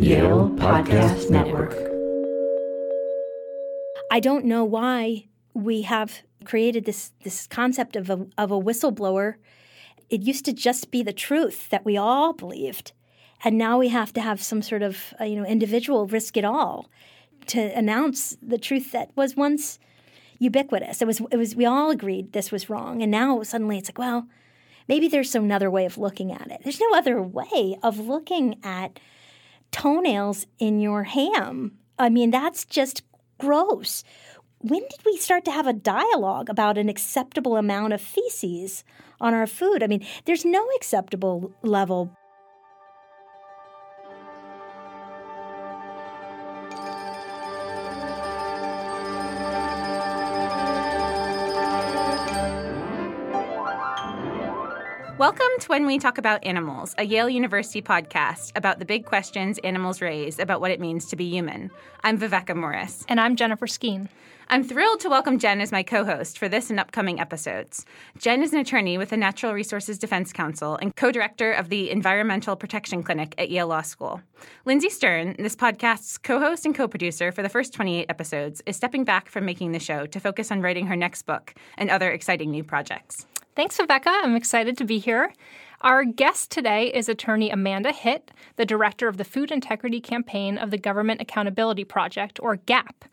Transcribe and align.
Yale 0.00 0.50
Podcast 0.56 1.30
Network. 1.30 1.72
I 4.10 4.20
don't 4.20 4.44
know 4.44 4.62
why 4.62 5.26
we 5.54 5.82
have 5.82 6.20
created 6.44 6.84
this 6.84 7.12
this 7.24 7.46
concept 7.46 7.96
of 7.96 8.10
a 8.10 8.26
of 8.36 8.50
a 8.50 8.60
whistleblower. 8.60 9.36
It 10.10 10.22
used 10.22 10.44
to 10.44 10.52
just 10.52 10.90
be 10.90 11.02
the 11.02 11.14
truth 11.14 11.70
that 11.70 11.84
we 11.84 11.96
all 11.96 12.34
believed, 12.34 12.92
and 13.42 13.56
now 13.56 13.78
we 13.78 13.88
have 13.88 14.12
to 14.12 14.20
have 14.20 14.42
some 14.42 14.60
sort 14.60 14.82
of 14.82 15.14
uh, 15.18 15.24
you 15.24 15.36
know 15.36 15.46
individual 15.46 16.06
risk 16.06 16.36
it 16.36 16.44
all 16.44 16.90
to 17.46 17.60
announce 17.76 18.36
the 18.42 18.58
truth 18.58 18.92
that 18.92 19.10
was 19.16 19.34
once 19.34 19.78
ubiquitous. 20.38 21.00
It 21.00 21.06
was 21.06 21.20
it 21.32 21.36
was 21.36 21.56
we 21.56 21.64
all 21.64 21.90
agreed 21.90 22.32
this 22.32 22.52
was 22.52 22.68
wrong, 22.68 23.02
and 23.02 23.10
now 23.10 23.42
suddenly 23.42 23.78
it's 23.78 23.88
like 23.88 23.98
well. 23.98 24.28
Maybe 24.88 25.08
there's 25.08 25.30
some 25.30 25.50
other 25.50 25.68
way 25.68 25.84
of 25.84 25.98
looking 25.98 26.30
at 26.30 26.48
it. 26.48 26.60
There's 26.62 26.78
no 26.78 26.94
other 26.94 27.20
way 27.20 27.76
of 27.82 27.98
looking 27.98 28.60
at 28.62 29.00
toenails 29.76 30.46
in 30.58 30.80
your 30.80 31.04
ham. 31.04 31.76
I 31.98 32.08
mean, 32.08 32.30
that's 32.30 32.64
just 32.64 33.02
gross. 33.38 34.04
When 34.60 34.80
did 34.80 35.00
we 35.04 35.18
start 35.18 35.44
to 35.44 35.50
have 35.50 35.66
a 35.66 35.74
dialogue 35.74 36.48
about 36.48 36.78
an 36.78 36.88
acceptable 36.88 37.58
amount 37.58 37.92
of 37.92 38.00
feces 38.00 38.84
on 39.20 39.34
our 39.34 39.46
food? 39.46 39.82
I 39.82 39.86
mean, 39.86 40.04
there's 40.24 40.46
no 40.46 40.66
acceptable 40.76 41.52
level. 41.62 42.16
Welcome 55.26 55.58
to 55.58 55.66
When 55.66 55.86
We 55.86 55.98
Talk 55.98 56.18
About 56.18 56.44
Animals, 56.44 56.94
a 56.98 57.02
Yale 57.02 57.28
University 57.28 57.82
podcast 57.82 58.52
about 58.54 58.78
the 58.78 58.84
big 58.84 59.06
questions 59.06 59.58
animals 59.64 60.00
raise 60.00 60.38
about 60.38 60.60
what 60.60 60.70
it 60.70 60.78
means 60.78 61.06
to 61.06 61.16
be 61.16 61.28
human. 61.28 61.72
I'm 62.04 62.16
Viveca 62.16 62.54
Morris. 62.54 63.04
And 63.08 63.20
I'm 63.20 63.34
Jennifer 63.34 63.66
Skene. 63.66 64.08
I'm 64.50 64.62
thrilled 64.62 65.00
to 65.00 65.08
welcome 65.08 65.40
Jen 65.40 65.60
as 65.60 65.72
my 65.72 65.82
co 65.82 66.04
host 66.04 66.38
for 66.38 66.48
this 66.48 66.70
and 66.70 66.78
upcoming 66.78 67.18
episodes. 67.18 67.84
Jen 68.16 68.40
is 68.40 68.52
an 68.52 68.60
attorney 68.60 68.98
with 68.98 69.08
the 69.08 69.16
Natural 69.16 69.52
Resources 69.52 69.98
Defense 69.98 70.32
Council 70.32 70.78
and 70.80 70.94
co 70.94 71.10
director 71.10 71.50
of 71.50 71.70
the 71.70 71.90
Environmental 71.90 72.54
Protection 72.54 73.02
Clinic 73.02 73.34
at 73.36 73.50
Yale 73.50 73.66
Law 73.66 73.82
School. 73.82 74.20
Lindsay 74.64 74.90
Stern, 74.90 75.34
this 75.40 75.56
podcast's 75.56 76.18
co 76.18 76.38
host 76.38 76.64
and 76.64 76.72
co 76.72 76.86
producer 76.86 77.32
for 77.32 77.42
the 77.42 77.48
first 77.48 77.74
28 77.74 78.06
episodes, 78.08 78.62
is 78.64 78.76
stepping 78.76 79.02
back 79.02 79.28
from 79.28 79.44
making 79.44 79.72
the 79.72 79.80
show 79.80 80.06
to 80.06 80.20
focus 80.20 80.52
on 80.52 80.62
writing 80.62 80.86
her 80.86 80.94
next 80.94 81.22
book 81.22 81.52
and 81.76 81.90
other 81.90 82.12
exciting 82.12 82.52
new 82.52 82.62
projects. 82.62 83.26
Thanks, 83.56 83.78
Viveca. 83.78 84.08
I'm 84.08 84.36
excited 84.36 84.76
to 84.76 84.84
be 84.84 84.98
here. 84.98 85.32
Our 85.80 86.04
guest 86.04 86.50
today 86.50 86.92
is 86.92 87.08
attorney 87.08 87.48
Amanda 87.48 87.90
Hitt, 87.90 88.30
the 88.56 88.66
director 88.66 89.08
of 89.08 89.16
the 89.16 89.24
Food 89.24 89.50
Integrity 89.50 89.98
Campaign 89.98 90.58
of 90.58 90.70
the 90.70 90.76
Government 90.76 91.22
Accountability 91.22 91.82
Project, 91.82 92.38
or 92.42 92.56
GAP. 92.56 93.06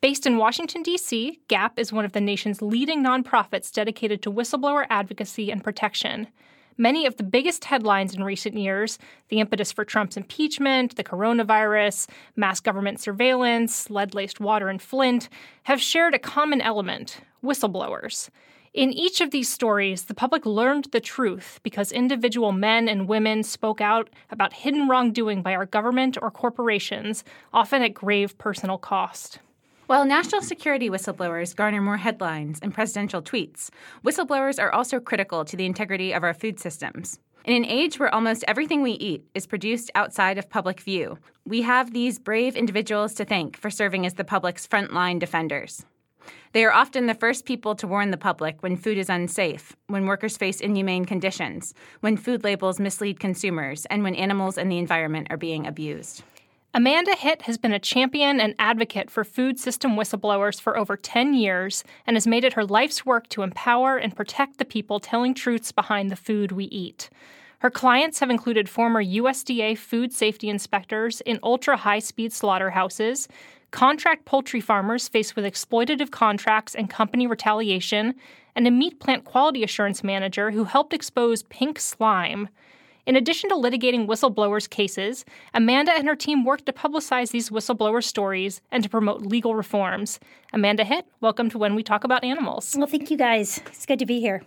Based 0.00 0.24
in 0.24 0.38
Washington, 0.38 0.82
D.C., 0.82 1.38
GAP 1.48 1.78
is 1.78 1.92
one 1.92 2.06
of 2.06 2.12
the 2.12 2.20
nation's 2.22 2.62
leading 2.62 3.04
nonprofits 3.04 3.70
dedicated 3.70 4.22
to 4.22 4.32
whistleblower 4.32 4.86
advocacy 4.88 5.52
and 5.52 5.62
protection. 5.62 6.28
Many 6.78 7.04
of 7.04 7.18
the 7.18 7.22
biggest 7.22 7.66
headlines 7.66 8.14
in 8.14 8.24
recent 8.24 8.56
years, 8.56 8.98
the 9.28 9.40
impetus 9.40 9.70
for 9.70 9.84
Trump's 9.84 10.16
impeachment, 10.16 10.96
the 10.96 11.04
coronavirus, 11.04 12.08
mass 12.36 12.58
government 12.58 13.00
surveillance, 13.00 13.90
lead 13.90 14.14
laced 14.14 14.40
water 14.40 14.70
in 14.70 14.78
Flint, 14.78 15.28
have 15.64 15.82
shared 15.82 16.14
a 16.14 16.18
common 16.18 16.62
element 16.62 17.18
whistleblowers. 17.44 18.30
In 18.72 18.92
each 18.92 19.20
of 19.20 19.32
these 19.32 19.48
stories, 19.48 20.04
the 20.04 20.14
public 20.14 20.46
learned 20.46 20.86
the 20.92 21.00
truth 21.00 21.58
because 21.64 21.90
individual 21.90 22.52
men 22.52 22.88
and 22.88 23.08
women 23.08 23.42
spoke 23.42 23.80
out 23.80 24.08
about 24.30 24.52
hidden 24.52 24.86
wrongdoing 24.86 25.42
by 25.42 25.56
our 25.56 25.66
government 25.66 26.16
or 26.22 26.30
corporations, 26.30 27.24
often 27.52 27.82
at 27.82 27.94
grave 27.94 28.38
personal 28.38 28.78
cost. 28.78 29.40
While 29.88 30.04
national 30.04 30.42
security 30.42 30.88
whistleblowers 30.88 31.56
garner 31.56 31.80
more 31.80 31.96
headlines 31.96 32.60
and 32.62 32.72
presidential 32.72 33.20
tweets, 33.20 33.70
whistleblowers 34.04 34.62
are 34.62 34.70
also 34.70 35.00
critical 35.00 35.44
to 35.46 35.56
the 35.56 35.66
integrity 35.66 36.12
of 36.12 36.22
our 36.22 36.32
food 36.32 36.60
systems. 36.60 37.18
In 37.44 37.56
an 37.56 37.64
age 37.68 37.98
where 37.98 38.14
almost 38.14 38.44
everything 38.46 38.82
we 38.82 38.92
eat 38.92 39.24
is 39.34 39.48
produced 39.48 39.90
outside 39.96 40.38
of 40.38 40.48
public 40.48 40.78
view, 40.78 41.18
we 41.44 41.62
have 41.62 41.92
these 41.92 42.20
brave 42.20 42.54
individuals 42.54 43.14
to 43.14 43.24
thank 43.24 43.56
for 43.56 43.68
serving 43.68 44.06
as 44.06 44.14
the 44.14 44.22
public's 44.22 44.68
frontline 44.68 45.18
defenders. 45.18 45.84
They 46.52 46.64
are 46.64 46.72
often 46.72 47.06
the 47.06 47.14
first 47.14 47.44
people 47.44 47.74
to 47.76 47.86
warn 47.86 48.10
the 48.10 48.16
public 48.16 48.62
when 48.62 48.76
food 48.76 48.98
is 48.98 49.08
unsafe, 49.08 49.76
when 49.86 50.06
workers 50.06 50.36
face 50.36 50.60
inhumane 50.60 51.04
conditions, 51.04 51.74
when 52.00 52.16
food 52.16 52.44
labels 52.44 52.80
mislead 52.80 53.20
consumers, 53.20 53.86
and 53.86 54.02
when 54.02 54.14
animals 54.14 54.58
and 54.58 54.70
the 54.70 54.78
environment 54.78 55.28
are 55.30 55.36
being 55.36 55.66
abused. 55.66 56.22
Amanda 56.72 57.16
Hitt 57.16 57.42
has 57.42 57.58
been 57.58 57.72
a 57.72 57.80
champion 57.80 58.40
and 58.40 58.54
advocate 58.60 59.10
for 59.10 59.24
food 59.24 59.58
system 59.58 59.96
whistleblowers 59.96 60.60
for 60.60 60.78
over 60.78 60.96
10 60.96 61.34
years 61.34 61.82
and 62.06 62.14
has 62.14 62.28
made 62.28 62.44
it 62.44 62.52
her 62.52 62.64
life's 62.64 63.04
work 63.04 63.28
to 63.30 63.42
empower 63.42 63.96
and 63.96 64.14
protect 64.14 64.58
the 64.58 64.64
people 64.64 65.00
telling 65.00 65.34
truths 65.34 65.72
behind 65.72 66.10
the 66.10 66.16
food 66.16 66.52
we 66.52 66.66
eat. 66.66 67.10
Her 67.58 67.70
clients 67.70 68.20
have 68.20 68.30
included 68.30 68.68
former 68.68 69.04
USDA 69.04 69.76
food 69.78 70.12
safety 70.12 70.48
inspectors 70.48 71.20
in 71.22 71.40
ultra 71.42 71.76
high 71.76 71.98
speed 71.98 72.32
slaughterhouses, 72.32 73.26
contract 73.70 74.24
poultry 74.24 74.60
farmers 74.60 75.08
faced 75.08 75.36
with 75.36 75.44
exploitative 75.44 76.10
contracts 76.10 76.74
and 76.74 76.90
company 76.90 77.26
retaliation, 77.26 78.14
and 78.54 78.66
a 78.66 78.70
meat 78.70 78.98
plant 79.00 79.24
quality 79.24 79.62
assurance 79.62 80.02
manager 80.02 80.50
who 80.50 80.64
helped 80.64 80.92
expose 80.92 81.44
pink 81.44 81.78
slime. 81.78 82.48
In 83.06 83.16
addition 83.16 83.48
to 83.50 83.56
litigating 83.56 84.06
whistleblowers' 84.06 84.68
cases, 84.68 85.24
Amanda 85.54 85.92
and 85.92 86.06
her 86.06 86.14
team 86.14 86.44
worked 86.44 86.66
to 86.66 86.72
publicize 86.72 87.30
these 87.30 87.50
whistleblower 87.50 88.04
stories 88.04 88.60
and 88.70 88.82
to 88.82 88.90
promote 88.90 89.22
legal 89.22 89.54
reforms. 89.54 90.20
Amanda 90.52 90.84
Hitt, 90.84 91.06
welcome 91.20 91.48
to 91.50 91.58
When 91.58 91.74
We 91.74 91.82
Talk 91.82 92.04
About 92.04 92.24
Animals. 92.24 92.74
Well, 92.76 92.86
thank 92.86 93.10
you 93.10 93.16
guys. 93.16 93.60
It's 93.66 93.86
good 93.86 93.98
to 94.00 94.06
be 94.06 94.20
here. 94.20 94.42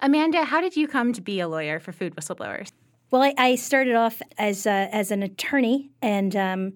Amanda, 0.00 0.44
how 0.44 0.60
did 0.60 0.76
you 0.76 0.86
come 0.86 1.12
to 1.12 1.20
be 1.20 1.40
a 1.40 1.48
lawyer 1.48 1.80
for 1.80 1.92
food 1.92 2.14
whistleblowers? 2.14 2.72
Well, 3.10 3.22
I, 3.22 3.34
I 3.38 3.54
started 3.54 3.94
off 3.94 4.20
as 4.38 4.66
uh, 4.66 4.88
as 4.90 5.10
an 5.10 5.22
attorney 5.22 5.90
and 6.02 6.34
um, 6.36 6.72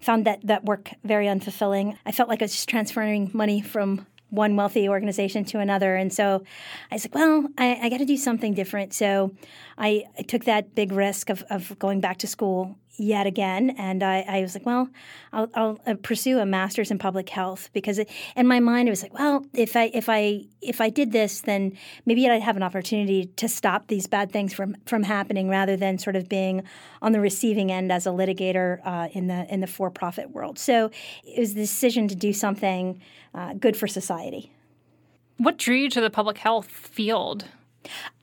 found 0.00 0.26
that 0.26 0.46
that 0.46 0.64
work 0.64 0.90
very 1.04 1.26
unfulfilling. 1.26 1.96
I 2.04 2.12
felt 2.12 2.28
like 2.28 2.42
I 2.42 2.44
was 2.44 2.52
just 2.52 2.68
transferring 2.68 3.30
money 3.32 3.60
from 3.60 4.06
one 4.30 4.56
wealthy 4.56 4.88
organization 4.88 5.44
to 5.44 5.60
another. 5.60 5.94
And 5.94 6.12
so 6.12 6.42
I 6.90 6.96
was 6.96 7.04
like, 7.04 7.14
well, 7.14 7.46
I, 7.56 7.78
I 7.82 7.88
got 7.88 7.98
to 7.98 8.04
do 8.04 8.16
something 8.16 8.54
different. 8.54 8.92
So 8.92 9.34
I, 9.78 10.04
I, 10.18 10.22
took 10.22 10.44
that 10.44 10.74
big 10.74 10.90
risk 10.90 11.30
of, 11.30 11.44
of 11.48 11.78
going 11.78 12.00
back 12.00 12.18
to 12.18 12.26
school 12.26 12.76
yet 12.98 13.26
again. 13.26 13.70
And 13.70 14.02
I, 14.02 14.24
I 14.28 14.40
was 14.40 14.54
like, 14.54 14.66
well, 14.66 14.88
I'll, 15.32 15.48
I'll, 15.54 15.80
uh, 15.86 15.94
pursue 16.02 16.38
a 16.38 16.46
master's 16.46 16.90
in 16.90 16.98
public 16.98 17.28
health 17.28 17.70
because 17.72 17.98
it, 17.98 18.08
in 18.34 18.46
my 18.46 18.60
mind 18.60 18.88
it 18.88 18.90
was 18.90 19.02
like, 19.02 19.14
well, 19.14 19.44
if 19.54 19.76
I 19.76 19.90
if 19.92 20.08
I 20.08 20.44
if 20.60 20.80
I 20.80 20.90
did 20.90 21.12
this, 21.12 21.40
then 21.40 21.76
maybe 22.04 22.28
I'd 22.28 22.42
have 22.42 22.56
an 22.56 22.62
opportunity 22.62 23.26
to 23.36 23.48
stop 23.48 23.88
these 23.88 24.06
bad 24.06 24.32
things 24.32 24.54
from 24.54 24.76
from 24.86 25.02
happening 25.02 25.48
rather 25.48 25.76
than 25.76 25.98
sort 25.98 26.16
of 26.16 26.28
being 26.28 26.62
on 27.02 27.12
the 27.12 27.20
receiving 27.20 27.70
end 27.70 27.92
as 27.92 28.06
a 28.06 28.10
litigator 28.10 28.80
uh, 28.84 29.08
in 29.12 29.26
the 29.26 29.52
in 29.52 29.60
the 29.60 29.66
for 29.66 29.90
profit 29.90 30.30
world. 30.30 30.58
So 30.58 30.90
it 31.24 31.38
was 31.38 31.54
the 31.54 31.60
decision 31.60 32.08
to 32.08 32.14
do 32.14 32.32
something 32.32 33.00
uh, 33.34 33.54
good 33.54 33.76
for 33.76 33.86
society. 33.86 34.52
What 35.38 35.58
drew 35.58 35.76
you 35.76 35.90
to 35.90 36.00
the 36.00 36.10
public 36.10 36.38
health 36.38 36.68
field? 36.68 37.44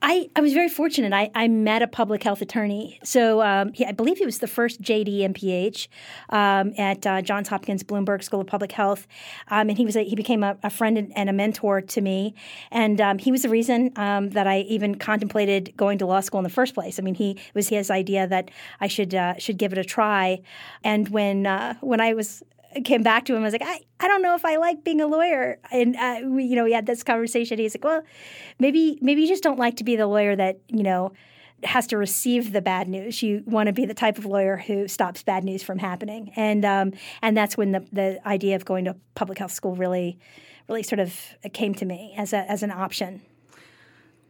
I, 0.01 0.29
I 0.35 0.41
was 0.41 0.53
very 0.53 0.69
fortunate. 0.69 1.13
I, 1.13 1.31
I 1.34 1.47
met 1.47 1.81
a 1.81 1.88
public 1.88 2.24
health 2.24 2.41
attorney. 2.41 3.00
So 3.03 3.41
um, 3.41 3.72
he, 3.74 3.85
I 3.85 3.94
believe 3.94 4.18
he 4.18 4.25
was 4.25 4.40
the 4.40 4.47
first 4.47 4.81
JD 4.81 5.19
MPH 5.34 5.88
um, 6.29 6.74
at 6.78 7.07
uh, 7.07 7.22
Johns 7.22 7.47
Hopkins 7.47 7.84
Bloomberg 7.84 8.23
School 8.23 8.41
of 8.41 8.47
Public 8.47 8.73
Health, 8.73 9.07
um, 9.47 9.69
and 9.69 9.78
he 9.78 9.85
was 9.85 9.96
a, 9.96 10.03
he 10.03 10.16
became 10.16 10.44
a, 10.44 10.57
a, 10.63 10.69
friend 10.69 10.97
and, 10.97 11.16
and, 11.18 11.29
a 11.29 11.34
mentor 11.34 11.81
to 11.81 12.02
me. 12.02 12.35
And 12.72 13.00
um, 13.00 13.18
he 13.18 13.31
was 13.31 13.44
the 13.44 13.50
reason 13.50 13.91
um, 13.96 14.31
that 14.31 14.46
I 14.46 14.59
even 14.62 14.96
contemplated 14.96 15.73
going 15.78 15.97
to 16.00 16.06
law 16.06 16.19
school 16.19 16.40
in 16.40 16.44
the 16.44 16.50
first 16.50 16.73
place. 16.73 17.00
I 17.00 17.02
mean, 17.02 17.16
he 17.16 17.31
it 17.31 17.56
was 17.56 17.69
his 17.69 17.90
idea 17.90 18.28
that 18.28 18.52
I 18.81 18.88
should 18.88 19.16
uh, 19.16 19.38
should 19.38 19.57
give 19.57 19.72
it 19.72 19.78
a 19.78 19.85
try. 19.85 20.41
And 20.84 21.09
when 21.09 21.46
uh, 21.46 21.76
when 21.82 22.02
I 22.02 22.14
was 22.14 22.43
came 22.81 23.03
back 23.03 23.25
to 23.25 23.35
him. 23.35 23.41
I 23.41 23.46
was 23.46 23.53
like, 23.53 23.64
I, 23.64 23.81
I 23.99 24.08
don't 24.08 24.22
know 24.22 24.35
if 24.35 24.46
I 24.46 24.58
like 24.58 24.84
being 24.84 25.02
a 25.02 25.08
lawyer. 25.08 25.59
And 25.72 25.96
uh, 25.96 26.22
we, 26.25 26.46
you 26.46 26.55
know, 26.55 26.64
we 26.64 26.73
had 26.73 26.85
this 26.85 27.03
conversation. 27.03 27.59
He's 27.59 27.75
like, 27.75 27.84
well, 27.84 28.03
maybe 28.59 28.97
maybe 29.02 29.22
you 29.22 29.28
just 29.28 29.43
don't 29.43 29.59
like 29.59 29.78
to 29.78 29.84
be 29.84 29.96
the 29.96 30.08
lawyer 30.08 30.35
that 30.35 30.59
you 30.67 30.84
know 30.84 31.14
has 31.66 31.87
to 31.87 31.97
receive 31.97 32.52
the 32.52 32.61
bad 32.61 32.87
news. 32.87 33.22
You 33.23 33.43
want 33.46 33.67
to 33.67 33.73
be 33.73 33.85
the 33.85 33.93
type 33.93 34.17
of 34.17 34.25
lawyer 34.25 34.58
who 34.58 34.87
stops 34.87 35.23
bad 35.23 35.43
news 35.43 35.64
from 35.64 35.79
happening. 35.79 36.31
And 36.35 36.66
um, 36.66 36.93
and 37.22 37.35
that's 37.35 37.58
when 37.58 37.72
the 37.72 37.85
the 37.91 38.28
idea 38.28 38.55
of 38.55 38.66
going 38.66 38.85
to 38.85 38.96
public 39.16 39.37
health 39.40 39.52
school 39.52 39.76
really 39.76 40.19
really 40.67 40.84
sort 40.84 40.99
of 40.99 41.17
came 41.53 41.73
to 41.76 41.85
me 41.85 42.14
as 42.17 42.34
a 42.34 42.49
as 42.49 42.64
an 42.64 42.72
option. 42.72 43.22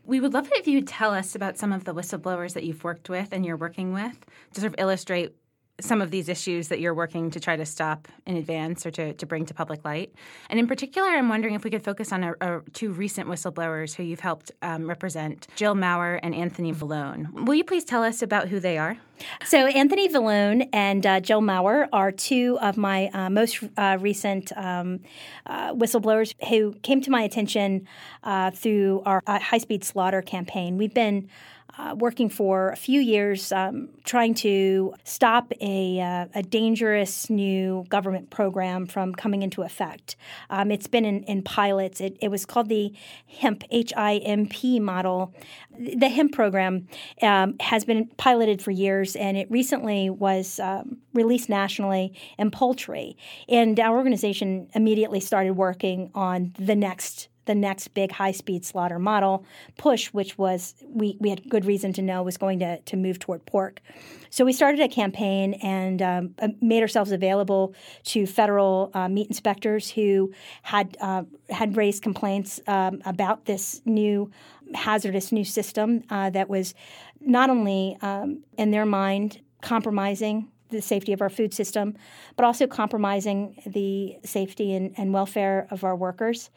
We 0.06 0.20
would 0.20 0.34
love 0.34 0.48
it 0.48 0.54
if 0.58 0.68
you 0.68 0.80
would 0.80 0.88
tell 0.88 1.14
us 1.14 1.34
about 1.34 1.58
some 1.58 1.72
of 1.72 1.86
the 1.86 1.94
whistleblowers 1.94 2.54
that 2.54 2.64
you've 2.64 2.84
worked 2.84 3.10
with 3.10 3.30
and 3.32 3.46
you're 3.46 3.56
working 3.56 3.94
with 3.94 4.18
to 4.54 4.60
sort 4.60 4.74
of 4.74 4.76
illustrate 4.78 5.34
some 5.82 6.02
of 6.02 6.12
these 6.12 6.30
issues 6.30 6.68
that 6.68 6.80
you're 6.80 6.94
working 6.94 7.32
to 7.32 7.40
try 7.40 7.56
to 7.56 7.66
stop 7.66 8.08
in 8.28 8.38
advance 8.38 8.86
or 8.86 8.92
to, 8.92 9.14
to 9.14 9.26
bring 9.26 9.46
to 9.46 9.54
public 9.54 9.84
light. 9.84 10.14
And 10.50 10.60
in 10.60 10.68
particular, 10.68 11.10
I'm 11.10 11.30
wondering 11.30 11.56
if 11.56 11.64
we 11.64 11.72
could 11.72 11.84
focus 11.84 12.12
on 12.12 12.24
a, 12.24 12.34
a, 12.42 12.62
two 12.74 12.92
recent 12.92 13.28
whistleblowers 13.28 13.96
who 13.96 14.04
you've 14.04 14.20
helped 14.20 14.52
um, 14.62 14.88
represent, 14.88 15.48
Jill 15.56 15.74
Maurer 15.74 16.20
and 16.22 16.36
Anthony 16.36 16.72
Vallone. 16.74 17.32
Will 17.46 17.56
you 17.56 17.64
please 17.64 17.84
tell 17.84 18.04
us 18.04 18.22
about 18.22 18.50
who 18.50 18.60
they 18.60 18.78
are? 18.78 18.98
So, 19.46 19.68
Anthony 19.68 20.10
Vallone 20.10 20.70
and 20.74 21.06
uh, 21.06 21.20
Jill 21.20 21.42
Maurer 21.42 21.88
are 21.94 22.12
two 22.12 22.58
of 22.62 22.78
my 22.78 23.08
uh, 23.14 23.30
most 23.30 23.64
uh, 23.78 23.98
recent 24.00 24.52
um, 24.58 25.00
uh, 25.46 25.74
whistleblowers 25.74 26.34
who 26.50 26.74
came 26.82 27.02
to 27.02 27.12
my 27.12 27.22
attention 27.22 27.88
uh, 28.24 28.52
through 28.52 29.02
our 29.06 29.22
uh, 29.26 29.40
high 29.40 29.60
speed 29.60 29.84
slaughter 29.84 30.22
campaign. 30.22 30.78
We've 30.78 30.94
been 30.94 31.30
uh, 31.78 31.96
working 31.98 32.30
for 32.30 32.70
a 32.70 32.76
few 32.76 33.02
years 33.02 33.52
um, 33.52 33.90
trying 34.04 34.34
to 34.34 34.94
stop 35.04 35.52
a, 35.60 36.00
uh, 36.00 36.26
a, 36.36 36.44
dangerous 36.44 37.30
new 37.30 37.84
government 37.90 38.30
program 38.30 38.86
from 38.86 39.14
coming 39.14 39.42
into 39.42 39.64
effect. 39.64 40.16
Um, 40.52 40.70
it's 40.70 40.86
been 40.88 41.04
in, 41.04 41.24
in 41.24 41.42
pilots. 41.42 42.00
It, 42.00 42.18
it, 42.22 42.30
was 42.30 42.46
called 42.46 42.70
the 42.70 42.94
HIMP, 43.26 43.64
H 43.72 43.92
I 43.98 44.18
M 44.18 44.48
P 44.48 44.80
model. 44.80 45.34
The 45.78 46.10
HIMP 46.10 46.34
program 46.34 46.88
um, 47.22 47.56
has 47.60 47.86
been 47.86 48.08
piloted 48.18 48.62
for 48.62 48.72
years, 48.72 49.16
and 49.16 49.36
it 49.36 49.50
recently 49.50 50.10
was 50.12 50.60
um, 50.60 50.98
released 51.14 51.50
nationally 51.50 52.14
in 52.38 52.52
poultry. 52.52 53.18
And 53.50 53.80
our 53.80 53.98
organization 53.98 54.70
immediately 54.76 55.20
started 55.20 55.54
working 55.54 56.12
on 56.14 56.54
the 56.60 56.76
next 56.76 57.30
the 57.46 57.56
next 57.56 57.90
big 57.90 58.12
high 58.12 58.32
speed 58.32 58.66
slaughter 58.66 59.00
model, 59.00 59.46
Push, 59.78 60.08
which 60.08 60.38
was 60.38 60.76
we, 60.88 61.18
we 61.20 61.30
had 61.30 61.48
good 61.50 61.66
reason 61.66 61.94
to 61.94 62.02
know 62.02 62.24
was 62.24 62.38
going 62.38 62.60
to, 62.60 62.80
to 62.80 62.98
move 62.98 63.20
toward 63.20 63.46
pork. 63.46 63.82
So 64.30 64.46
we 64.46 64.54
started 64.54 64.80
a 64.80 64.88
campaign 64.88 65.54
and 65.56 66.02
um, 66.02 66.36
uh, 66.40 66.50
made 66.62 66.82
ourselves 66.82 67.12
available 67.12 67.76
to 68.06 68.26
federal 68.26 68.90
uh, 68.94 69.08
meat 69.08 69.28
inspectors 69.28 69.92
who 69.92 70.34
had 70.64 70.98
uh, 71.02 71.24
had 71.50 71.78
raised 71.78 72.02
complaints 72.02 72.60
um, 72.68 73.02
about 73.06 73.46
this 73.46 73.82
new 73.86 74.32
hazardous 74.74 75.32
new 75.32 75.46
system 75.46 76.04
uh, 76.10 76.30
that 76.32 76.50
was 76.50 76.74
not 77.22 77.50
only 77.50 77.98
um, 78.02 78.44
in 78.58 78.72
their 78.72 78.86
mind 78.86 79.40
compromising 79.62 80.50
the 80.74 80.82
safety 80.82 81.14
of 81.14 81.22
our 81.22 81.30
food 81.30 81.54
system, 81.54 81.96
but 82.36 82.46
also 82.46 82.68
compromising 82.68 83.62
the 83.66 84.18
safety 84.24 84.74
and, 84.74 84.94
and 84.98 85.14
welfare 85.14 85.68
of 85.72 85.84
our 85.84 85.96
workers, 85.96 86.50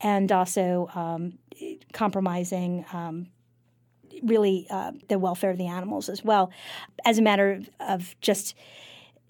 and 0.00 0.32
also 0.32 0.88
um, 0.94 1.38
compromising 1.92 2.84
um, 2.92 3.28
really 4.22 4.66
uh, 4.70 4.92
the 5.08 5.18
welfare 5.18 5.50
of 5.50 5.58
the 5.58 5.66
animals 5.66 6.08
as 6.08 6.24
well. 6.24 6.50
As 7.04 7.18
a 7.18 7.22
matter 7.22 7.60
of, 7.80 8.14
just 8.20 8.54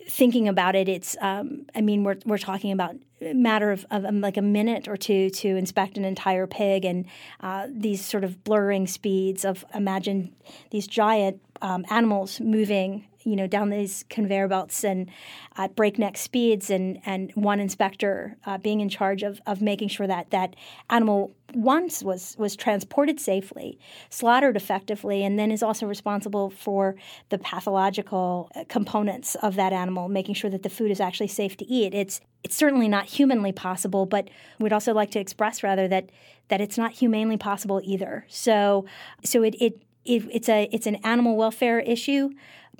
thinking 0.08 0.48
about 0.48 0.74
it, 0.74 0.88
it's 0.88 1.16
um, 1.20 1.66
I 1.74 1.80
mean 1.80 2.04
we're 2.04 2.18
we're 2.26 2.38
talking 2.38 2.72
about 2.72 2.94
a 3.22 3.32
matter 3.32 3.72
of, 3.72 3.86
of 3.90 4.04
um, 4.04 4.20
like 4.20 4.36
a 4.36 4.42
minute 4.42 4.86
or 4.86 4.96
two 4.96 5.30
to 5.30 5.48
inspect 5.56 5.96
an 5.96 6.04
entire 6.04 6.46
pig, 6.46 6.84
and 6.84 7.06
uh, 7.40 7.66
these 7.70 8.04
sort 8.04 8.24
of 8.24 8.44
blurring 8.44 8.86
speeds 8.86 9.44
of 9.44 9.64
imagine 9.74 10.34
these 10.70 10.86
giant 10.86 11.40
um, 11.62 11.84
animals 11.90 12.40
moving 12.40 13.06
you 13.24 13.36
know 13.36 13.46
down 13.46 13.70
these 13.70 14.04
conveyor 14.08 14.48
belts 14.48 14.84
and 14.84 15.10
at 15.56 15.74
breakneck 15.74 16.16
speeds 16.16 16.70
and 16.70 17.00
and 17.04 17.32
one 17.34 17.58
inspector 17.58 18.36
uh, 18.46 18.58
being 18.58 18.80
in 18.80 18.88
charge 18.88 19.22
of, 19.22 19.40
of 19.46 19.60
making 19.60 19.88
sure 19.88 20.06
that 20.06 20.30
that 20.30 20.54
animal 20.90 21.34
once 21.54 22.02
was 22.02 22.36
was 22.38 22.54
transported 22.56 23.18
safely 23.18 23.78
slaughtered 24.10 24.56
effectively 24.56 25.24
and 25.24 25.38
then 25.38 25.50
is 25.50 25.62
also 25.62 25.86
responsible 25.86 26.50
for 26.50 26.96
the 27.30 27.38
pathological 27.38 28.50
uh, 28.54 28.64
components 28.68 29.34
of 29.36 29.56
that 29.56 29.72
animal 29.72 30.08
making 30.08 30.34
sure 30.34 30.50
that 30.50 30.62
the 30.62 30.70
food 30.70 30.90
is 30.90 31.00
actually 31.00 31.28
safe 31.28 31.56
to 31.56 31.66
eat. 31.66 31.94
It's 31.94 32.20
it's 32.42 32.56
certainly 32.56 32.88
not 32.88 33.06
humanly 33.06 33.52
possible 33.52 34.06
but 34.06 34.28
we'd 34.58 34.72
also 34.72 34.92
like 34.92 35.10
to 35.12 35.20
express 35.20 35.62
rather 35.62 35.88
that 35.88 36.10
that 36.48 36.60
it's 36.60 36.76
not 36.76 36.92
humanely 36.92 37.36
possible 37.36 37.80
either. 37.84 38.26
So 38.28 38.84
so 39.22 39.42
it, 39.42 39.54
it 39.60 39.80
it, 40.04 40.24
it's 40.30 40.48
a 40.48 40.68
it's 40.72 40.86
an 40.86 40.96
animal 40.96 41.36
welfare 41.36 41.80
issue, 41.80 42.30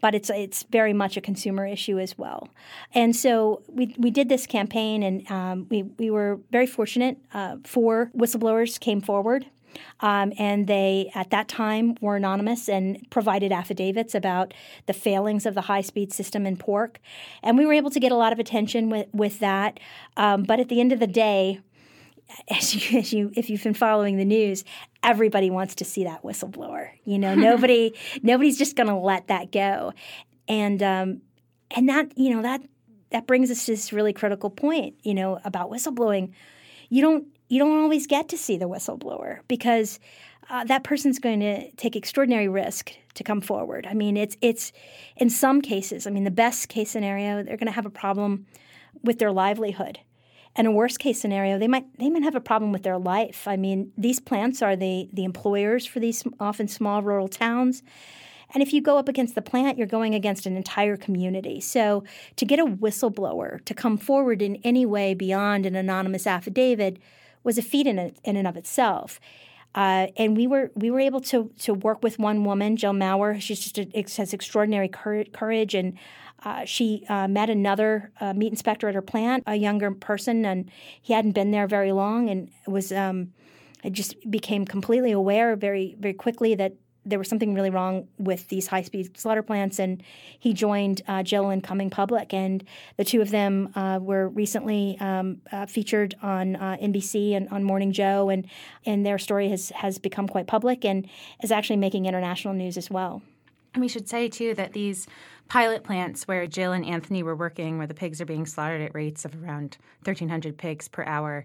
but 0.00 0.15
it's 0.15 0.31
it's 0.31 0.65
very 0.65 0.93
much 0.93 1.17
a 1.17 1.21
consumer 1.21 1.67
issue 1.67 1.99
as 1.99 2.19
well. 2.19 2.49
And 2.94 3.15
so 3.15 3.62
we, 3.69 3.94
we 3.99 4.11
did 4.11 4.29
this 4.29 4.47
campaign, 4.47 5.03
and 5.03 5.31
um, 5.31 5.67
we 5.71 5.82
we 5.82 6.11
were 6.11 6.41
very 6.50 6.67
fortunate. 6.67 7.19
Uh, 7.32 7.56
four 7.65 8.11
whistleblowers 8.17 8.79
came 8.79 9.00
forward. 9.00 9.47
Um, 10.00 10.32
and 10.38 10.69
they, 10.69 11.11
at 11.17 11.31
that 11.31 11.49
time, 11.49 11.97
were 12.00 12.15
anonymous 12.15 12.69
and 12.69 13.05
provided 13.11 13.50
affidavits 13.50 14.15
about 14.15 14.55
the 14.87 14.93
failings 14.93 15.47
of 15.47 15.55
the 15.55 15.62
high 15.62 15.81
speed 15.81 16.12
system 16.12 16.47
in 16.47 16.56
pork. 16.56 17.00
And 17.43 17.59
we 17.59 17.67
were 17.67 17.73
able 17.73 17.91
to 17.91 17.99
get 17.99 18.12
a 18.12 18.15
lot 18.17 18.32
of 18.32 18.38
attention 18.38 18.88
with, 18.88 19.09
with 19.12 19.41
that. 19.41 19.81
Um, 20.17 20.44
but 20.44 20.61
at 20.61 20.69
the 20.69 20.81
end 20.81 20.93
of 20.93 21.00
the 21.00 21.09
day, 21.09 21.61
as 22.49 22.75
you, 22.75 22.99
as 22.99 23.12
you 23.12 23.32
if 23.35 23.50
you've 23.50 23.62
been 23.62 23.75
following 23.75 24.17
the 24.17 24.25
news, 24.25 24.65
everybody 25.03 25.50
wants 25.50 25.76
to 25.76 25.85
see 25.85 26.05
that 26.05 26.23
whistleblower. 26.23 26.91
You 27.05 27.19
know, 27.19 27.35
nobody 27.35 27.94
nobody's 28.23 28.59
just 28.59 28.76
going 28.76 28.88
to 28.88 28.97
let 28.97 29.29
that 29.29 29.53
go, 29.53 29.93
and 30.49 30.82
um, 30.82 31.23
and 31.71 31.88
that 31.88 32.17
you 32.17 32.35
know 32.35 32.43
that 32.43 32.62
that 33.11 33.26
brings 33.26 33.50
us 33.50 33.67
to 33.67 33.73
this 33.73 33.93
really 33.93 34.12
critical 34.12 34.50
point. 34.50 34.97
You 35.03 35.15
know 35.15 35.41
about 35.44 35.71
whistleblowing. 35.71 36.32
You 36.88 37.03
don't 37.03 37.26
you 37.49 37.59
don't 37.59 37.82
always 37.82 38.06
get 38.06 38.29
to 38.31 38.38
see 38.38 38.56
the 38.56 38.69
whistleblower 38.69 39.41
because 39.49 40.00
uh, 40.50 40.65
that 40.65 40.85
person's 40.85 41.19
going 41.19 41.41
to 41.41 41.71
take 41.73 41.97
extraordinary 41.97 42.49
risk 42.49 42.93
to 43.15 43.25
come 43.25 43.41
forward. 43.41 43.87
I 43.88 43.94
mean, 43.94 44.17
it's 44.17 44.37
it's 44.41 44.73
in 45.17 45.31
some 45.31 45.61
cases. 45.61 46.06
I 46.06 46.11
mean, 46.11 46.25
the 46.25 46.31
best 46.31 46.69
case 46.69 46.91
scenario, 46.91 47.43
they're 47.43 47.56
going 47.56 47.67
to 47.67 47.73
have 47.73 47.87
a 47.87 47.91
problem 47.91 48.47
with 49.03 49.19
their 49.19 49.32
livelihood 49.32 50.00
and 50.56 50.66
a 50.66 50.70
worst 50.70 50.98
case 50.98 51.20
scenario, 51.20 51.58
they 51.58 51.68
might 51.68 51.86
they 51.98 52.10
might 52.10 52.22
have 52.22 52.36
a 52.36 52.40
problem 52.40 52.72
with 52.72 52.82
their 52.82 52.98
life. 52.98 53.48
I 53.48 53.56
mean, 53.56 53.92
these 53.96 54.20
plants 54.20 54.62
are 54.62 54.76
the 54.76 55.08
the 55.12 55.24
employers 55.24 55.86
for 55.86 56.00
these 56.00 56.24
often 56.38 56.68
small 56.68 57.02
rural 57.02 57.28
towns. 57.28 57.82
And 58.52 58.62
if 58.62 58.72
you 58.72 58.80
go 58.80 58.98
up 58.98 59.08
against 59.08 59.34
the 59.34 59.42
plant, 59.42 59.78
you're 59.78 59.86
going 59.86 60.14
against 60.14 60.46
an 60.46 60.56
entire 60.56 60.96
community. 60.96 61.60
So 61.60 62.04
to 62.36 62.44
get 62.44 62.60
a 62.60 62.64
whistleblower 62.64 63.64
to 63.64 63.74
come 63.74 63.96
forward 63.96 64.42
in 64.42 64.56
any 64.62 64.86
way 64.86 65.12
beyond 65.14 65.66
an 65.66 65.74
anonymous 65.74 66.26
affidavit 66.26 66.98
was 67.42 67.58
a 67.58 67.62
feat 67.62 67.86
in, 67.86 67.98
it, 67.98 68.16
in 68.22 68.36
and 68.36 68.46
of 68.46 68.56
itself. 68.56 69.18
Uh, 69.74 70.06
and 70.16 70.36
we 70.36 70.46
were 70.46 70.70
we 70.76 70.88
were 70.88 71.00
able 71.00 71.20
to 71.20 71.50
to 71.58 71.74
work 71.74 72.00
with 72.02 72.18
one 72.18 72.44
woman, 72.44 72.76
Jill 72.76 72.92
Maurer. 72.92 73.40
She's 73.40 73.58
just 73.58 73.76
a, 73.76 74.04
has 74.16 74.32
extraordinary 74.32 74.88
courage, 74.88 75.74
and 75.74 75.98
uh, 76.44 76.64
she 76.64 77.05
uh, 77.08 77.26
met 77.29 77.50
another 77.50 78.12
uh, 78.20 78.32
meat 78.32 78.52
inspector 78.52 78.88
at 78.88 78.94
her 78.94 79.02
plant, 79.02 79.43
a 79.46 79.56
younger 79.56 79.91
person, 79.91 80.44
and 80.44 80.70
he 81.00 81.12
hadn't 81.12 81.32
been 81.32 81.50
there 81.50 81.67
very 81.67 81.93
long, 81.93 82.29
and 82.29 82.50
was 82.67 82.93
um, 82.93 83.32
just 83.91 84.31
became 84.31 84.64
completely 84.64 85.12
aware 85.12 85.56
very 85.56 85.96
very 85.99 86.14
quickly 86.14 86.55
that 86.55 86.75
there 87.06 87.19
was 87.19 87.29
something 87.29 87.55
really 87.55 87.70
wrong 87.70 88.08
with 88.19 88.49
these 88.49 88.67
high 88.67 88.82
speed 88.82 89.17
slaughter 89.17 89.43
plants, 89.43 89.79
and 89.79 90.02
he 90.38 90.52
joined 90.55 91.02
uh, 91.06 91.23
Jill 91.23 91.50
in 91.50 91.61
coming 91.61 91.91
public. 91.91 92.32
And 92.32 92.64
the 92.97 93.05
two 93.05 93.20
of 93.20 93.31
them 93.31 93.71
uh, 93.75 93.99
were 94.00 94.28
recently 94.28 94.97
um, 95.00 95.40
uh, 95.52 95.66
featured 95.66 96.14
on 96.23 96.57
uh, 96.57 96.76
NBC 96.80 97.37
and 97.37 97.49
on 97.50 97.62
Morning 97.62 97.92
Joe, 97.92 98.30
and 98.30 98.47
and 98.87 99.04
their 99.04 99.18
story 99.18 99.49
has 99.50 99.71
has 99.71 99.99
become 99.99 100.28
quite 100.28 100.47
public 100.47 100.85
and 100.85 101.07
is 101.42 101.52
actually 101.52 101.76
making 101.76 102.07
international 102.07 102.54
news 102.54 102.76
as 102.76 102.90
well. 102.90 103.23
And 103.75 103.81
we 103.81 103.88
should 103.88 104.09
say 104.09 104.28
too 104.28 104.54
that 104.54 104.73
these 104.73 105.07
pilot 105.49 105.85
plants 105.85 106.26
where 106.26 106.47
Jill 106.47 106.73
and 106.73 106.85
Anthony 106.85 107.23
were 107.23 107.37
working, 107.37 107.76
where 107.76 107.87
the 107.87 107.95
pigs 107.95 108.21
are 108.21 108.26
being 108.26 108.47
slaughtered 108.47 108.81
at 108.81 108.95
rates 108.95 109.25
of 109.25 109.35
around 109.43 109.76
1,300 110.04 110.57
pigs 110.57 110.88
per 110.88 111.04
hour, 111.04 111.45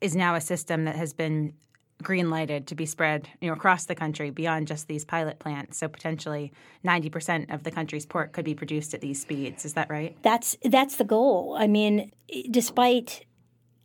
is 0.00 0.14
now 0.14 0.34
a 0.34 0.40
system 0.40 0.84
that 0.84 0.96
has 0.96 1.12
been 1.12 1.54
green 2.02 2.30
lighted 2.30 2.66
to 2.66 2.74
be 2.74 2.84
spread 2.84 3.28
you 3.40 3.46
know 3.46 3.54
across 3.54 3.84
the 3.84 3.94
country 3.94 4.30
beyond 4.30 4.66
just 4.66 4.88
these 4.88 5.04
pilot 5.04 5.38
plants. 5.38 5.78
So 5.78 5.88
potentially 5.88 6.52
90% 6.84 7.52
of 7.52 7.62
the 7.62 7.70
country's 7.70 8.04
pork 8.04 8.32
could 8.32 8.44
be 8.44 8.54
produced 8.54 8.92
at 8.92 9.00
these 9.00 9.20
speeds. 9.20 9.64
Is 9.64 9.74
that 9.74 9.88
right? 9.88 10.16
That's 10.22 10.56
that's 10.64 10.96
the 10.96 11.04
goal. 11.04 11.56
I 11.58 11.66
mean 11.66 12.10
despite 12.50 13.24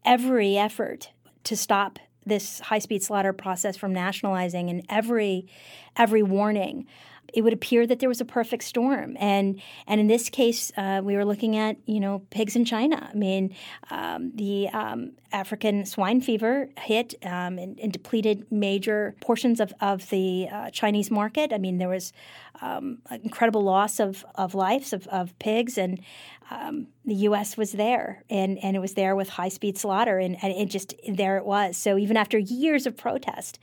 every 0.03 0.58
effort 0.58 1.12
to 1.44 1.56
stop 1.56 2.00
this 2.25 2.60
high 2.60 2.79
speed 2.79 3.03
slaughter 3.03 3.34
process 3.34 3.77
from 3.77 3.94
nationalizing 3.94 4.70
and 4.70 4.84
every 4.89 5.48
every 5.96 6.24
warning 6.24 6.86
it 7.34 7.41
would 7.41 7.53
appear 7.53 7.86
that 7.86 8.00
there 8.00 8.10
was 8.10 8.22
a 8.22 8.25
perfect 8.25 8.63
storm. 8.63 9.17
And 9.19 9.62
and 9.86 10.00
in 10.00 10.07
this 10.07 10.29
case, 10.29 10.72
uh, 10.77 11.01
we 11.03 11.15
were 11.15 11.25
looking 11.25 11.55
at 11.55 11.77
you 11.86 12.00
know 12.00 12.19
pigs 12.29 12.55
in 12.55 12.65
China. 12.65 13.10
I 13.12 13.15
mean, 13.15 13.55
um, 13.89 14.31
the 14.36 14.69
um, 14.69 15.12
African 15.31 15.86
swine 15.86 16.22
fever 16.22 16.69
hit 16.77 17.15
um, 17.24 17.57
and, 17.57 17.79
and, 17.79 17.91
depleted 17.91 18.51
major 18.51 19.15
portions 19.22 19.60
of 19.60 19.74
of 19.81 20.10
the 20.10 20.48
uh, 20.51 20.69
Chinese 20.72 21.12
market. 21.12 21.53
I 21.53 21.57
mean, 21.57 21.77
there 21.77 21.89
was 21.89 22.13
um, 22.62 23.00
incredible 23.24 23.62
loss 23.62 24.00
of 24.00 24.25
of 24.36 24.55
lives 24.55 24.93
of, 24.93 25.07
of 25.07 25.38
pigs 25.39 25.77
and. 25.77 26.01
Um, 26.50 26.88
the 27.03 27.13
U.S. 27.13 27.57
was 27.57 27.74
there, 27.74 28.24
and, 28.29 28.57
and 28.63 28.77
it 28.77 28.79
was 28.79 28.93
there 28.93 29.17
with 29.17 29.27
high 29.27 29.50
speed 29.50 29.77
slaughter, 29.77 30.17
and, 30.17 30.41
and 30.41 30.53
it 30.53 30.69
just 30.69 30.93
there 31.05 31.36
it 31.36 31.46
was. 31.46 31.75
So 31.75 31.98
even 31.98 32.15
after 32.15 32.38
years 32.38 32.88
of 32.88 32.96
protest, 32.96 33.60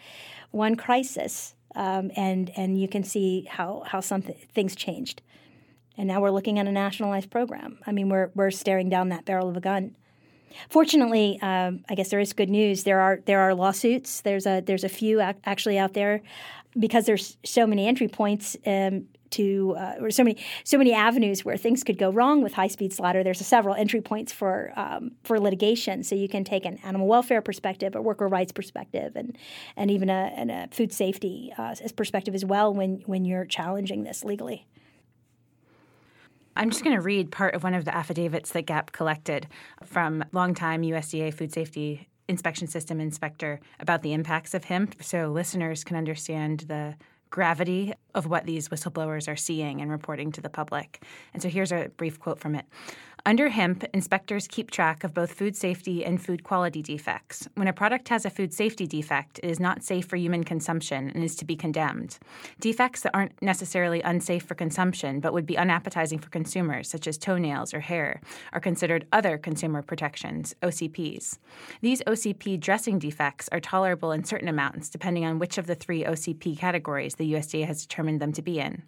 one 0.51 0.77
crisis 0.77 1.55
um, 1.75 2.11
and 2.17 2.51
and 2.57 2.81
you 2.81 2.89
can 2.89 3.05
see 3.05 3.47
how 3.51 3.83
how 3.87 4.01
some 4.01 4.23
things 4.23 4.75
changed. 4.77 5.23
and 5.97 6.09
now 6.09 6.21
we're 6.21 6.31
looking 6.31 6.59
at 6.59 6.67
a 6.67 6.73
nationalized 6.73 7.31
program. 7.31 7.79
I 7.87 7.93
mean, 7.93 8.09
we're 8.09 8.31
we're 8.35 8.51
staring 8.51 8.89
down 8.89 9.09
that 9.11 9.25
barrel 9.25 9.49
of 9.49 9.57
a 9.57 9.61
gun. 9.61 9.95
Fortunately, 10.69 11.39
um, 11.43 11.85
I 11.89 11.95
guess 11.97 12.11
there 12.11 12.21
is 12.21 12.33
good 12.33 12.51
news. 12.51 12.85
There 12.85 13.01
are 13.01 13.21
there 13.27 13.41
are 13.41 13.55
lawsuits. 13.55 14.21
There's 14.21 14.47
a 14.47 14.61
there's 14.61 14.85
a 14.85 14.89
few 14.89 15.21
ac- 15.21 15.39
actually 15.45 15.79
out 15.79 15.95
there 15.95 16.23
because 16.79 17.07
there's 17.07 17.37
so 17.45 17.67
many 17.67 17.87
entry 17.89 18.09
points. 18.09 18.57
Um, 18.67 19.07
to 19.35 19.75
uh, 19.79 19.95
or 20.01 20.11
so 20.11 20.25
many 20.25 20.37
so 20.65 20.79
many 20.79 20.93
avenues 20.93 21.45
where 21.45 21.57
things 21.57 21.85
could 21.85 21.99
go 21.99 22.11
wrong 22.11 22.43
with 22.43 22.55
high 22.55 22.69
speed 22.69 22.93
slaughter. 22.93 23.23
There's 23.23 23.45
several 23.45 23.75
entry 23.75 24.01
points 24.01 24.33
for 24.33 24.73
um, 24.77 25.13
for 25.23 25.39
litigation, 25.39 26.03
so 26.03 26.15
you 26.15 26.29
can 26.29 26.45
take 26.45 26.65
an 26.65 26.79
animal 26.85 27.07
welfare 27.07 27.43
perspective, 27.43 27.95
a 27.95 28.03
worker 28.03 28.29
rights 28.29 28.53
perspective, 28.53 29.17
and 29.17 29.37
and 29.77 29.91
even 29.91 30.11
a, 30.11 30.33
and 30.37 30.51
a 30.51 30.69
food 30.71 30.93
safety 30.93 31.53
uh, 31.59 31.75
perspective 31.97 32.35
as 32.35 32.45
well 32.45 32.73
when 32.73 33.03
when 33.07 33.25
you're 33.25 33.45
challenging 33.45 34.05
this 34.05 34.25
legally. 34.25 34.67
I'm 36.57 36.71
just 36.71 36.85
going 36.85 36.95
to 36.95 37.03
read 37.03 37.33
part 37.33 37.55
of 37.55 37.65
one 37.65 37.75
of 37.75 37.85
the 37.85 37.95
affidavits 37.95 38.53
that 38.53 38.67
GAP 38.67 38.93
collected 38.93 39.49
from 39.85 40.25
longtime 40.31 40.83
USDA 40.83 41.35
food 41.35 41.53
safety 41.53 42.09
inspection 42.29 42.69
system 42.69 43.01
inspector 43.01 43.61
about 43.81 44.03
the 44.03 44.13
impacts 44.13 44.55
of 44.55 44.65
HIMP 44.65 44.97
so 45.03 45.29
listeners 45.29 45.85
can 45.85 45.97
understand 45.97 46.61
the 46.61 46.95
gravity 47.35 47.93
of 48.15 48.29
what 48.29 48.47
these 48.47 48.69
whistleblowers 48.69 49.27
are 49.27 49.35
seeing 49.35 49.81
and 49.81 49.91
reporting 49.91 50.31
to 50.31 50.41
the 50.41 50.49
public. 50.49 51.03
And 51.33 51.43
so 51.43 51.49
here's 51.49 51.73
a 51.73 51.91
brief 51.97 52.21
quote 52.21 52.39
from 52.39 52.55
it. 52.55 52.65
Under 53.27 53.49
HIMP, 53.49 53.85
inspectors 53.95 54.47
keep 54.47 54.71
track 54.71 55.03
of 55.03 55.15
both 55.15 55.33
food 55.33 55.57
safety 55.57 56.05
and 56.05 56.23
food 56.23 56.45
quality 56.45 56.83
defects. 56.83 57.49
When 57.55 57.69
a 57.69 57.73
product 57.73 58.11
has 58.11 58.27
a 58.27 58.31
food 58.31 58.53
safety 58.53 58.87
defect, 58.87 59.41
it 59.43 59.49
is 59.49 59.59
not 59.59 59.83
safe 59.83 60.05
for 60.05 60.17
human 60.17 60.45
consumption 60.45 61.09
and 61.09 61.25
is 61.25 61.35
to 61.37 61.47
be 61.47 61.57
condemned. 61.57 62.19
Defects 62.61 63.01
that 63.01 63.15
aren't 63.15 63.41
necessarily 63.41 64.03
unsafe 64.03 64.45
for 64.45 64.55
consumption 64.55 65.21
but 65.21 65.33
would 65.33 65.47
be 65.47 65.57
unappetizing 65.57 66.19
for 66.19 66.29
consumers, 66.29 66.87
such 66.91 67.07
as 67.07 67.17
toenails 67.17 67.73
or 67.73 67.81
hair, 67.81 68.21
are 68.53 68.61
considered 68.61 69.07
other 69.11 69.39
consumer 69.39 69.81
protections, 69.81 70.55
OCPs. 70.61 71.39
These 71.81 72.03
OCP 72.03 72.61
dressing 72.61 72.99
defects 72.99 73.49
are 73.51 73.61
tolerable 73.61 74.13
in 74.13 74.25
certain 74.25 74.49
amounts 74.49 74.91
depending 74.91 75.25
on 75.25 75.39
which 75.39 75.57
of 75.57 75.67
the 75.67 75.75
three 75.75 76.05
OCP 76.05 76.59
categories 76.59 77.15
the 77.15 77.33
USDA 77.33 77.67
has 77.67 77.81
determined 77.81 78.21
them 78.21 78.33
to 78.33 78.43
be 78.43 78.61
in. 78.61 78.83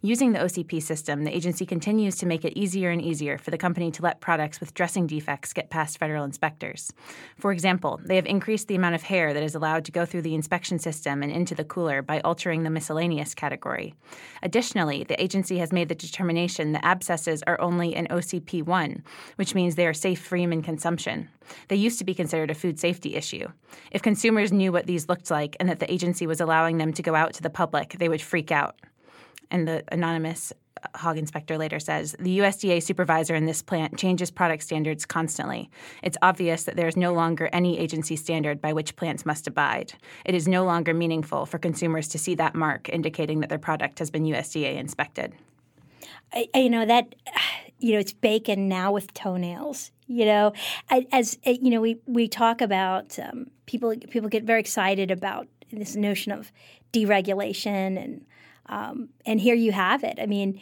Using 0.00 0.30
the 0.30 0.38
OCP 0.38 0.80
system, 0.80 1.24
the 1.24 1.34
agency 1.34 1.66
continues 1.66 2.14
to 2.18 2.26
make 2.26 2.44
it 2.44 2.56
easier 2.56 2.90
and 2.90 3.02
easier 3.02 3.36
for 3.36 3.50
the 3.50 3.58
company 3.58 3.79
to 3.88 4.02
let 4.02 4.20
products 4.20 4.58
with 4.58 4.74
dressing 4.74 5.06
defects 5.06 5.52
get 5.52 5.70
past 5.70 5.98
federal 5.98 6.24
inspectors. 6.24 6.92
For 7.38 7.52
example, 7.52 8.00
they 8.04 8.16
have 8.16 8.26
increased 8.26 8.66
the 8.66 8.74
amount 8.74 8.96
of 8.96 9.02
hair 9.02 9.32
that 9.32 9.42
is 9.44 9.54
allowed 9.54 9.84
to 9.84 9.92
go 9.92 10.04
through 10.04 10.22
the 10.22 10.34
inspection 10.34 10.80
system 10.80 11.22
and 11.22 11.30
into 11.30 11.54
the 11.54 11.64
cooler 11.64 12.02
by 12.02 12.18
altering 12.20 12.64
the 12.64 12.70
miscellaneous 12.70 13.34
category. 13.34 13.94
Additionally, 14.42 15.04
the 15.04 15.22
agency 15.22 15.58
has 15.58 15.72
made 15.72 15.88
the 15.88 15.94
determination 15.94 16.72
that 16.72 16.84
abscesses 16.84 17.44
are 17.46 17.60
only 17.60 17.94
an 17.94 18.08
OCP 18.08 18.64
1, 18.64 19.04
which 19.36 19.54
means 19.54 19.76
they 19.76 19.86
are 19.86 19.94
safe 19.94 20.20
for 20.20 20.36
human 20.36 20.62
consumption. 20.62 21.28
They 21.68 21.76
used 21.76 21.98
to 21.98 22.04
be 22.04 22.14
considered 22.14 22.50
a 22.50 22.54
food 22.54 22.78
safety 22.80 23.14
issue. 23.14 23.48
If 23.90 24.02
consumers 24.02 24.52
knew 24.52 24.72
what 24.72 24.86
these 24.86 25.08
looked 25.08 25.30
like 25.30 25.56
and 25.60 25.68
that 25.68 25.78
the 25.78 25.92
agency 25.92 26.26
was 26.26 26.40
allowing 26.40 26.78
them 26.78 26.92
to 26.92 27.02
go 27.02 27.14
out 27.14 27.34
to 27.34 27.42
the 27.42 27.50
public, 27.50 27.96
they 27.98 28.08
would 28.08 28.22
freak 28.22 28.50
out. 28.50 28.76
And 29.50 29.66
the 29.66 29.84
anonymous 29.90 30.52
hog 30.94 31.18
inspector 31.18 31.56
later 31.58 31.78
says 31.78 32.16
the 32.18 32.38
USDA 32.38 32.82
supervisor 32.82 33.34
in 33.34 33.46
this 33.46 33.62
plant 33.62 33.96
changes 33.96 34.30
product 34.30 34.62
standards 34.62 35.06
constantly. 35.06 35.70
It's 36.02 36.18
obvious 36.22 36.64
that 36.64 36.76
there 36.76 36.88
is 36.88 36.96
no 36.96 37.12
longer 37.12 37.48
any 37.52 37.78
agency 37.78 38.16
standard 38.16 38.60
by 38.60 38.72
which 38.72 38.96
plants 38.96 39.26
must 39.26 39.46
abide. 39.46 39.92
It 40.24 40.34
is 40.34 40.48
no 40.48 40.64
longer 40.64 40.94
meaningful 40.94 41.46
for 41.46 41.58
consumers 41.58 42.08
to 42.08 42.18
see 42.18 42.34
that 42.36 42.54
mark 42.54 42.88
indicating 42.88 43.40
that 43.40 43.48
their 43.48 43.58
product 43.58 43.98
has 43.98 44.10
been 44.10 44.24
USDA 44.24 44.76
inspected. 44.76 45.34
I, 46.32 46.48
you 46.54 46.70
know 46.70 46.86
that 46.86 47.14
you 47.78 47.94
know 47.94 47.98
it's 47.98 48.12
bacon 48.12 48.68
now 48.68 48.92
with 48.92 49.14
toenails 49.14 49.90
you 50.06 50.26
know 50.26 50.52
as 50.90 51.38
you 51.44 51.70
know 51.70 51.80
we 51.80 51.98
we 52.06 52.28
talk 52.28 52.60
about 52.60 53.18
um, 53.18 53.50
people 53.66 53.94
people 54.10 54.28
get 54.28 54.44
very 54.44 54.60
excited 54.60 55.10
about 55.10 55.48
this 55.72 55.96
notion 55.96 56.32
of 56.32 56.52
deregulation 56.92 58.02
and 58.02 58.26
um, 58.70 59.10
and 59.26 59.40
here 59.40 59.54
you 59.54 59.72
have 59.72 60.02
it. 60.04 60.18
I 60.20 60.26
mean, 60.26 60.60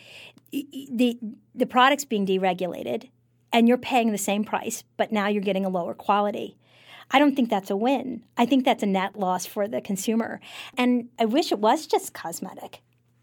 the 0.51 1.19
the 1.55 1.67
product's 1.67 2.05
being 2.05 2.27
deregulated, 2.27 3.11
and 3.53 3.69
you're 3.69 3.79
paying 3.79 4.11
the 4.11 4.19
same 4.19 4.45
price, 4.45 4.83
but 4.97 5.13
now 5.13 5.29
you're 5.29 5.43
getting 5.43 5.65
a 5.65 5.69
lower 5.69 5.95
quality. 5.95 6.57
I 7.11 7.19
don't 7.19 7.35
think 7.35 7.51
that's 7.51 7.71
a 7.71 7.77
win. 7.77 8.25
I 8.37 8.47
think 8.47 8.65
that's 8.65 8.83
a 8.83 8.87
net 8.87 9.19
loss 9.19 9.47
for 9.47 9.69
the 9.69 9.81
consumer. 9.81 10.41
And 10.77 11.09
I 11.19 11.25
wish 11.25 11.53
it 11.53 11.59
was 11.59 11.87
just 11.87 12.13
cosmetic, 12.13 12.81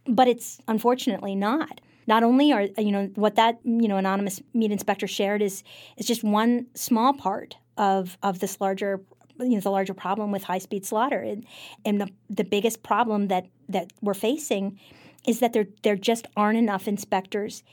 but 0.08 0.28
it's 0.28 0.60
unfortunately 0.68 1.36
not. 1.36 1.82
Not 2.08 2.24
only 2.24 2.52
are 2.52 2.68
you 2.78 2.92
know 2.92 3.10
what 3.16 3.36
that 3.36 3.60
you 3.64 3.88
know 3.88 3.98
anonymous 3.98 4.42
meat 4.54 4.72
inspector 4.72 5.08
shared 5.08 5.42
is 5.42 5.64
is 5.98 6.06
just 6.06 6.24
one 6.24 6.68
small 6.76 7.14
part 7.14 7.58
of 7.78 8.18
of 8.22 8.40
this 8.40 8.62
larger 8.62 9.02
you 9.40 9.56
know, 9.56 9.60
the 9.60 9.72
larger 9.72 9.94
problem 9.94 10.32
with 10.32 10.44
high 10.44 10.58
speed 10.60 10.86
slaughter. 10.86 11.20
And, 11.20 11.46
and 11.84 12.02
the, 12.02 12.10
the 12.30 12.44
biggest 12.44 12.84
problem 12.84 13.28
that, 13.28 13.48
that 13.70 13.92
we're 14.02 14.14
facing 14.14 14.80
is 15.28 15.40
that 15.40 15.54
there, 15.54 15.68
there 15.84 15.96
just 15.96 16.28
aren't 16.36 16.58
enough 16.58 16.88
inspectors. 16.88 17.64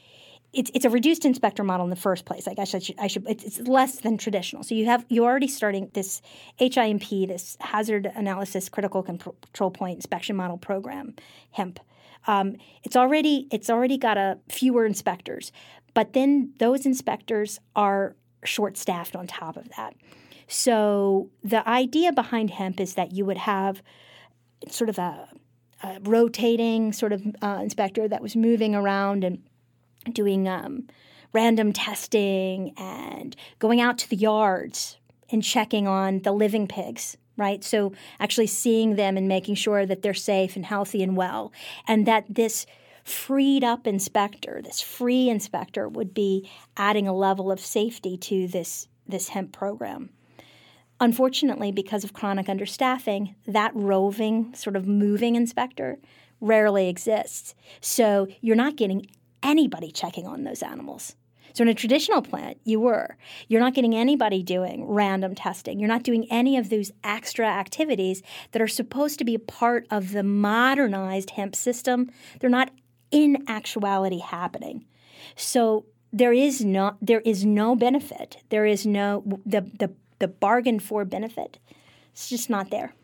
It's, 0.52 0.70
it's 0.74 0.84
a 0.84 0.90
reduced 0.90 1.24
inspector 1.24 1.64
model 1.64 1.84
in 1.84 1.90
the 1.90 1.96
first 1.96 2.24
place. 2.24 2.46
Guess 2.54 2.74
I 2.74 2.78
should, 2.78 2.98
I 2.98 3.06
should 3.06 3.24
it's 3.26 3.58
less 3.60 4.00
than 4.00 4.18
traditional. 4.18 4.62
So 4.62 4.74
you 4.74 4.84
have 4.86 5.06
you're 5.08 5.24
already 5.24 5.48
starting 5.48 5.90
this 5.94 6.20
HIMP, 6.58 7.08
this 7.28 7.56
hazard 7.60 8.10
analysis 8.14 8.68
critical 8.68 9.02
control 9.02 9.70
point 9.70 9.96
inspection 9.96 10.36
model 10.36 10.58
program, 10.58 11.14
HIMP. 11.52 11.80
Um, 12.26 12.56
it's 12.84 12.96
already 12.96 13.48
it's 13.50 13.70
already 13.70 13.96
got 13.96 14.18
a 14.18 14.38
fewer 14.48 14.84
inspectors, 14.84 15.52
but 15.94 16.12
then 16.12 16.52
those 16.58 16.84
inspectors 16.84 17.58
are 17.74 18.14
short 18.44 18.76
staffed 18.76 19.16
on 19.16 19.26
top 19.26 19.56
of 19.56 19.68
that. 19.76 19.94
So 20.48 21.30
the 21.42 21.66
idea 21.68 22.12
behind 22.12 22.50
HIMP 22.50 22.80
is 22.80 22.94
that 22.94 23.12
you 23.12 23.24
would 23.24 23.38
have 23.38 23.82
sort 24.68 24.90
of 24.90 24.98
a, 24.98 25.28
a 25.82 25.98
rotating 26.02 26.92
sort 26.92 27.12
of 27.12 27.22
uh, 27.42 27.58
inspector 27.62 28.08
that 28.08 28.22
was 28.22 28.36
moving 28.36 28.74
around 28.74 29.24
and 29.24 29.42
doing 30.12 30.48
um, 30.48 30.88
random 31.32 31.72
testing 31.72 32.74
and 32.76 33.36
going 33.58 33.80
out 33.80 33.98
to 33.98 34.10
the 34.10 34.16
yards 34.16 34.98
and 35.30 35.42
checking 35.42 35.86
on 35.86 36.20
the 36.20 36.32
living 36.32 36.66
pigs 36.66 37.16
right? 37.36 37.64
So 37.64 37.92
actually 38.20 38.46
seeing 38.46 38.96
them 38.96 39.16
and 39.16 39.26
making 39.26 39.54
sure 39.54 39.86
that 39.86 40.02
they're 40.02 40.14
safe 40.14 40.54
and 40.54 40.66
healthy 40.66 41.02
and 41.02 41.16
well, 41.16 41.52
and 41.88 42.06
that 42.06 42.26
this 42.28 42.66
freed 43.04 43.64
up 43.64 43.86
inspector, 43.86 44.60
this 44.62 44.80
free 44.80 45.28
inspector, 45.28 45.88
would 45.88 46.14
be 46.14 46.48
adding 46.76 47.08
a 47.08 47.14
level 47.14 47.50
of 47.50 47.60
safety 47.60 48.16
to 48.18 48.46
this 48.46 48.88
this 49.06 49.30
HIMP 49.30 49.52
program. 49.52 50.10
Unfortunately, 51.02 51.72
because 51.72 52.04
of 52.04 52.12
chronic 52.12 52.46
understaffing, 52.46 53.34
that 53.44 53.72
roving, 53.74 54.54
sort 54.54 54.76
of 54.76 54.86
moving 54.86 55.34
inspector 55.34 55.98
rarely 56.40 56.88
exists. 56.88 57.56
So 57.80 58.28
you're 58.40 58.54
not 58.54 58.76
getting 58.76 59.08
anybody 59.42 59.90
checking 59.90 60.28
on 60.28 60.44
those 60.44 60.62
animals. 60.62 61.16
So 61.54 61.62
in 61.62 61.68
a 61.68 61.74
traditional 61.74 62.22
plant, 62.22 62.58
you 62.62 62.78
were. 62.78 63.16
You're 63.48 63.60
not 63.60 63.74
getting 63.74 63.96
anybody 63.96 64.44
doing 64.44 64.86
random 64.86 65.34
testing. 65.34 65.80
You're 65.80 65.88
not 65.88 66.04
doing 66.04 66.30
any 66.30 66.56
of 66.56 66.70
those 66.70 66.92
extra 67.02 67.48
activities 67.48 68.22
that 68.52 68.62
are 68.62 68.68
supposed 68.68 69.18
to 69.18 69.24
be 69.24 69.34
a 69.34 69.40
part 69.40 69.88
of 69.90 70.12
the 70.12 70.22
modernized 70.22 71.30
HIMP 71.30 71.56
system. 71.56 72.12
They're 72.38 72.48
not 72.48 72.70
in 73.10 73.42
actuality 73.48 74.20
happening. 74.20 74.86
So 75.34 75.84
there 76.12 76.32
is 76.32 76.64
no 76.64 76.96
there 77.02 77.22
is 77.22 77.44
no 77.44 77.74
benefit. 77.74 78.36
There 78.50 78.66
is 78.66 78.86
no 78.86 79.40
the 79.44 79.62
the 79.62 79.92
the 80.22 80.28
bargain 80.28 80.78
for 80.78 81.04
benefit. 81.04 81.58
It's 82.12 82.28
just 82.28 82.48
not 82.48 82.70
there. 82.70 82.94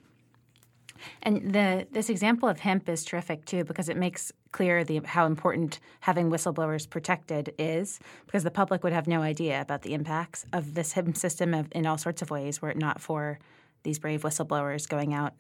And 1.21 1.53
the 1.53 1.89
this 1.91 2.09
example 2.11 2.49
of 2.49 2.61
HIMP 2.61 2.89
is 2.89 3.05
terrific 3.05 3.45
too 3.45 3.65
because 3.65 3.89
it 3.89 3.97
makes 3.97 4.31
clear 4.53 4.85
the 4.85 5.01
how 5.05 5.27
important 5.27 5.81
having 6.01 6.31
whistleblowers 6.31 6.89
protected 6.89 7.53
is 7.59 7.99
because 8.27 8.45
the 8.45 8.53
public 8.53 8.85
would 8.85 8.93
have 8.93 9.09
no 9.09 9.21
idea 9.21 9.61
about 9.61 9.83
the 9.83 9.95
impacts 9.95 10.47
of 10.53 10.75
this 10.75 10.93
HIMP 10.93 11.17
system 11.17 11.55
of, 11.55 11.67
in 11.73 11.87
all 11.87 11.99
sorts 11.99 12.23
of 12.23 12.31
ways 12.31 12.63
were 12.63 12.71
it 12.71 12.79
not 12.79 13.01
for 13.01 13.41
these 13.83 13.99
brave 13.99 14.23
whistleblowers 14.23 14.89
going 14.89 15.13
out 15.13 15.35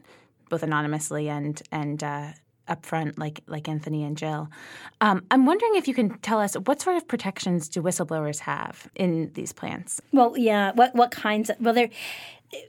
both 0.50 0.64
anonymously 0.64 1.28
and 1.28 1.62
and 1.70 2.02
uh, 2.02 2.32
up 2.68 2.84
front, 2.84 3.18
like 3.18 3.42
like 3.46 3.68
Anthony 3.68 4.04
and 4.04 4.16
Jill. 4.16 4.48
Um, 5.00 5.25
I'm 5.30 5.46
wondering 5.46 5.75
if 5.76 5.88
you 5.88 5.94
can 5.94 6.18
tell 6.18 6.40
us 6.40 6.54
what 6.54 6.80
sort 6.80 6.96
of 6.96 7.06
protections 7.08 7.68
do 7.68 7.82
whistleblowers 7.82 8.40
have 8.40 8.88
in 8.94 9.32
these 9.34 9.52
plants? 9.52 10.00
Well, 10.12 10.37
yeah, 10.37 10.72
what 10.72 10.94
what 10.94 11.10
kinds? 11.10 11.50
Of, 11.50 11.56
well, 11.60 11.75
there 11.75 11.90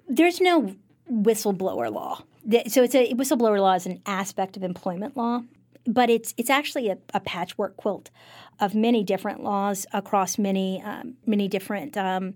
there's 0.07 0.41
no 0.41 0.75
whistleblower 1.11 1.91
law. 1.91 2.23
So 2.67 2.83
it's 2.83 2.95
a 2.95 3.13
whistleblower 3.13 3.59
law 3.59 3.73
is 3.73 3.85
an 3.85 4.01
aspect 4.05 4.57
of 4.57 4.63
employment 4.63 5.17
law, 5.17 5.41
but 5.85 6.09
it's 6.09 6.33
it's 6.37 6.49
actually 6.49 6.89
a, 6.89 6.97
a 7.13 7.19
patchwork 7.19 7.77
quilt 7.77 8.09
of 8.59 8.75
many 8.75 9.03
different 9.03 9.41
laws 9.43 9.85
across 9.93 10.37
many 10.37 10.81
um, 10.83 11.15
many 11.25 11.47
different 11.47 11.97
um, 11.97 12.35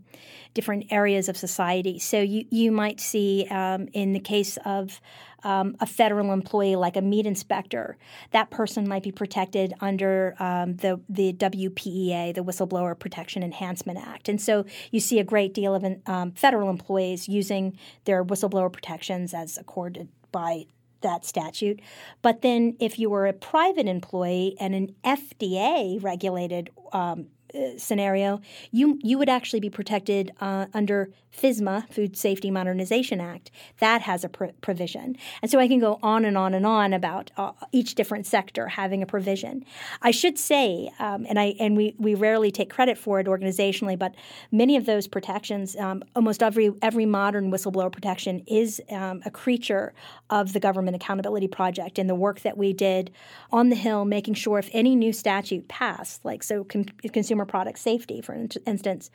different 0.53 0.85
areas 0.91 1.29
of 1.29 1.37
society. 1.37 1.99
So 1.99 2.19
you 2.19 2.45
you 2.49 2.71
might 2.71 2.99
see 2.99 3.47
um, 3.49 3.87
in 3.93 4.13
the 4.13 4.19
case 4.19 4.57
of 4.65 4.99
um, 5.43 5.75
a 5.79 5.85
federal 5.85 6.31
employee 6.31 6.75
like 6.75 6.95
a 6.95 7.01
meat 7.01 7.25
inspector, 7.25 7.97
that 8.31 8.49
person 8.49 8.87
might 8.87 9.03
be 9.03 9.11
protected 9.11 9.73
under 9.79 10.35
um, 10.39 10.75
the 10.77 10.99
the 11.09 11.33
WPEA, 11.33 12.33
the 12.33 12.43
Whistleblower 12.43 12.97
Protection 12.97 13.43
Enhancement 13.43 13.99
Act. 13.99 14.29
And 14.29 14.41
so 14.41 14.65
you 14.91 14.99
see 14.99 15.19
a 15.19 15.23
great 15.23 15.53
deal 15.53 15.75
of 15.75 15.85
um, 16.05 16.31
federal 16.31 16.69
employees 16.69 17.27
using 17.27 17.77
their 18.05 18.23
whistleblower 18.23 18.71
protections 18.71 19.33
as 19.33 19.57
accorded 19.57 20.07
by 20.31 20.65
that 21.01 21.25
statute. 21.25 21.79
But 22.21 22.41
then 22.41 22.75
if 22.79 22.97
you 22.97 23.09
were 23.09 23.27
a 23.27 23.33
private 23.33 23.87
employee 23.87 24.55
and 24.59 24.73
an 24.73 24.95
FDA 25.03 26.01
regulated 26.01 26.71
um, 26.93 27.27
scenario, 27.77 28.41
you 28.71 28.99
you 29.03 29.17
would 29.17 29.29
actually 29.29 29.59
be 29.59 29.69
protected 29.69 30.31
uh, 30.41 30.65
under 30.73 31.09
FSMA, 31.35 31.89
Food 31.91 32.15
Safety 32.15 32.51
Modernization 32.51 33.19
Act. 33.19 33.49
That 33.79 34.01
has 34.01 34.23
a 34.23 34.29
pr- 34.29 34.53
provision, 34.61 35.17
and 35.41 35.49
so 35.49 35.59
I 35.59 35.67
can 35.67 35.79
go 35.79 35.99
on 36.03 36.25
and 36.25 36.37
on 36.37 36.53
and 36.53 36.65
on 36.65 36.93
about 36.93 37.31
uh, 37.37 37.53
each 37.71 37.95
different 37.95 38.27
sector 38.27 38.67
having 38.67 39.01
a 39.01 39.05
provision. 39.05 39.65
I 40.01 40.11
should 40.11 40.37
say, 40.37 40.91
um, 40.99 41.25
and 41.27 41.39
I 41.39 41.55
and 41.59 41.75
we 41.75 41.95
we 41.97 42.15
rarely 42.15 42.51
take 42.51 42.69
credit 42.69 42.97
for 42.97 43.19
it 43.19 43.27
organizationally, 43.27 43.97
but 43.97 44.13
many 44.51 44.75
of 44.75 44.85
those 44.85 45.07
protections, 45.07 45.75
um, 45.77 46.03
almost 46.15 46.43
every 46.43 46.71
every 46.81 47.05
modern 47.05 47.51
whistleblower 47.51 47.91
protection 47.91 48.43
is 48.47 48.81
um, 48.91 49.21
a 49.25 49.31
creature 49.31 49.93
of 50.29 50.53
the 50.53 50.59
Government 50.59 50.95
Accountability 50.95 51.47
Project 51.47 51.97
and 51.97 52.09
the 52.09 52.15
work 52.15 52.41
that 52.41 52.57
we 52.57 52.73
did 52.73 53.11
on 53.51 53.69
the 53.69 53.75
Hill, 53.75 54.05
making 54.05 54.35
sure 54.35 54.59
if 54.59 54.69
any 54.71 54.95
new 54.95 55.13
statute 55.13 55.67
passed, 55.67 56.23
like 56.23 56.43
so 56.43 56.63
consumer 56.63 57.42
consumer 57.43 57.45
product 57.45 57.79
safety, 57.79 58.21
for 58.21 58.33
instance, 58.65 59.09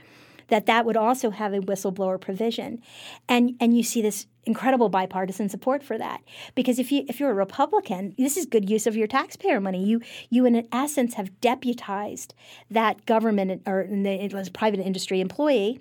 that 0.48 0.66
that 0.66 0.86
would 0.86 0.96
also 0.96 1.30
have 1.30 1.52
a 1.52 1.60
whistleblower 1.60 2.18
provision, 2.18 2.80
and 3.28 3.54
and 3.60 3.76
you 3.76 3.82
see 3.82 4.00
this 4.02 4.26
incredible 4.44 4.88
bipartisan 4.88 5.48
support 5.50 5.82
for 5.82 5.98
that 5.98 6.22
because 6.54 6.78
if 6.78 6.90
you 6.90 7.04
if 7.08 7.20
you're 7.20 7.30
a 7.30 7.34
Republican, 7.34 8.14
this 8.16 8.36
is 8.36 8.46
good 8.46 8.70
use 8.70 8.86
of 8.86 8.96
your 8.96 9.06
taxpayer 9.06 9.60
money. 9.60 9.84
You 9.84 10.00
you 10.30 10.46
in 10.46 10.66
essence 10.72 11.14
have 11.14 11.38
deputized 11.40 12.34
that 12.70 13.04
government 13.04 13.62
or 13.66 13.86
it 13.90 14.32
was 14.32 14.48
private 14.48 14.80
industry 14.80 15.20
employee 15.20 15.80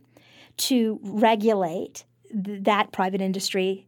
to 0.58 1.00
regulate 1.02 2.04
th- 2.32 2.64
that 2.64 2.92
private 2.92 3.22
industry 3.22 3.87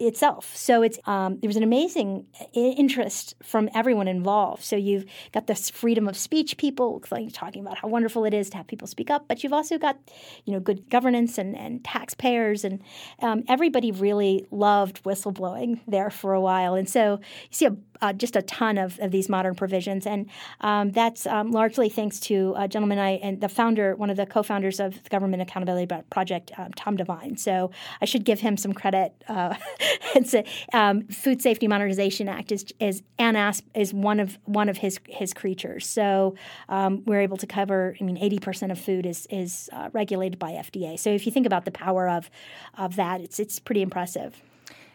itself. 0.00 0.56
So 0.56 0.82
it's 0.82 0.98
um, 1.06 1.38
there 1.40 1.48
was 1.48 1.56
an 1.56 1.62
amazing 1.62 2.26
interest 2.52 3.34
from 3.42 3.68
everyone 3.74 4.08
involved. 4.08 4.62
So 4.62 4.76
you've 4.76 5.04
got 5.32 5.46
this 5.46 5.70
freedom 5.70 6.08
of 6.08 6.16
speech 6.16 6.56
people 6.56 7.02
like 7.10 7.32
talking 7.32 7.62
about 7.62 7.78
how 7.78 7.88
wonderful 7.88 8.24
it 8.24 8.34
is 8.34 8.50
to 8.50 8.56
have 8.56 8.66
people 8.66 8.88
speak 8.88 9.10
up, 9.10 9.28
but 9.28 9.42
you've 9.42 9.52
also 9.52 9.78
got 9.78 9.98
you 10.44 10.52
know 10.52 10.60
good 10.60 10.88
governance 10.88 11.38
and, 11.38 11.56
and 11.56 11.84
taxpayers 11.84 12.64
and 12.64 12.82
um, 13.20 13.44
everybody 13.48 13.92
really 13.92 14.46
loved 14.50 15.02
whistleblowing 15.04 15.80
there 15.86 16.10
for 16.10 16.32
a 16.32 16.40
while. 16.40 16.74
And 16.74 16.88
so 16.88 17.20
you 17.22 17.52
see 17.52 17.66
a 17.66 17.76
uh, 18.02 18.12
just 18.12 18.36
a 18.36 18.42
ton 18.42 18.78
of, 18.78 18.98
of 19.00 19.10
these 19.10 19.28
modern 19.28 19.54
provisions, 19.54 20.06
and 20.06 20.28
um, 20.60 20.90
that's 20.90 21.26
um, 21.26 21.50
largely 21.50 21.88
thanks 21.88 22.20
to 22.20 22.54
a 22.56 22.68
gentleman 22.68 22.98
I 22.98 23.12
and 23.22 23.40
the 23.40 23.48
founder, 23.48 23.96
one 23.96 24.10
of 24.10 24.16
the 24.16 24.26
co-founders 24.26 24.80
of 24.80 25.02
the 25.02 25.08
Government 25.10 25.42
Accountability 25.42 25.92
Project, 26.10 26.52
um, 26.58 26.72
Tom 26.72 26.96
Devine. 26.96 27.36
So 27.36 27.70
I 28.00 28.04
should 28.04 28.24
give 28.24 28.40
him 28.40 28.56
some 28.56 28.72
credit. 28.72 29.14
Uh, 29.28 29.54
it's 30.14 30.34
a 30.34 30.44
um, 30.72 31.06
Food 31.08 31.42
Safety 31.42 31.68
Modernization 31.68 32.28
Act 32.28 32.52
is 32.52 32.66
is 32.80 33.02
ANASP 33.18 33.62
is 33.74 33.92
one 33.92 34.20
of 34.20 34.38
one 34.44 34.68
of 34.68 34.78
his 34.78 35.00
his 35.06 35.32
creatures. 35.34 35.86
So 35.86 36.34
um, 36.68 37.02
we're 37.06 37.20
able 37.20 37.36
to 37.38 37.46
cover. 37.46 37.96
I 38.00 38.04
mean, 38.04 38.18
eighty 38.18 38.38
percent 38.38 38.72
of 38.72 38.78
food 38.78 39.06
is 39.06 39.26
is 39.30 39.68
uh, 39.72 39.90
regulated 39.92 40.38
by 40.38 40.52
FDA. 40.52 40.98
So 40.98 41.10
if 41.10 41.26
you 41.26 41.32
think 41.32 41.46
about 41.46 41.64
the 41.64 41.70
power 41.70 42.08
of 42.08 42.30
of 42.76 42.96
that, 42.96 43.20
it's 43.20 43.38
it's 43.38 43.58
pretty 43.58 43.82
impressive. 43.82 44.40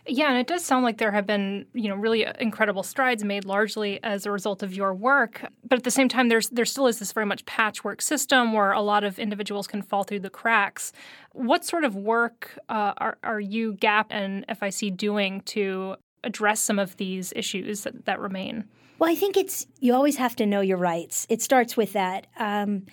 Yeah, 0.07 0.29
and 0.29 0.37
it 0.37 0.45
does 0.45 0.63
sound 0.63 0.83
like 0.83 0.99
there 0.99 1.11
have 1.11 1.25
been, 1.25 1.65
you 1.73 1.89
know, 1.89 1.95
really 1.95 2.27
incredible 2.39 2.83
strides 2.83 3.23
made 3.23 3.43
largely 3.43 3.99
as 4.03 4.27
a 4.27 4.31
result 4.31 4.61
of 4.61 4.71
your 4.71 4.93
work. 4.93 5.43
But 5.67 5.79
at 5.79 5.83
the 5.83 5.91
same 5.91 6.09
time, 6.09 6.29
there's 6.29 6.49
there 6.49 6.65
still 6.65 6.85
is 6.85 6.99
this 6.99 7.11
very 7.11 7.25
much 7.25 7.43
patchwork 7.45 8.03
system 8.03 8.53
where 8.53 8.71
a 8.71 8.81
lot 8.81 9.03
of 9.03 9.17
individuals 9.17 9.65
can 9.65 9.81
fall 9.81 10.03
through 10.03 10.19
the 10.19 10.29
cracks. 10.29 10.93
What 11.31 11.65
sort 11.65 11.83
of 11.83 11.95
work 11.95 12.57
uh, 12.69 12.93
are, 12.97 13.17
are 13.23 13.39
you, 13.39 13.73
GAP, 13.73 14.07
and 14.11 14.45
FIC 14.47 14.95
doing 14.95 15.41
to 15.41 15.95
address 16.23 16.59
some 16.59 16.77
of 16.77 16.95
these 16.97 17.33
issues 17.35 17.81
that, 17.81 18.05
that 18.05 18.19
remain? 18.19 18.65
Well, 18.97 19.09
I 19.09 19.15
think 19.15 19.35
it's 19.35 19.67
you 19.79 19.93
always 19.93 20.15
have 20.17 20.35
to 20.37 20.45
know 20.45 20.61
your 20.61 20.77
rights. 20.77 21.27
It 21.29 21.41
starts 21.41 21.75
with 21.75 21.93
that. 21.93 22.27
Um, 22.37 22.85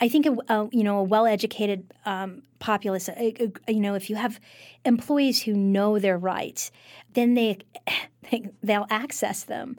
I 0.00 0.08
think 0.08 0.26
a, 0.26 0.36
a, 0.48 0.68
you 0.70 0.84
know 0.84 0.98
a 0.98 1.02
well-educated 1.02 1.92
um, 2.04 2.42
populace. 2.58 3.08
A, 3.08 3.50
you 3.68 3.80
know, 3.80 3.94
if 3.94 4.10
you 4.10 4.16
have 4.16 4.38
employees 4.84 5.42
who 5.42 5.54
know 5.54 5.98
their 5.98 6.18
rights, 6.18 6.70
then 7.14 7.34
they, 7.34 7.58
they 8.30 8.50
they'll 8.62 8.86
access 8.90 9.44
them, 9.44 9.78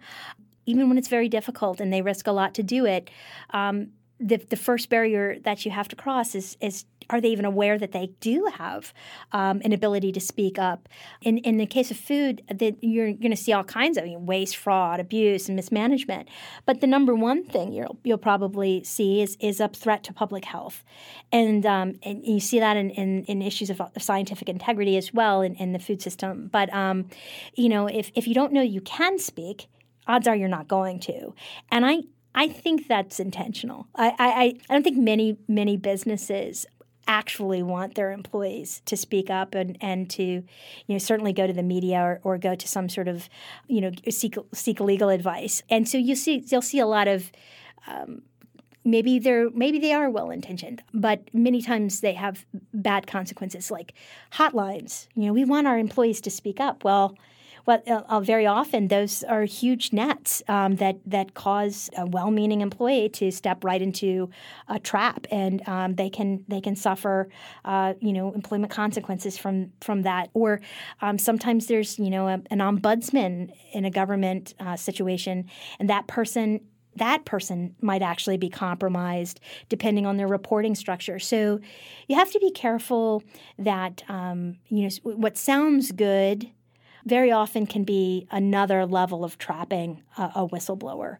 even 0.65 0.89
when 0.89 0.97
it's 0.97 1.09
very 1.09 1.29
difficult 1.29 1.79
and 1.79 1.93
they 1.93 2.01
risk 2.01 2.27
a 2.27 2.31
lot 2.31 2.55
to 2.55 2.63
do 2.63 2.85
it. 2.85 3.09
Um, 3.51 3.89
the, 4.19 4.37
the 4.37 4.55
first 4.55 4.89
barrier 4.89 5.37
that 5.43 5.65
you 5.65 5.71
have 5.71 5.87
to 5.89 5.95
cross 5.95 6.33
is, 6.33 6.57
is 6.59 6.85
are 7.09 7.21
they 7.21 7.29
even 7.29 7.45
aware 7.45 7.77
that 7.77 7.91
they 7.91 8.07
do 8.19 8.49
have 8.53 8.93
um, 9.31 9.61
an 9.63 9.71
ability 9.71 10.11
to 10.11 10.19
speak 10.19 10.59
up? 10.59 10.89
In, 11.21 11.37
in 11.39 11.57
the 11.57 11.65
case 11.65 11.91
of 11.91 11.97
food, 11.97 12.41
that 12.49 12.75
you're 12.81 13.13
going 13.13 13.31
to 13.31 13.37
see 13.37 13.53
all 13.53 13.63
kinds 13.63 13.97
of 13.97 14.05
waste, 14.07 14.57
fraud, 14.57 14.99
abuse, 14.99 15.47
and 15.47 15.55
mismanagement. 15.55 16.27
But 16.65 16.81
the 16.81 16.87
number 16.87 17.15
one 17.15 17.45
thing 17.45 17.71
you'll, 17.71 17.97
you'll 18.03 18.17
probably 18.17 18.83
see 18.83 19.21
is, 19.21 19.37
is 19.39 19.59
a 19.59 19.69
threat 19.69 20.03
to 20.05 20.13
public 20.13 20.45
health. 20.45 20.83
And, 21.31 21.65
um, 21.65 21.93
and 22.03 22.25
you 22.25 22.39
see 22.39 22.59
that 22.59 22.75
in, 22.75 22.89
in, 22.91 23.23
in 23.25 23.41
issues 23.41 23.69
of, 23.69 23.79
of, 23.79 23.91
scientific 24.01 24.49
integrity 24.49 24.97
as 24.97 25.13
well 25.13 25.41
in, 25.41 25.55
in 25.55 25.73
the 25.73 25.79
food 25.79 26.01
system. 26.01 26.49
But, 26.51 26.73
um, 26.73 27.07
you 27.55 27.69
know, 27.69 27.87
if, 27.87 28.11
if 28.15 28.27
you 28.27 28.33
don't 28.33 28.51
know 28.51 28.61
you 28.61 28.81
can 28.81 29.19
speak, 29.19 29.67
odds 30.07 30.27
are 30.27 30.35
you're 30.35 30.47
not 30.47 30.67
going 30.67 30.99
to. 31.01 31.33
And 31.71 31.85
I, 31.85 32.03
I 32.37 32.47
think 32.47 32.87
that's 32.87 33.19
intentional. 33.19 33.87
I, 33.95 34.13
I, 34.19 34.57
I 34.69 34.73
don't 34.73 34.83
think 34.83 34.97
many 34.97 35.37
many 35.47 35.75
businesses 35.75 36.67
actually 37.07 37.63
want 37.63 37.95
their 37.95 38.11
employees 38.11 38.81
to 38.85 38.95
speak 38.95 39.29
up 39.29 39.55
and, 39.55 39.75
and 39.81 40.07
to 40.11 40.23
you 40.23 40.43
know 40.87 40.99
certainly 40.99 41.33
go 41.33 41.47
to 41.47 41.53
the 41.53 41.63
media 41.63 41.99
or, 41.99 42.19
or 42.23 42.37
go 42.37 42.53
to 42.53 42.67
some 42.67 42.89
sort 42.89 43.07
of 43.07 43.27
you 43.67 43.81
know 43.81 43.91
seek 44.11 44.35
seek 44.53 44.79
legal 44.79 45.09
advice. 45.09 45.63
And 45.67 45.89
so 45.89 45.97
you 45.97 46.15
see 46.15 46.43
you'll 46.47 46.61
see 46.61 46.77
a 46.77 46.85
lot 46.85 47.07
of 47.07 47.31
um, 47.87 48.21
maybe 48.85 49.17
they're 49.17 49.49
maybe 49.49 49.79
they 49.79 49.93
are 49.93 50.07
well 50.07 50.29
intentioned 50.29 50.83
but 50.93 51.21
many 51.33 51.59
times 51.59 52.01
they 52.01 52.13
have 52.13 52.45
bad 52.71 53.07
consequences 53.07 53.71
like 53.71 53.93
hotlines. 54.33 55.07
You 55.15 55.25
know 55.25 55.33
we 55.33 55.43
want 55.43 55.65
our 55.65 55.79
employees 55.79 56.21
to 56.21 56.29
speak 56.29 56.59
up. 56.59 56.83
Well 56.83 57.17
well, 57.67 57.83
uh, 57.85 58.01
uh, 58.07 58.21
very 58.21 58.47
often 58.47 58.87
those 58.87 59.23
are 59.23 59.43
huge 59.43 59.91
nets 59.91 60.41
um, 60.47 60.77
that 60.77 60.99
that 61.05 61.33
cause 61.33 61.89
a 61.97 62.05
well-meaning 62.05 62.61
employee 62.61 63.09
to 63.09 63.29
step 63.29 63.65
right 63.65 63.81
into 63.81 64.29
a 64.69 64.79
trap, 64.79 65.27
and 65.29 65.67
um, 65.67 65.95
they 65.95 66.09
can 66.09 66.45
they 66.47 66.61
can 66.61 66.77
suffer, 66.77 67.27
uh, 67.65 67.93
you 67.99 68.13
know, 68.13 68.31
employment 68.33 68.71
consequences 68.71 69.37
from 69.37 69.73
from 69.81 70.03
that. 70.03 70.29
Or 70.33 70.61
um, 71.01 71.19
sometimes 71.19 71.67
there's 71.67 71.99
you 71.99 72.09
know 72.09 72.27
a, 72.27 72.41
an 72.49 72.59
ombudsman 72.59 73.51
in 73.73 73.83
a 73.83 73.91
government 73.91 74.53
uh, 74.61 74.77
situation, 74.77 75.49
and 75.77 75.89
that 75.89 76.07
person 76.07 76.61
that 76.95 77.25
person 77.25 77.75
might 77.81 78.01
actually 78.01 78.37
be 78.37 78.49
compromised 78.49 79.39
depending 79.69 80.05
on 80.05 80.17
their 80.17 80.27
reporting 80.27 80.73
structure. 80.73 81.19
So 81.19 81.59
you 82.07 82.15
have 82.15 82.31
to 82.31 82.39
be 82.39 82.49
careful 82.49 83.23
that 83.59 84.03
um, 84.07 84.55
you 84.69 84.83
know 84.83 85.11
what 85.15 85.37
sounds 85.37 85.91
good 85.91 86.49
very 87.07 87.31
often 87.31 87.65
can 87.65 87.83
be 87.83 88.27
another 88.31 88.85
level 88.85 89.23
of 89.23 89.37
trapping 89.37 90.03
a, 90.17 90.23
a 90.35 90.47
whistleblower. 90.47 91.17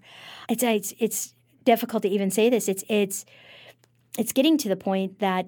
It's, 0.49 0.63
it's 0.63 0.93
it's 0.99 1.33
difficult 1.63 2.03
to 2.03 2.09
even 2.09 2.29
say 2.31 2.49
this. 2.49 2.67
It's 2.67 2.83
it's 2.89 3.25
it's 4.17 4.33
getting 4.33 4.57
to 4.59 4.69
the 4.69 4.75
point 4.75 5.19
that 5.19 5.47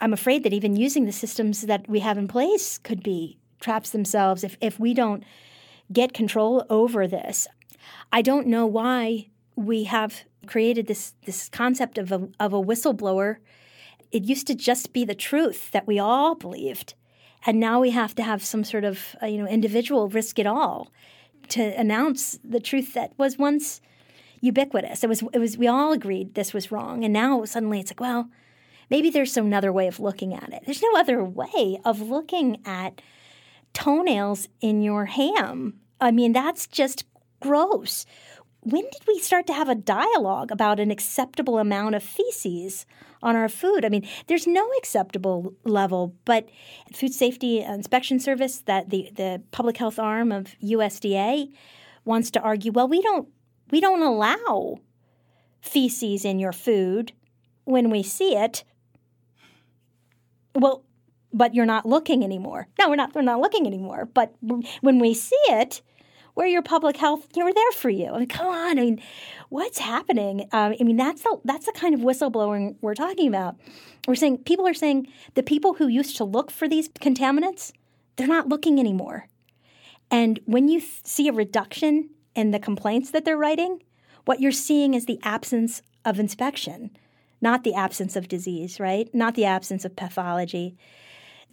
I'm 0.00 0.12
afraid 0.12 0.42
that 0.44 0.52
even 0.52 0.76
using 0.76 1.06
the 1.06 1.12
systems 1.12 1.62
that 1.62 1.88
we 1.88 2.00
have 2.00 2.18
in 2.18 2.28
place 2.28 2.78
could 2.78 3.02
be 3.02 3.38
traps 3.60 3.90
themselves 3.90 4.44
if, 4.44 4.56
if 4.60 4.78
we 4.78 4.92
don't 4.92 5.24
get 5.92 6.12
control 6.12 6.64
over 6.68 7.06
this. 7.06 7.48
I 8.12 8.20
don't 8.22 8.46
know 8.46 8.66
why 8.66 9.28
we 9.54 9.84
have 9.84 10.24
created 10.46 10.86
this 10.86 11.14
this 11.24 11.48
concept 11.48 11.98
of 11.98 12.12
a, 12.12 12.28
of 12.38 12.52
a 12.52 12.62
whistleblower. 12.62 13.36
It 14.12 14.24
used 14.24 14.46
to 14.46 14.54
just 14.54 14.92
be 14.92 15.04
the 15.04 15.14
truth 15.14 15.70
that 15.72 15.86
we 15.86 15.98
all 15.98 16.34
believed 16.34 16.94
and 17.44 17.60
now 17.60 17.80
we 17.80 17.90
have 17.90 18.14
to 18.14 18.22
have 18.22 18.44
some 18.44 18.64
sort 18.64 18.84
of 18.84 19.16
uh, 19.22 19.26
you 19.26 19.38
know 19.38 19.48
individual 19.48 20.08
risk 20.08 20.38
it 20.38 20.46
all 20.46 20.90
to 21.48 21.62
announce 21.78 22.38
the 22.42 22.60
truth 22.60 22.94
that 22.94 23.12
was 23.18 23.38
once 23.38 23.80
ubiquitous. 24.40 25.02
It 25.04 25.08
was 25.08 25.22
it 25.32 25.38
was 25.38 25.58
we 25.58 25.66
all 25.66 25.92
agreed 25.92 26.34
this 26.34 26.52
was 26.52 26.72
wrong, 26.72 27.04
and 27.04 27.12
now 27.12 27.44
suddenly 27.44 27.80
it's 27.80 27.90
like 27.90 28.00
well 28.00 28.28
maybe 28.90 29.10
there's 29.10 29.32
some 29.32 29.46
another 29.46 29.72
way 29.72 29.86
of 29.86 30.00
looking 30.00 30.34
at 30.34 30.52
it. 30.52 30.62
There's 30.64 30.82
no 30.82 30.96
other 30.96 31.22
way 31.24 31.78
of 31.84 32.00
looking 32.00 32.60
at 32.64 33.00
toenails 33.72 34.48
in 34.60 34.82
your 34.82 35.06
ham. 35.06 35.80
I 36.00 36.10
mean 36.10 36.32
that's 36.32 36.66
just 36.66 37.04
gross. 37.40 38.06
When 38.66 38.82
did 38.82 39.02
we 39.06 39.20
start 39.20 39.46
to 39.46 39.52
have 39.52 39.68
a 39.68 39.76
dialogue 39.76 40.50
about 40.50 40.80
an 40.80 40.90
acceptable 40.90 41.58
amount 41.60 41.94
of 41.94 42.02
feces 42.02 42.84
on 43.22 43.36
our 43.36 43.48
food? 43.48 43.84
I 43.84 43.88
mean, 43.88 44.06
there's 44.26 44.46
no 44.46 44.68
acceptable 44.78 45.54
level, 45.64 46.16
but 46.24 46.48
Food 46.92 47.12
Safety 47.12 47.60
Inspection 47.60 48.18
Service, 48.18 48.58
that 48.66 48.90
the, 48.90 49.10
the 49.14 49.40
public 49.52 49.76
health 49.76 50.00
arm 50.00 50.32
of 50.32 50.56
USDA, 50.60 51.52
wants 52.04 52.30
to 52.32 52.40
argue, 52.40 52.72
well, 52.72 52.88
we 52.88 53.00
don't 53.02 53.28
we 53.70 53.80
don't 53.80 54.02
allow 54.02 54.78
feces 55.60 56.24
in 56.24 56.38
your 56.38 56.52
food 56.52 57.12
when 57.64 57.90
we 57.90 58.02
see 58.02 58.36
it. 58.36 58.64
Well, 60.54 60.84
but 61.32 61.54
you're 61.54 61.66
not 61.66 61.84
looking 61.84 62.24
anymore. 62.24 62.68
No, 62.78 62.88
we're 62.88 62.96
not. 62.96 63.14
We're 63.14 63.22
not 63.22 63.40
looking 63.40 63.66
anymore. 63.66 64.06
But 64.06 64.34
when 64.40 64.98
we 64.98 65.14
see 65.14 65.36
it, 65.48 65.82
we're 66.36 66.46
your 66.46 66.62
public 66.62 66.96
health. 66.98 67.26
You 67.34 67.40
know, 67.40 67.46
we're 67.46 67.54
there 67.54 67.72
for 67.72 67.90
you. 67.90 68.12
I 68.12 68.18
mean, 68.18 68.28
come 68.28 68.46
on. 68.46 68.78
I 68.78 68.82
mean, 68.82 69.02
what's 69.48 69.78
happening? 69.78 70.42
Um, 70.52 70.74
I 70.78 70.84
mean, 70.84 70.96
that's 70.96 71.22
the 71.22 71.40
that's 71.44 71.66
the 71.66 71.72
kind 71.72 71.94
of 71.94 72.00
whistleblowing 72.00 72.76
we're 72.80 72.94
talking 72.94 73.26
about. 73.26 73.56
We're 74.06 74.14
saying 74.14 74.38
people 74.44 74.68
are 74.68 74.74
saying 74.74 75.08
the 75.34 75.42
people 75.42 75.74
who 75.74 75.88
used 75.88 76.16
to 76.18 76.24
look 76.24 76.52
for 76.52 76.68
these 76.68 76.88
contaminants, 76.88 77.72
they're 78.14 78.28
not 78.28 78.48
looking 78.48 78.78
anymore. 78.78 79.26
And 80.10 80.38
when 80.44 80.68
you 80.68 80.78
th- 80.78 81.00
see 81.02 81.26
a 81.26 81.32
reduction 81.32 82.10
in 82.36 82.52
the 82.52 82.60
complaints 82.60 83.10
that 83.10 83.24
they're 83.24 83.36
writing, 83.36 83.82
what 84.24 84.40
you're 84.40 84.52
seeing 84.52 84.94
is 84.94 85.06
the 85.06 85.18
absence 85.24 85.82
of 86.04 86.20
inspection, 86.20 86.96
not 87.40 87.64
the 87.64 87.74
absence 87.74 88.14
of 88.14 88.28
disease, 88.28 88.78
right? 88.78 89.12
Not 89.12 89.34
the 89.34 89.44
absence 89.44 89.84
of 89.84 89.96
pathology 89.96 90.76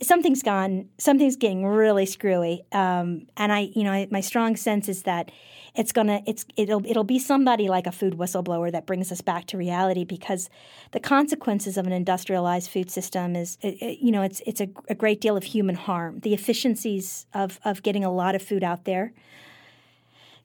something's 0.01 0.41
gone, 0.41 0.89
something's 0.97 1.35
getting 1.35 1.65
really 1.65 2.05
screwy. 2.05 2.63
Um, 2.71 3.27
and 3.37 3.51
I, 3.51 3.71
you 3.73 3.83
know, 3.83 4.07
my 4.11 4.21
strong 4.21 4.55
sense 4.55 4.89
is 4.89 5.03
that 5.03 5.31
it's 5.75 5.91
gonna, 5.91 6.21
it's 6.27 6.45
it'll 6.55 6.85
it'll 6.85 7.03
be 7.03 7.17
somebody 7.17 7.67
like 7.67 7.87
a 7.87 7.91
food 7.91 8.13
whistleblower 8.13 8.71
that 8.71 8.85
brings 8.85 9.11
us 9.11 9.21
back 9.21 9.47
to 9.47 9.57
reality 9.57 10.03
because 10.03 10.49
the 10.91 10.99
consequences 10.99 11.77
of 11.77 11.87
an 11.87 11.93
industrialized 11.93 12.69
food 12.69 12.91
system 12.91 13.35
is, 13.35 13.57
it, 13.61 13.81
it, 13.81 13.99
you 13.99 14.11
know, 14.11 14.21
it's 14.21 14.41
it's 14.45 14.61
a, 14.61 14.69
a 14.87 14.95
great 14.95 15.19
deal 15.19 15.35
of 15.35 15.43
human 15.43 15.75
harm. 15.75 16.19
The 16.19 16.33
efficiencies 16.33 17.25
of 17.33 17.59
of 17.65 17.81
getting 17.81 18.03
a 18.03 18.11
lot 18.11 18.35
of 18.35 18.43
food 18.43 18.63
out 18.63 18.85
there 18.85 19.13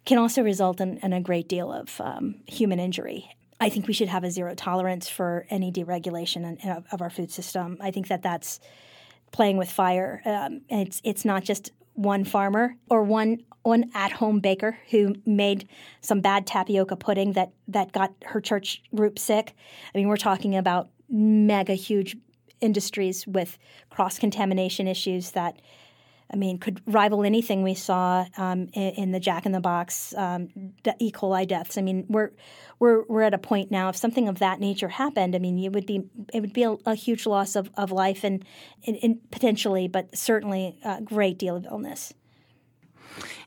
can 0.07 0.17
also 0.17 0.43
result 0.43 0.81
in, 0.81 0.97
in 0.99 1.13
a 1.13 1.21
great 1.21 1.49
deal 1.49 1.71
of 1.71 2.01
um, 2.01 2.37
human 2.47 2.81
injury. 2.81 3.37
I 3.61 3.69
think 3.69 3.87
we 3.87 3.93
should 3.93 4.09
have 4.09 4.25
a 4.25 4.31
zero 4.31 4.55
tolerance 4.55 5.09
for 5.09 5.47
any 5.51 5.71
deregulation 5.71 6.37
in, 6.37 6.57
in, 6.63 6.85
of 6.91 7.03
our 7.03 7.11
food 7.11 7.31
system. 7.31 7.77
I 7.81 7.91
think 7.91 8.09
that 8.09 8.23
that's 8.23 8.61
playing 9.33 9.57
with 9.57 9.71
fire. 9.71 10.23
Um, 10.25 10.63
it's 10.69 11.01
it's 11.05 11.25
not 11.25 11.45
just 11.45 11.73
one 11.95 12.25
farmer 12.25 12.77
or 12.89 13.03
one 13.03 13.39
one 13.63 13.91
at 13.95 14.13
home 14.13 14.41
baker 14.41 14.79
who 14.91 15.15
made 15.27 15.69
some 16.01 16.21
bad 16.21 16.47
tapioca 16.47 16.97
pudding 16.97 17.33
that 17.33 17.53
that 17.69 17.93
got 17.93 18.13
her 18.25 18.41
church 18.41 18.83
group 18.95 19.19
sick. 19.19 19.55
I 19.95 19.99
mean, 19.99 20.09
we're 20.09 20.17
talking 20.17 20.57
about 20.57 20.89
mega 21.09 21.75
huge 21.75 22.17
industries 22.61 23.27
with 23.27 23.59
cross 23.91 24.19
contamination 24.19 24.89
issues 24.89 25.33
that 25.33 25.61
I 26.31 26.37
mean, 26.37 26.59
could 26.59 26.83
rival 26.87 27.25
anything 27.25 27.63
we 27.63 27.75
saw 27.75 28.27
um, 28.37 28.69
in, 28.75 28.91
in, 28.95 29.13
the 29.13 29.21
Jack 29.21 29.47
in 29.47 29.53
the 29.53 29.61
Box 29.61 30.15
um, 30.15 30.49
E. 30.99 31.11
coli 31.11 31.49
deaths. 31.49 31.79
I 31.79 31.81
mean, 31.81 32.05
we're 32.09 32.33
we're 32.79 33.03
we're 33.05 33.23
at 33.23 33.33
a 33.33 33.39
point 33.39 33.71
now. 33.71 33.89
If 33.89 33.97
something 33.97 34.29
of 34.29 34.39
that 34.41 34.61
nature 34.61 34.89
happened, 34.89 35.35
I 35.35 35.39
mean, 35.39 35.59
it 35.59 35.73
would 35.73 35.87
be 35.87 36.03
it 36.35 36.41
would 36.41 36.53
be 36.53 36.65
a, 36.65 36.77
a 36.85 36.95
huge 36.95 37.25
loss 37.25 37.57
of, 37.57 37.71
of 37.77 37.93
life 37.93 38.25
and, 38.25 38.45
and, 38.87 38.99
and, 39.03 39.31
potentially, 39.31 39.89
but 39.89 40.17
certainly 40.17 40.79
a 40.85 41.01
great 41.01 41.39
deal 41.39 41.57
of 41.57 41.65
illness. 41.65 42.13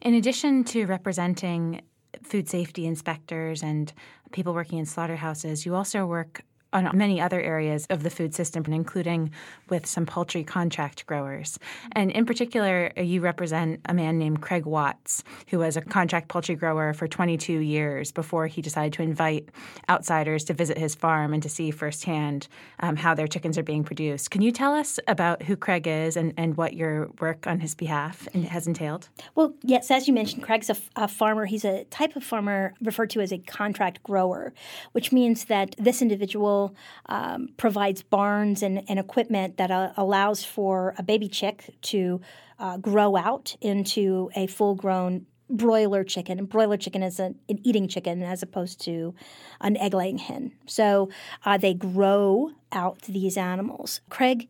In 0.02 0.16
addition 0.16 0.64
to 0.66 0.86
representing 0.86 1.82
food 2.24 2.50
safety 2.50 2.88
inspectors 2.88 3.62
and 3.62 3.94
people 4.32 4.54
working 4.54 4.80
in 4.80 4.86
slaughterhouses, 4.86 5.66
you 5.66 5.76
also 5.76 6.06
work 6.06 6.42
on 6.74 6.90
many 6.94 7.20
other 7.20 7.42
areas 7.42 7.86
of 7.90 8.04
the 8.04 8.10
food 8.10 8.34
system, 8.34 8.64
including 8.68 9.32
with 9.70 9.86
some 9.86 10.06
poultry 10.06 10.44
contract 10.44 11.06
growers. 11.06 11.60
And 11.94 12.12
in 12.12 12.26
particular, 12.26 12.92
you 12.98 13.22
represent 13.22 13.82
a 13.86 13.94
man 13.94 14.18
named 14.18 14.42
Craig 14.42 14.66
Watts, 14.66 15.24
who 15.50 15.60
was 15.60 15.76
a 15.78 15.82
contract 15.82 16.28
poultry 16.30 16.56
grower 16.56 16.94
for 16.94 17.08
22 17.08 17.60
years 17.60 18.12
before 18.12 18.48
he 18.48 18.62
decided 18.62 18.94
to 18.94 19.04
invite 19.04 19.50
outsiders 19.90 20.44
to 20.46 20.54
visit 20.54 20.78
his 20.78 20.96
farm 20.96 21.34
and 21.34 21.44
to 21.44 21.50
see 21.50 21.72
firsthand 21.72 22.48
um, 22.80 22.96
how 22.96 23.14
their 23.14 23.28
chickens 23.28 23.58
are 23.58 23.64
being 23.64 23.84
produced. 23.84 24.32
Can 24.32 24.42
you 24.42 24.52
tell 24.52 24.74
us 24.74 25.00
about 25.08 25.44
who 25.44 25.56
Craig 25.56 25.88
is 25.88 26.16
and, 26.16 26.34
and 26.38 26.56
what 26.56 26.74
your 26.74 27.10
work 27.20 27.48
on 27.48 27.60
his 27.60 27.76
behalf 27.76 28.28
has 28.34 28.68
entailed? 28.68 29.10
Well, 29.36 29.54
yes, 29.64 29.92
as 29.92 30.08
you 30.08 30.14
mentioned, 30.14 30.44
Craig's 30.44 30.70
a, 30.70 30.78
a 30.96 31.08
farmer. 31.08 31.46
He's 31.46 31.66
a 31.66 31.84
type 31.86 32.16
of 32.16 32.24
farmer 32.24 32.74
referred 32.82 33.10
to 33.12 33.22
as 33.22 33.32
a 33.32 33.38
contract 33.40 34.04
grower, 34.04 34.54
which 34.92 35.12
means 35.12 35.46
that 35.46 35.76
this 35.78 36.02
individual 36.02 36.61
um, 37.08 37.50
provides 37.58 38.02
barns 38.02 38.64
and, 38.64 38.84
and 38.90 39.00
equipment 39.00 39.58
that 39.58 39.72
uh, 39.72 39.92
allows 39.98 40.44
for 40.44 40.94
a 40.98 41.04
baby 41.04 41.28
chick 41.28 41.76
to 41.82 42.22
uh, 42.60 42.78
grow 42.78 43.16
out 43.16 43.56
into 43.62 44.30
a 44.36 44.48
full 44.48 44.76
grown 44.76 45.26
broiler 45.50 46.04
chicken. 46.04 46.40
And 46.40 46.48
broiler 46.48 46.78
chicken 46.78 47.04
is 47.04 47.20
a, 47.20 47.34
an 47.50 47.60
eating 47.64 47.88
chicken 47.88 48.24
as 48.24 48.42
opposed 48.42 48.80
to 48.82 49.14
an 49.60 49.78
egg 49.78 49.94
laying 49.94 50.18
hen. 50.18 50.54
So 50.66 51.10
uh, 51.46 51.58
they 51.58 51.74
grow 51.74 52.52
out 52.72 53.02
these 53.04 53.38
animals. 53.38 54.02
Craig 54.10 54.48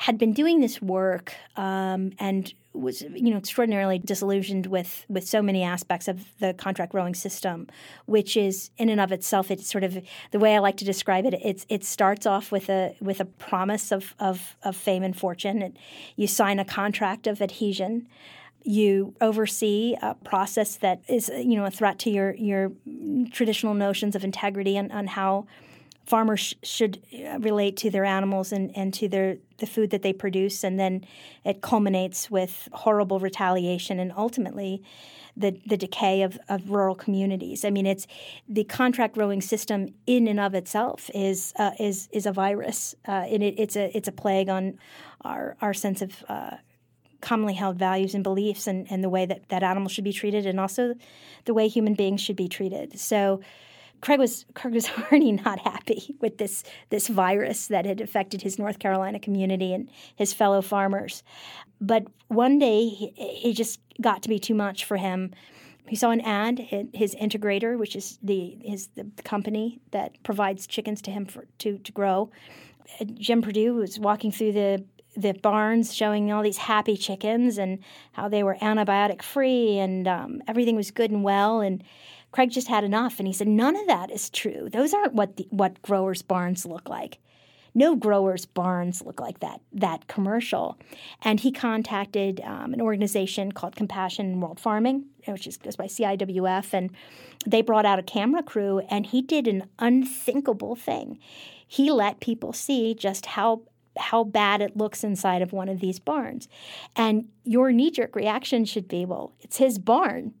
had 0.00 0.16
been 0.16 0.32
doing 0.32 0.60
this 0.60 0.80
work 0.80 1.34
um, 1.56 2.10
and 2.18 2.54
was 2.72 3.02
you 3.02 3.30
know 3.30 3.36
extraordinarily 3.36 3.98
disillusioned 3.98 4.64
with 4.64 5.04
with 5.10 5.28
so 5.28 5.42
many 5.42 5.62
aspects 5.62 6.08
of 6.08 6.24
the 6.38 6.54
contract 6.54 6.92
growing 6.92 7.14
system, 7.14 7.66
which 8.06 8.34
is 8.34 8.70
in 8.78 8.88
and 8.88 8.98
of 8.98 9.12
itself 9.12 9.50
it's 9.50 9.70
sort 9.70 9.84
of 9.84 9.98
the 10.30 10.38
way 10.38 10.54
I 10.54 10.58
like 10.60 10.78
to 10.78 10.86
describe 10.86 11.26
it. 11.26 11.34
It's 11.44 11.66
it 11.68 11.84
starts 11.84 12.24
off 12.24 12.50
with 12.50 12.70
a 12.70 12.96
with 12.98 13.20
a 13.20 13.26
promise 13.26 13.92
of 13.92 14.14
of, 14.18 14.56
of 14.62 14.74
fame 14.74 15.02
and 15.02 15.14
fortune. 15.14 15.60
It, 15.60 15.76
you 16.16 16.26
sign 16.26 16.58
a 16.58 16.64
contract 16.64 17.26
of 17.26 17.42
adhesion 17.42 18.08
you 18.62 19.14
oversee 19.22 19.96
a 20.02 20.14
process 20.16 20.76
that 20.76 21.00
is 21.08 21.30
you 21.30 21.56
know 21.56 21.64
a 21.64 21.70
threat 21.70 21.98
to 21.98 22.10
your 22.10 22.34
your 22.34 22.72
traditional 23.32 23.72
notions 23.72 24.14
of 24.14 24.22
integrity 24.22 24.76
and 24.76 24.92
on 24.92 25.06
how 25.06 25.46
farmers 26.06 26.40
sh- 26.40 26.54
should 26.62 27.02
uh, 27.14 27.38
relate 27.38 27.76
to 27.78 27.90
their 27.90 28.04
animals 28.04 28.52
and, 28.52 28.76
and 28.76 28.92
to 28.94 29.08
their 29.08 29.36
the 29.58 29.66
food 29.66 29.90
that 29.90 30.02
they 30.02 30.12
produce, 30.12 30.64
and 30.64 30.78
then 30.78 31.04
it 31.44 31.60
culminates 31.60 32.30
with 32.30 32.68
horrible 32.72 33.20
retaliation 33.20 34.00
and 34.00 34.12
ultimately 34.16 34.82
the, 35.36 35.60
the 35.66 35.76
decay 35.76 36.22
of, 36.22 36.38
of 36.48 36.70
rural 36.70 36.94
communities. 36.94 37.64
I 37.64 37.70
mean, 37.70 37.86
it's 37.86 38.06
the 38.48 38.64
contract 38.64 39.14
growing 39.14 39.40
system 39.40 39.94
in 40.06 40.26
and 40.28 40.40
of 40.40 40.54
itself 40.54 41.10
is 41.14 41.52
uh, 41.56 41.72
is 41.78 42.08
is 42.12 42.26
a 42.26 42.32
virus, 42.32 42.94
uh, 43.06 43.12
and 43.12 43.42
it, 43.42 43.54
it's 43.58 43.76
a 43.76 43.96
it's 43.96 44.08
a 44.08 44.12
plague 44.12 44.48
on 44.48 44.78
our 45.22 45.56
our 45.60 45.74
sense 45.74 46.02
of 46.02 46.24
uh, 46.28 46.56
commonly 47.20 47.54
held 47.54 47.78
values 47.78 48.14
and 48.14 48.24
beliefs 48.24 48.66
and, 48.66 48.90
and 48.90 49.04
the 49.04 49.08
way 49.08 49.26
that, 49.26 49.48
that 49.50 49.62
animals 49.62 49.92
should 49.92 50.04
be 50.04 50.12
treated 50.12 50.46
and 50.46 50.58
also 50.58 50.94
the 51.44 51.52
way 51.52 51.68
human 51.68 51.94
beings 51.94 52.20
should 52.20 52.36
be 52.36 52.48
treated. 52.48 52.98
So 52.98 53.40
Craig 54.00 54.18
was 54.18 54.46
Craig 54.54 54.74
was 54.74 54.90
already 54.98 55.32
not 55.32 55.60
happy 55.60 56.16
with 56.20 56.38
this 56.38 56.64
this 56.90 57.08
virus 57.08 57.66
that 57.68 57.86
had 57.86 58.00
affected 58.00 58.42
his 58.42 58.58
North 58.58 58.78
Carolina 58.78 59.18
community 59.18 59.72
and 59.72 59.88
his 60.14 60.32
fellow 60.32 60.62
farmers. 60.62 61.22
But 61.80 62.06
one 62.28 62.58
day 62.58 62.88
he, 62.88 63.12
he 63.16 63.52
just 63.52 63.80
got 64.00 64.22
to 64.22 64.28
be 64.28 64.38
too 64.38 64.54
much 64.54 64.84
for 64.84 64.96
him. 64.96 65.32
He 65.88 65.96
saw 65.96 66.10
an 66.10 66.20
ad. 66.20 66.58
His 66.92 67.14
integrator, 67.16 67.78
which 67.78 67.96
is 67.96 68.18
the 68.22 68.56
his 68.62 68.88
the 68.88 69.10
company 69.24 69.80
that 69.90 70.22
provides 70.22 70.66
chickens 70.66 71.02
to 71.02 71.10
him 71.10 71.26
for, 71.26 71.46
to 71.58 71.78
to 71.78 71.92
grow, 71.92 72.30
Jim 73.14 73.42
Perdue 73.42 73.74
was 73.74 73.98
walking 73.98 74.32
through 74.32 74.52
the 74.52 74.84
the 75.16 75.32
barns 75.32 75.92
showing 75.94 76.30
all 76.30 76.42
these 76.42 76.56
happy 76.56 76.96
chickens 76.96 77.58
and 77.58 77.80
how 78.12 78.28
they 78.28 78.42
were 78.42 78.56
antibiotic 78.62 79.22
free 79.22 79.78
and 79.78 80.06
um, 80.06 80.40
everything 80.46 80.76
was 80.76 80.90
good 80.90 81.10
and 81.10 81.24
well 81.24 81.60
and 81.60 81.82
Craig 82.32 82.50
just 82.50 82.68
had 82.68 82.84
enough, 82.84 83.18
and 83.18 83.26
he 83.26 83.32
said, 83.32 83.48
"None 83.48 83.76
of 83.76 83.86
that 83.86 84.10
is 84.10 84.30
true. 84.30 84.68
Those 84.70 84.94
aren't 84.94 85.14
what 85.14 85.36
the, 85.36 85.46
what 85.50 85.82
growers' 85.82 86.22
barns 86.22 86.64
look 86.64 86.88
like. 86.88 87.18
No 87.74 87.94
growers' 87.94 88.46
barns 88.46 89.02
look 89.02 89.20
like 89.20 89.40
that 89.40 89.60
that 89.72 90.06
commercial." 90.06 90.78
And 91.22 91.40
he 91.40 91.52
contacted 91.52 92.40
um, 92.44 92.72
an 92.72 92.80
organization 92.80 93.52
called 93.52 93.76
Compassion 93.76 94.40
World 94.40 94.60
Farming, 94.60 95.06
which 95.26 95.46
is, 95.46 95.56
goes 95.56 95.76
by 95.76 95.86
CIWF, 95.86 96.72
and 96.72 96.90
they 97.46 97.62
brought 97.62 97.86
out 97.86 97.98
a 97.98 98.04
camera 98.04 98.42
crew, 98.42 98.80
and 98.90 99.06
he 99.06 99.22
did 99.22 99.48
an 99.48 99.64
unthinkable 99.78 100.76
thing. 100.76 101.18
He 101.66 101.90
let 101.90 102.20
people 102.20 102.52
see 102.52 102.94
just 102.94 103.26
how 103.26 103.62
how 103.98 104.24
bad 104.24 104.60
it 104.60 104.76
looks 104.76 105.02
inside 105.02 105.42
of 105.42 105.52
one 105.52 105.68
of 105.68 105.80
these 105.80 105.98
barns. 105.98 106.48
And 106.94 107.28
your 107.44 107.72
knee 107.72 107.90
jerk 107.90 108.14
reaction 108.14 108.64
should 108.64 108.88
be, 108.88 109.04
well, 109.04 109.32
it's 109.40 109.56
his 109.56 109.78
barn 109.78 110.34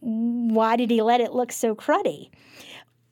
why 0.00 0.76
did 0.76 0.90
he 0.90 1.02
let 1.02 1.20
it 1.20 1.32
look 1.32 1.52
so 1.52 1.74
cruddy? 1.74 2.30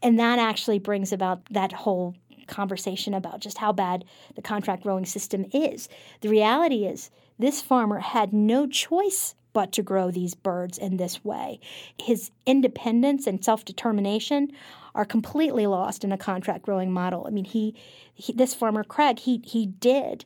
And 0.02 0.18
that 0.18 0.38
actually 0.38 0.78
brings 0.78 1.12
about 1.12 1.44
that 1.50 1.72
whole 1.72 2.14
conversation 2.46 3.14
about 3.14 3.40
just 3.40 3.58
how 3.58 3.72
bad 3.72 4.04
the 4.34 4.42
contract 4.42 4.82
growing 4.82 5.04
system 5.04 5.46
is. 5.52 5.88
The 6.20 6.28
reality 6.28 6.84
is, 6.84 7.10
this 7.38 7.60
farmer 7.60 7.98
had 7.98 8.32
no 8.32 8.66
choice 8.66 9.34
but 9.52 9.72
to 9.72 9.82
grow 9.82 10.10
these 10.10 10.34
birds 10.34 10.78
in 10.78 10.96
this 10.96 11.24
way. 11.24 11.60
His 11.98 12.30
independence 12.44 13.26
and 13.26 13.44
self 13.44 13.64
determination 13.64 14.52
are 14.94 15.04
completely 15.04 15.66
lost 15.66 16.04
in 16.04 16.12
a 16.12 16.18
contract 16.18 16.62
growing 16.62 16.92
model. 16.92 17.24
I 17.26 17.30
mean, 17.30 17.44
he, 17.44 17.74
he, 18.14 18.32
this 18.32 18.54
farmer 18.54 18.84
Craig, 18.84 19.18
he 19.18 19.42
he 19.44 19.66
did 19.66 20.24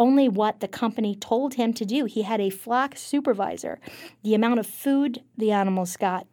only 0.00 0.28
what 0.28 0.60
the 0.60 0.66
company 0.66 1.14
told 1.14 1.54
him 1.54 1.74
to 1.74 1.84
do. 1.84 2.06
He 2.06 2.22
had 2.22 2.40
a 2.40 2.48
flock 2.48 2.96
supervisor. 2.96 3.78
The 4.24 4.34
amount 4.34 4.58
of 4.58 4.66
food 4.66 5.22
the 5.36 5.52
animals 5.52 5.96
got, 5.98 6.26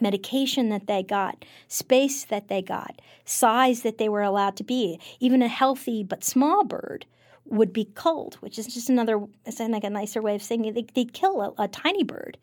medication 0.00 0.70
that 0.70 0.88
they 0.88 1.04
got, 1.04 1.44
space 1.68 2.24
that 2.24 2.48
they 2.48 2.60
got, 2.60 3.00
size 3.24 3.82
that 3.82 3.98
they 3.98 4.08
were 4.08 4.22
allowed 4.22 4.56
to 4.56 4.64
be, 4.64 4.98
even 5.20 5.40
a 5.40 5.48
healthy 5.48 6.02
but 6.02 6.24
small 6.24 6.64
bird 6.64 7.06
would 7.44 7.72
be 7.72 7.84
culled, 7.84 8.34
which 8.40 8.58
is 8.58 8.66
just 8.66 8.90
another, 8.90 9.20
it's 9.46 9.60
like 9.60 9.84
a 9.84 9.90
nicer 9.90 10.20
way 10.20 10.34
of 10.34 10.42
saying 10.42 10.64
it. 10.64 10.74
They, 10.74 11.02
would 11.02 11.12
kill 11.12 11.40
a, 11.40 11.62
a 11.62 11.68
tiny 11.68 12.02
bird, 12.02 12.38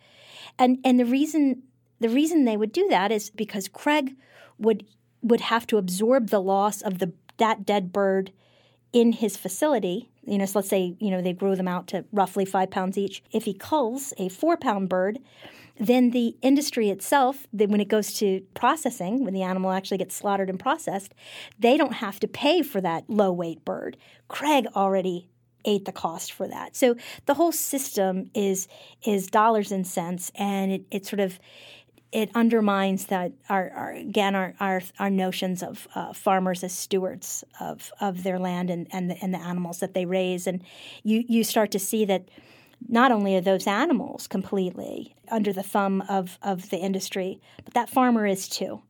and 0.58 0.80
and 0.84 1.00
the 1.00 1.06
reason 1.06 1.64
the 2.00 2.10
reason 2.10 2.46
they 2.46 2.58
would 2.58 2.72
do 2.72 2.88
that 2.90 3.12
is 3.12 3.30
because 3.30 3.68
Craig 3.68 4.16
would 4.58 4.86
would 5.22 5.42
have 5.42 5.68
to 5.68 5.78
absorb 5.78 6.30
the 6.30 6.42
loss 6.42 6.82
of 6.82 7.00
the 7.00 7.14
that 7.38 7.66
dead 7.66 7.92
bird 7.94 8.32
in 8.94 9.12
his 9.14 9.38
facility. 9.38 10.10
You 10.28 10.38
know, 10.38 10.46
so 10.46 10.60
let's 10.60 10.70
say 10.70 10.96
you 11.00 11.10
know 11.10 11.22
they 11.22 11.34
grow 11.34 11.56
them 11.56 11.68
out 11.68 11.88
to 11.88 12.06
roughly 12.12 12.46
five 12.46 12.70
pounds 12.70 12.98
each. 12.98 13.24
If 13.32 13.46
he 13.46 13.54
culls 13.54 14.14
a 14.18 14.30
four 14.30 14.58
pound 14.58 14.90
bird, 14.90 15.20
then 15.80 16.12
the 16.12 16.36
industry 16.42 16.90
itself, 16.90 17.48
when 17.52 17.80
it 17.80 17.88
goes 17.88 18.14
to 18.16 18.42
processing, 18.54 19.24
when 19.24 19.34
the 19.34 19.44
animal 19.44 19.72
actually 19.72 20.00
gets 20.00 20.16
slaughtered 20.16 20.50
and 20.50 20.60
processed, 20.60 21.14
they 21.58 21.78
don't 21.78 21.94
have 21.94 22.20
to 22.20 22.28
pay 22.28 22.62
for 22.62 22.82
that 22.82 23.10
low 23.10 23.32
weight 23.32 23.64
bird. 23.64 23.98
Craig 24.28 24.68
already 24.76 25.30
ate 25.66 25.86
the 25.86 25.92
cost 25.92 26.32
for 26.32 26.48
that. 26.48 26.76
So 26.76 26.96
the 27.26 27.36
whole 27.36 27.52
system 27.52 28.32
is 28.34 28.68
is 29.06 29.28
dollars 29.28 29.72
and 29.72 29.86
cents, 29.86 30.32
and 30.36 30.72
it, 30.72 30.86
it 30.92 31.06
sort 31.06 31.20
of 31.20 31.40
it 32.12 32.30
undermines 32.34 33.08
that 33.08 33.34
our, 33.50 33.70
our 33.72 33.92
again 33.92 34.36
our, 34.36 34.54
our, 34.60 34.82
our 35.00 35.10
notions 35.10 35.62
of 35.62 35.88
uh, 35.96 36.14
farmers 36.14 36.64
as 36.64 36.74
stewards 36.74 37.44
of, 37.60 37.92
of 38.00 38.24
their 38.24 38.40
land 38.40 38.70
and, 38.70 38.88
and 38.92 39.10
the, 39.10 39.18
and 39.22 39.34
the 39.34 39.40
animals 39.40 39.80
that 39.80 39.94
they 39.94 40.06
raise, 40.06 40.48
and 40.48 40.64
you 41.04 41.24
you 41.28 41.44
start 41.44 41.72
to 41.72 41.80
see 41.80 42.06
that 42.06 42.30
not 42.88 43.12
only 43.12 43.36
are 43.36 43.42
those 43.42 43.68
animals 43.68 44.28
completely 44.28 45.16
under 45.30 45.52
the 45.52 45.64
thumb 45.64 46.04
of, 46.08 46.38
of 46.42 46.70
the 46.70 46.78
industry, 46.78 47.42
but 47.66 47.74
that 47.74 47.90
farmer 47.90 48.26
is 48.26 48.48
too. 48.48 48.82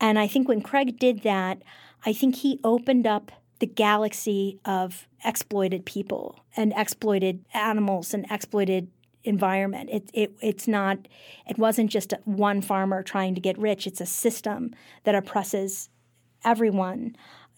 And 0.00 0.18
I 0.18 0.26
think 0.26 0.48
when 0.48 0.62
Craig 0.62 0.98
did 0.98 1.22
that, 1.22 1.62
I 2.04 2.12
think 2.12 2.36
he 2.36 2.60
opened 2.64 3.06
up 3.06 3.32
the 3.58 3.66
galaxy 3.66 4.58
of 4.64 5.06
exploited 5.24 5.84
people 5.86 6.44
and 6.56 6.72
exploited 6.76 7.44
animals 7.54 8.12
and 8.12 8.26
exploited 8.30 8.88
environment. 9.26 9.90
It, 9.90 10.10
it, 10.12 10.36
it's 10.40 10.68
not, 10.68 10.98
it 11.46 11.58
wasn't 11.58 11.90
just 11.90 12.12
one 12.24 12.60
farmer 12.60 13.02
trying 13.02 13.34
to 13.34 13.40
get 13.40 13.58
rich. 13.58 13.86
It's 13.86 14.00
a 14.00 14.06
system 14.06 14.74
that 15.04 15.14
oppresses 15.14 15.88
everyone 16.44 17.16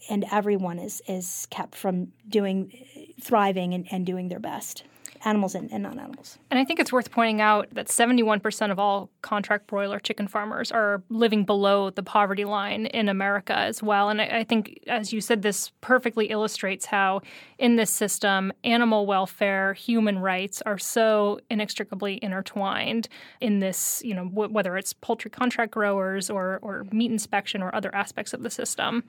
and 0.09 0.25
everyone 0.31 0.79
is, 0.79 1.03
is 1.09 1.47
kept 1.51 1.75
from 1.75 2.13
doing, 2.29 2.73
thriving 3.21 3.75
and, 3.75 3.87
and 3.91 4.07
doing 4.07 4.29
their 4.29 4.41
best 4.41 4.85
animals 5.25 5.55
and, 5.55 5.73
and 5.73 5.83
non 5.83 5.99
animals. 5.99 6.39
And 6.51 6.59
I 6.59 6.65
think 6.65 6.81
it's 6.81 6.93
worth 6.93 7.11
pointing 7.11 7.41
out 7.41 7.69
that 7.73 7.89
71% 7.89 8.71
of 8.71 8.79
all 8.79 9.11
contract 9.23 9.67
broiler 9.67 9.99
chicken 9.99 10.29
farmers 10.29 10.71
are 10.71 11.03
living 11.09 11.45
below 11.45 11.91
the 11.91 12.03
poverty 12.03 12.45
line 12.45 12.87
in 12.87 13.09
America 13.09 13.57
as 13.57 13.83
well. 13.83 14.09
And 14.09 14.21
I, 14.21 14.39
I 14.39 14.45
think, 14.45 14.81
as 14.87 15.13
you 15.13 15.21
said, 15.21 15.43
this 15.43 15.73
perfectly 15.81 16.27
illustrates 16.27 16.87
how, 16.87 17.23
in 17.59 17.77
this 17.77 17.91
system, 17.91 18.53
animal 18.65 19.07
welfare, 19.07 19.75
human 19.75 20.19
rights 20.19 20.63
are 20.63 20.79
so 20.79 21.41
inextricably 21.51 22.19
intertwined 22.23 23.09
in 23.41 23.59
this, 23.59 24.03
you 24.05 24.15
know, 24.15 24.29
w- 24.29 24.53
whether 24.53 24.77
it's 24.77 24.93
poultry 24.93 25.31
contract 25.31 25.73
growers 25.73 26.31
or, 26.31 26.59
or 26.63 26.87
meat 26.93 27.11
inspection 27.11 27.63
or 27.63 27.75
other 27.75 27.95
aspects 27.95 28.33
of 28.33 28.43
the 28.43 28.51
system. 28.51 29.05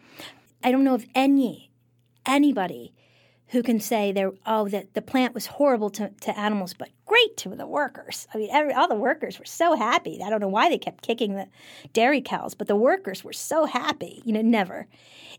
I 0.63 0.71
don't 0.71 0.83
know 0.83 0.95
of 0.95 1.05
any 1.15 1.69
anybody 2.25 2.93
who 3.49 3.63
can 3.63 3.79
say 3.79 4.11
they're 4.11 4.31
oh 4.45 4.67
that 4.69 4.93
the 4.93 5.01
plant 5.01 5.33
was 5.33 5.47
horrible 5.47 5.89
to, 5.89 6.09
to 6.21 6.37
animals 6.37 6.73
but 6.73 6.89
great 7.05 7.35
to 7.37 7.49
the 7.49 7.65
workers. 7.65 8.27
I 8.33 8.37
mean 8.37 8.49
every, 8.51 8.73
all 8.73 8.87
the 8.87 8.95
workers 8.95 9.39
were 9.39 9.45
so 9.45 9.75
happy. 9.75 10.21
I 10.23 10.29
don't 10.29 10.39
know 10.39 10.47
why 10.47 10.69
they 10.69 10.77
kept 10.77 11.03
kicking 11.03 11.35
the 11.35 11.47
dairy 11.93 12.21
cows 12.21 12.53
but 12.53 12.67
the 12.67 12.75
workers 12.75 13.23
were 13.23 13.33
so 13.33 13.65
happy. 13.65 14.21
You 14.25 14.33
know 14.33 14.41
never. 14.41 14.87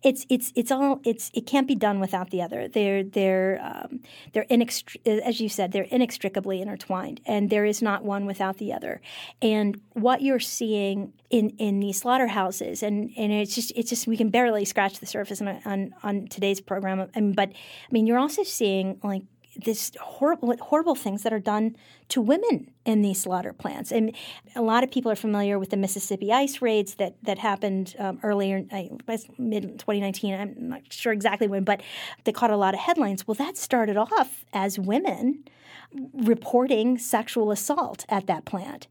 It's 0.02 0.26
it's 0.28 0.52
it's 0.56 0.72
all 0.72 1.00
it's 1.04 1.30
it 1.34 1.46
can't 1.46 1.68
be 1.68 1.74
done 1.74 2.00
without 2.00 2.30
the 2.30 2.42
other. 2.42 2.68
They're 2.68 3.04
they're 3.04 3.60
um, 3.62 4.00
they're 4.32 4.46
inextri- 4.46 5.20
as 5.20 5.40
you 5.40 5.48
said 5.48 5.72
they're 5.72 5.84
inextricably 5.84 6.60
intertwined 6.60 7.20
and 7.26 7.50
there 7.50 7.64
is 7.64 7.82
not 7.82 8.04
one 8.04 8.26
without 8.26 8.58
the 8.58 8.72
other. 8.72 9.00
And 9.42 9.80
what 9.92 10.22
you're 10.22 10.40
seeing 10.40 11.12
in 11.30 11.50
in 11.58 11.78
these 11.78 11.98
slaughterhouses 11.98 12.82
and 12.82 13.12
and 13.16 13.32
it's 13.32 13.54
just 13.54 13.72
it's 13.76 13.88
just 13.88 14.06
we 14.06 14.16
can 14.16 14.30
barely 14.30 14.64
scratch 14.64 14.98
the 14.98 15.06
surface 15.06 15.40
on 15.40 15.60
on, 15.64 15.94
on 16.02 16.26
today's 16.26 16.60
program 16.60 17.08
I 17.14 17.20
mean, 17.20 17.32
but 17.34 17.50
i 17.50 17.92
mean 17.92 17.99
you're 18.06 18.18
also 18.18 18.42
seeing 18.42 18.98
like 19.02 19.22
this 19.56 19.90
horrible 20.00 20.56
horrible 20.58 20.94
things 20.94 21.22
that 21.22 21.32
are 21.32 21.40
done 21.40 21.76
to 22.08 22.20
women 22.20 22.70
in 22.84 23.02
these 23.02 23.20
slaughter 23.20 23.52
plants. 23.52 23.90
And 23.90 24.14
a 24.54 24.62
lot 24.62 24.84
of 24.84 24.90
people 24.90 25.10
are 25.10 25.16
familiar 25.16 25.58
with 25.58 25.70
the 25.70 25.76
Mississippi 25.76 26.32
ice 26.32 26.62
raids 26.62 26.94
that 26.96 27.16
that 27.24 27.38
happened 27.38 27.94
um, 27.98 28.20
earlier, 28.22 28.64
mid 29.38 29.78
2019. 29.78 30.34
I'm 30.34 30.68
not 30.68 30.92
sure 30.92 31.12
exactly 31.12 31.48
when, 31.48 31.64
but 31.64 31.82
they 32.24 32.32
caught 32.32 32.50
a 32.50 32.56
lot 32.56 32.74
of 32.74 32.80
headlines. 32.80 33.26
Well, 33.26 33.34
that 33.34 33.56
started 33.56 33.96
off 33.96 34.44
as 34.52 34.78
women 34.78 35.44
reporting 36.14 36.98
sexual 36.98 37.50
assault 37.50 38.04
at 38.08 38.26
that 38.26 38.44
plant. 38.44 38.86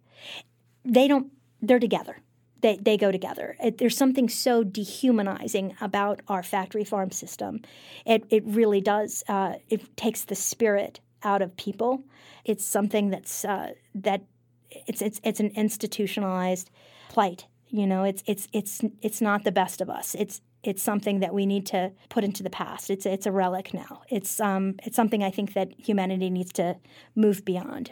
They 0.83 1.07
don't. 1.07 1.31
They're 1.61 1.79
together 1.79 2.17
they, 2.61 2.77
they 2.77 2.97
go 2.97 3.11
together. 3.11 3.55
It, 3.63 3.77
there's 3.77 3.97
something 3.97 4.29
so 4.29 4.63
dehumanizing 4.63 5.75
about 5.81 6.21
our 6.27 6.43
factory 6.43 6.83
farm 6.83 7.11
system. 7.11 7.61
It, 8.05 8.25
it 8.29 8.43
really 8.45 8.81
does. 8.81 9.23
Uh, 9.27 9.55
it 9.69 9.95
takes 9.95 10.23
the 10.23 10.35
spirit 10.35 10.99
out 11.23 11.41
of 11.41 11.55
people. 11.57 12.03
It's 12.45 12.65
something 12.65 13.09
that's 13.09 13.45
uh, 13.45 13.73
that 13.95 14.23
it's 14.71 15.01
it's 15.01 15.19
it's 15.23 15.39
an 15.39 15.51
institutionalized 15.55 16.69
plight. 17.09 17.45
You 17.67 17.85
know, 17.85 18.03
it's 18.03 18.23
it's 18.25 18.47
it's 18.53 18.81
it's 19.01 19.21
not 19.21 19.43
the 19.43 19.51
best 19.51 19.81
of 19.81 19.89
us. 19.89 20.15
It's 20.15 20.41
it's 20.63 20.83
something 20.83 21.19
that 21.19 21.33
we 21.33 21.45
need 21.45 21.65
to 21.67 21.91
put 22.09 22.23
into 22.23 22.43
the 22.43 22.49
past. 22.49 22.89
It's 22.89 23.05
it's 23.05 23.25
a 23.25 23.31
relic 23.31 23.73
now. 23.73 24.01
It's 24.09 24.39
um 24.39 24.75
it's 24.83 24.95
something 24.95 25.23
I 25.23 25.31
think 25.31 25.53
that 25.53 25.71
humanity 25.77 26.29
needs 26.29 26.51
to 26.53 26.77
move 27.15 27.45
beyond. 27.45 27.91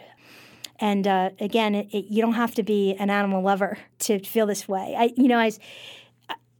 And 0.80 1.06
uh, 1.06 1.30
again, 1.40 1.74
it, 1.74 1.88
it, 1.90 2.04
you 2.06 2.22
don't 2.22 2.34
have 2.34 2.54
to 2.54 2.62
be 2.62 2.94
an 2.94 3.10
animal 3.10 3.42
lover 3.42 3.78
to 4.00 4.20
feel 4.20 4.46
this 4.46 4.68
way. 4.68 4.94
I, 4.96 5.12
you 5.16 5.26
know, 5.26 5.38
I 5.38 5.46
was, 5.46 5.58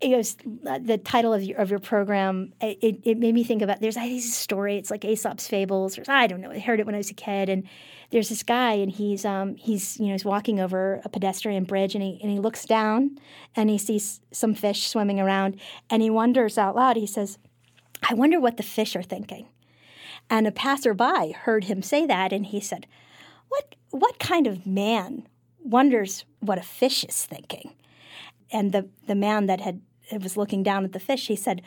it 0.00 0.16
was 0.16 0.36
uh, 0.66 0.78
the 0.78 0.96
title 0.98 1.32
of 1.32 1.42
your 1.42 1.58
of 1.58 1.70
your 1.70 1.80
program. 1.80 2.52
It, 2.60 3.00
it 3.04 3.18
made 3.18 3.34
me 3.34 3.42
think 3.42 3.62
about 3.62 3.80
there's 3.80 3.96
a 3.96 4.18
story. 4.20 4.76
It's 4.76 4.90
like 4.90 5.04
Aesop's 5.04 5.48
fables, 5.48 5.98
or 5.98 6.04
I 6.08 6.26
don't 6.26 6.40
know. 6.40 6.50
I 6.50 6.58
heard 6.58 6.78
it 6.78 6.86
when 6.86 6.94
I 6.94 6.98
was 6.98 7.10
a 7.10 7.14
kid, 7.14 7.48
and 7.48 7.68
there's 8.10 8.28
this 8.28 8.42
guy, 8.42 8.74
and 8.74 8.92
he's 8.92 9.24
um 9.24 9.56
he's 9.56 9.98
you 9.98 10.06
know 10.06 10.12
he's 10.12 10.24
walking 10.24 10.60
over 10.60 11.00
a 11.04 11.08
pedestrian 11.08 11.64
bridge, 11.64 11.94
and 11.94 12.02
he 12.02 12.18
and 12.22 12.30
he 12.30 12.38
looks 12.38 12.64
down, 12.64 13.18
and 13.56 13.70
he 13.70 13.78
sees 13.78 14.20
some 14.30 14.54
fish 14.54 14.86
swimming 14.86 15.18
around, 15.18 15.56
and 15.90 16.00
he 16.00 16.10
wonders 16.10 16.58
out 16.58 16.76
loud. 16.76 16.96
He 16.96 17.06
says, 17.06 17.38
"I 18.08 18.14
wonder 18.14 18.38
what 18.38 18.56
the 18.56 18.62
fish 18.62 18.94
are 18.94 19.02
thinking." 19.02 19.48
And 20.30 20.46
a 20.46 20.52
passerby 20.52 21.32
heard 21.32 21.64
him 21.64 21.82
say 21.82 22.06
that, 22.06 22.32
and 22.32 22.46
he 22.46 22.60
said, 22.60 22.86
"What 23.48 23.74
what 23.90 24.18
kind 24.18 24.46
of 24.46 24.66
man 24.66 25.26
wonders 25.62 26.24
what 26.40 26.58
a 26.58 26.62
fish 26.62 27.04
is 27.04 27.24
thinking? 27.24 27.74
And 28.50 28.72
the, 28.72 28.88
the 29.06 29.14
man 29.14 29.46
that 29.46 29.60
had 29.60 29.82
was 30.20 30.36
looking 30.36 30.62
down 30.62 30.84
at 30.84 30.92
the 30.92 31.00
fish, 31.00 31.26
he 31.26 31.36
said, 31.36 31.62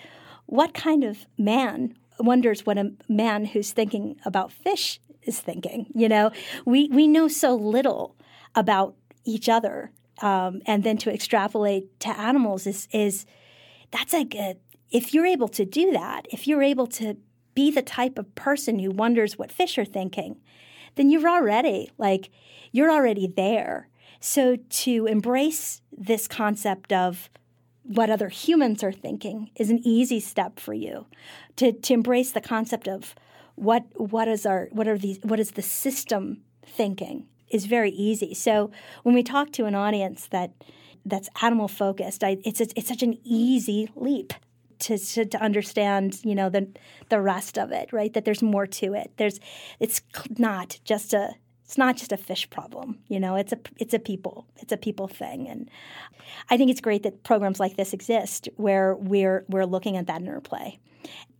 What 0.45 0.73
kind 0.73 1.03
of 1.03 1.25
man 1.37 1.95
wonders 2.19 2.65
what 2.65 2.77
a 2.77 2.93
man 3.07 3.45
who's 3.45 3.71
thinking 3.71 4.19
about 4.25 4.51
fish 4.51 4.99
is 5.23 5.39
thinking? 5.39 5.87
You 5.93 6.09
know, 6.09 6.31
we, 6.65 6.87
we 6.89 7.07
know 7.07 7.27
so 7.27 7.55
little 7.55 8.15
about 8.55 8.95
each 9.23 9.49
other. 9.49 9.91
Um, 10.21 10.61
and 10.65 10.83
then 10.83 10.97
to 10.97 11.13
extrapolate 11.13 11.99
to 12.01 12.09
animals 12.09 12.67
is, 12.67 12.87
is 12.91 13.25
that's 13.91 14.13
a, 14.13 14.55
if 14.91 15.13
you're 15.13 15.25
able 15.25 15.47
to 15.49 15.65
do 15.65 15.91
that, 15.91 16.27
if 16.31 16.47
you're 16.47 16.61
able 16.61 16.87
to 16.87 17.17
be 17.53 17.71
the 17.71 17.81
type 17.81 18.17
of 18.17 18.33
person 18.35 18.79
who 18.79 18.91
wonders 18.91 19.37
what 19.37 19.51
fish 19.51 19.77
are 19.77 19.85
thinking, 19.85 20.39
then 20.95 21.09
you're 21.09 21.29
already 21.29 21.91
like, 21.97 22.29
you're 22.71 22.91
already 22.91 23.27
there. 23.27 23.89
So 24.19 24.55
to 24.55 25.07
embrace 25.07 25.81
this 25.91 26.27
concept 26.27 26.93
of 26.93 27.29
what 27.83 28.09
other 28.09 28.29
humans 28.29 28.83
are 28.83 28.91
thinking 28.91 29.49
is 29.55 29.69
an 29.69 29.79
easy 29.83 30.19
step 30.19 30.59
for 30.59 30.73
you. 30.73 31.07
To, 31.57 31.71
to 31.71 31.93
embrace 31.93 32.31
the 32.31 32.41
concept 32.41 32.87
of 32.87 33.15
what 33.55 33.83
what 33.95 34.27
is 34.27 34.45
our 34.45 34.69
what 34.71 34.87
are 34.87 34.97
these 34.97 35.19
what 35.23 35.39
is 35.39 35.51
the 35.51 35.61
system 35.61 36.41
thinking 36.65 37.27
is 37.49 37.65
very 37.65 37.91
easy. 37.91 38.33
So 38.33 38.71
when 39.03 39.13
we 39.13 39.23
talk 39.23 39.51
to 39.53 39.65
an 39.65 39.75
audience 39.75 40.27
that 40.27 40.51
that's 41.05 41.29
animal 41.41 41.67
focused, 41.67 42.23
I, 42.23 42.37
it's, 42.45 42.61
it's 42.61 42.73
it's 42.75 42.87
such 42.87 43.03
an 43.03 43.19
easy 43.23 43.89
leap 43.95 44.33
to, 44.81 44.97
to, 44.97 45.25
to 45.25 45.41
understand 45.41 46.19
you 46.23 46.35
know 46.35 46.49
the 46.49 46.67
the 47.09 47.21
rest 47.21 47.57
of 47.57 47.71
it 47.71 47.91
right 47.93 48.13
that 48.13 48.25
there's 48.25 48.41
more 48.41 48.67
to 48.67 48.93
it 48.93 49.11
there's 49.17 49.39
it's 49.79 50.01
not 50.37 50.79
just 50.83 51.13
a 51.13 51.33
it's 51.71 51.77
not 51.77 51.95
just 51.95 52.11
a 52.11 52.17
fish 52.17 52.49
problem. 52.49 52.99
You 53.07 53.17
know, 53.17 53.37
it's 53.37 53.53
a 53.53 53.59
it's 53.77 53.93
a 53.93 53.99
people 53.99 54.45
it's 54.57 54.73
a 54.73 54.77
people 54.77 55.07
thing, 55.07 55.47
and 55.47 55.71
I 56.49 56.57
think 56.57 56.69
it's 56.69 56.81
great 56.81 57.03
that 57.03 57.23
programs 57.23 57.61
like 57.61 57.77
this 57.77 57.93
exist 57.93 58.49
where 58.57 58.93
we're 58.95 59.45
we're 59.47 59.65
looking 59.65 59.95
at 59.95 60.05
that 60.07 60.19
interplay 60.19 60.79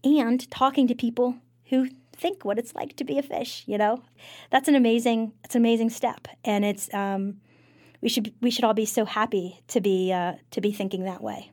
and 0.06 0.50
talking 0.50 0.88
to 0.88 0.96
people 0.96 1.36
who 1.66 1.90
think 2.16 2.46
what 2.46 2.58
it's 2.58 2.74
like 2.74 2.96
to 2.96 3.04
be 3.04 3.18
a 3.18 3.22
fish. 3.22 3.66
You 3.68 3.78
know, 3.78 4.04
that's 4.52 4.70
an 4.70 4.76
amazing 4.76 5.34
it's 5.44 5.56
an 5.56 5.62
amazing 5.62 5.90
step, 5.90 6.30
and 6.46 6.64
it's 6.64 6.94
um, 6.94 7.42
we 8.00 8.08
should 8.08 8.34
we 8.40 8.52
should 8.52 8.64
all 8.64 8.74
be 8.74 8.86
so 8.86 9.04
happy 9.04 9.62
to 9.68 9.82
be 9.82 10.14
uh, 10.14 10.36
to 10.52 10.62
be 10.62 10.72
thinking 10.72 11.04
that 11.04 11.22
way. 11.22 11.52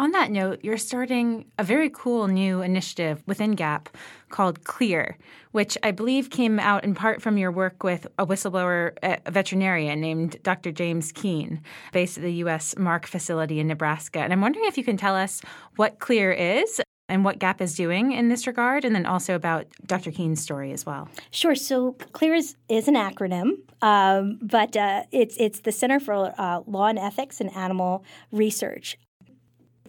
On 0.00 0.12
that 0.12 0.30
note, 0.30 0.60
you're 0.62 0.78
starting 0.78 1.44
a 1.58 1.62
very 1.62 1.90
cool 1.90 2.26
new 2.26 2.62
initiative 2.62 3.22
within 3.26 3.50
GAP 3.54 3.90
called 4.30 4.64
Clear, 4.64 5.18
which 5.52 5.76
I 5.82 5.90
believe 5.90 6.30
came 6.30 6.58
out 6.58 6.84
in 6.84 6.94
part 6.94 7.20
from 7.20 7.36
your 7.36 7.52
work 7.52 7.82
with 7.82 8.06
a 8.18 8.26
whistleblower 8.26 8.92
a 9.02 9.30
veterinarian 9.30 10.00
named 10.00 10.42
Dr. 10.42 10.72
James 10.72 11.12
Keen, 11.12 11.60
based 11.92 12.16
at 12.16 12.22
the 12.22 12.32
U.S. 12.44 12.74
MARC 12.78 13.04
facility 13.04 13.60
in 13.60 13.66
Nebraska. 13.66 14.20
And 14.20 14.32
I'm 14.32 14.40
wondering 14.40 14.64
if 14.64 14.78
you 14.78 14.84
can 14.84 14.96
tell 14.96 15.14
us 15.14 15.42
what 15.76 15.98
Clear 15.98 16.32
is 16.32 16.80
and 17.10 17.22
what 17.22 17.38
GAP 17.38 17.60
is 17.60 17.74
doing 17.74 18.12
in 18.12 18.30
this 18.30 18.46
regard, 18.46 18.86
and 18.86 18.94
then 18.94 19.04
also 19.04 19.34
about 19.34 19.66
Dr. 19.84 20.12
Keen's 20.12 20.40
story 20.40 20.72
as 20.72 20.86
well. 20.86 21.10
Sure. 21.30 21.54
So 21.54 21.92
CLEAR 22.14 22.36
is, 22.36 22.56
is 22.70 22.88
an 22.88 22.94
acronym, 22.94 23.50
um, 23.82 24.38
but 24.40 24.78
uh, 24.78 25.02
it's 25.12 25.36
it's 25.38 25.60
the 25.60 25.72
Center 25.72 26.00
for 26.00 26.32
uh, 26.40 26.60
Law 26.66 26.86
and 26.86 26.98
Ethics 26.98 27.38
in 27.38 27.50
Animal 27.50 28.02
Research. 28.32 28.96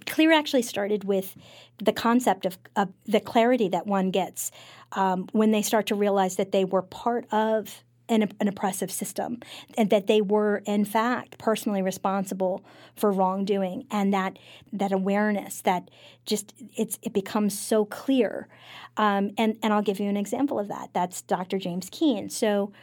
Clear 0.06 0.32
actually 0.32 0.62
started 0.62 1.04
with 1.04 1.36
the 1.78 1.94
concept 1.94 2.46
of, 2.46 2.58
of 2.76 2.90
the 3.06 3.20
clarity 3.20 3.70
that 3.70 3.88
one 3.88 4.12
gets 4.12 4.52
um, 4.94 5.28
when 5.32 5.52
they 5.52 5.62
start 5.62 5.88
to 5.88 5.96
realize 5.96 6.36
that 6.36 6.52
they 6.52 6.66
were 6.66 6.82
part 6.82 7.26
of 7.32 7.84
an, 8.10 8.30
an, 8.40 8.48
oppressive 8.48 8.92
system 8.92 9.40
and 9.78 9.90
that 9.90 10.08
they 10.08 10.22
were 10.22 10.62
in 10.66 10.84
fact 10.84 11.38
personally 11.38 11.82
responsible 11.82 12.64
for 12.96 13.12
wrongdoing 13.12 13.86
and 13.90 14.14
that 14.14 14.38
that 14.74 14.92
awareness 14.92 15.62
that 15.62 15.90
just 16.26 16.54
it's 16.76 17.00
it 17.02 17.14
becomes 17.14 17.58
so 17.58 17.86
clear 17.86 18.50
um, 18.98 19.32
and 19.38 19.58
and 19.64 19.72
I'll 19.72 19.82
give 19.82 20.00
you 20.00 20.10
an 20.10 20.18
example 20.18 20.60
of 20.60 20.68
that 20.68 20.90
that's 20.94 21.22
Dr. 21.22 21.58
James 21.58 21.88
Keen 21.90 22.30
so 22.30 22.74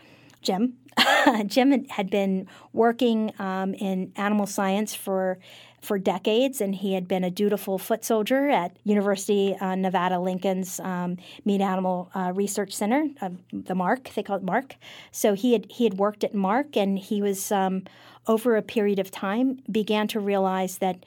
Jim 0.41 0.79
Jim 1.47 1.85
had 1.89 2.11
been 2.11 2.49
working 2.73 3.33
um, 3.39 3.75
in 3.75 4.13
animal 4.17 4.47
science 4.47 4.95
for 4.95 5.39
for 5.81 5.99
decades, 5.99 6.61
and 6.61 6.75
he 6.75 6.95
had 6.95 7.07
been 7.07 7.25
a 7.25 7.31
dutiful 7.31 7.79
foot 7.79 8.05
soldier 8.05 8.49
at 8.49 8.77
University 8.85 9.57
uh, 9.57 9.75
Nevada 9.75 10.19
Lincoln's 10.19 10.81
um, 10.81 11.17
Meat 11.45 11.61
Animal 11.61 12.11
uh, 12.15 12.33
Research 12.35 12.73
Center, 12.73 13.09
uh, 13.21 13.31
the 13.53 13.75
MARC. 13.75 14.13
They 14.15 14.23
call 14.23 14.37
it 14.37 14.43
MARC. 14.43 14.77
So 15.13 15.35
he 15.35 15.53
had 15.53 15.71
he 15.71 15.85
had 15.85 15.95
worked 15.95 16.25
at 16.25 16.35
MARC, 16.35 16.77
and 16.77 16.99
he 16.99 17.23
was 17.23 17.53
um, 17.53 17.85
over 18.27 18.57
a 18.57 18.63
period 18.63 18.99
of 18.99 19.11
time 19.11 19.61
began 19.71 20.09
to 20.09 20.21
realize 20.21 20.79
that 20.79 21.05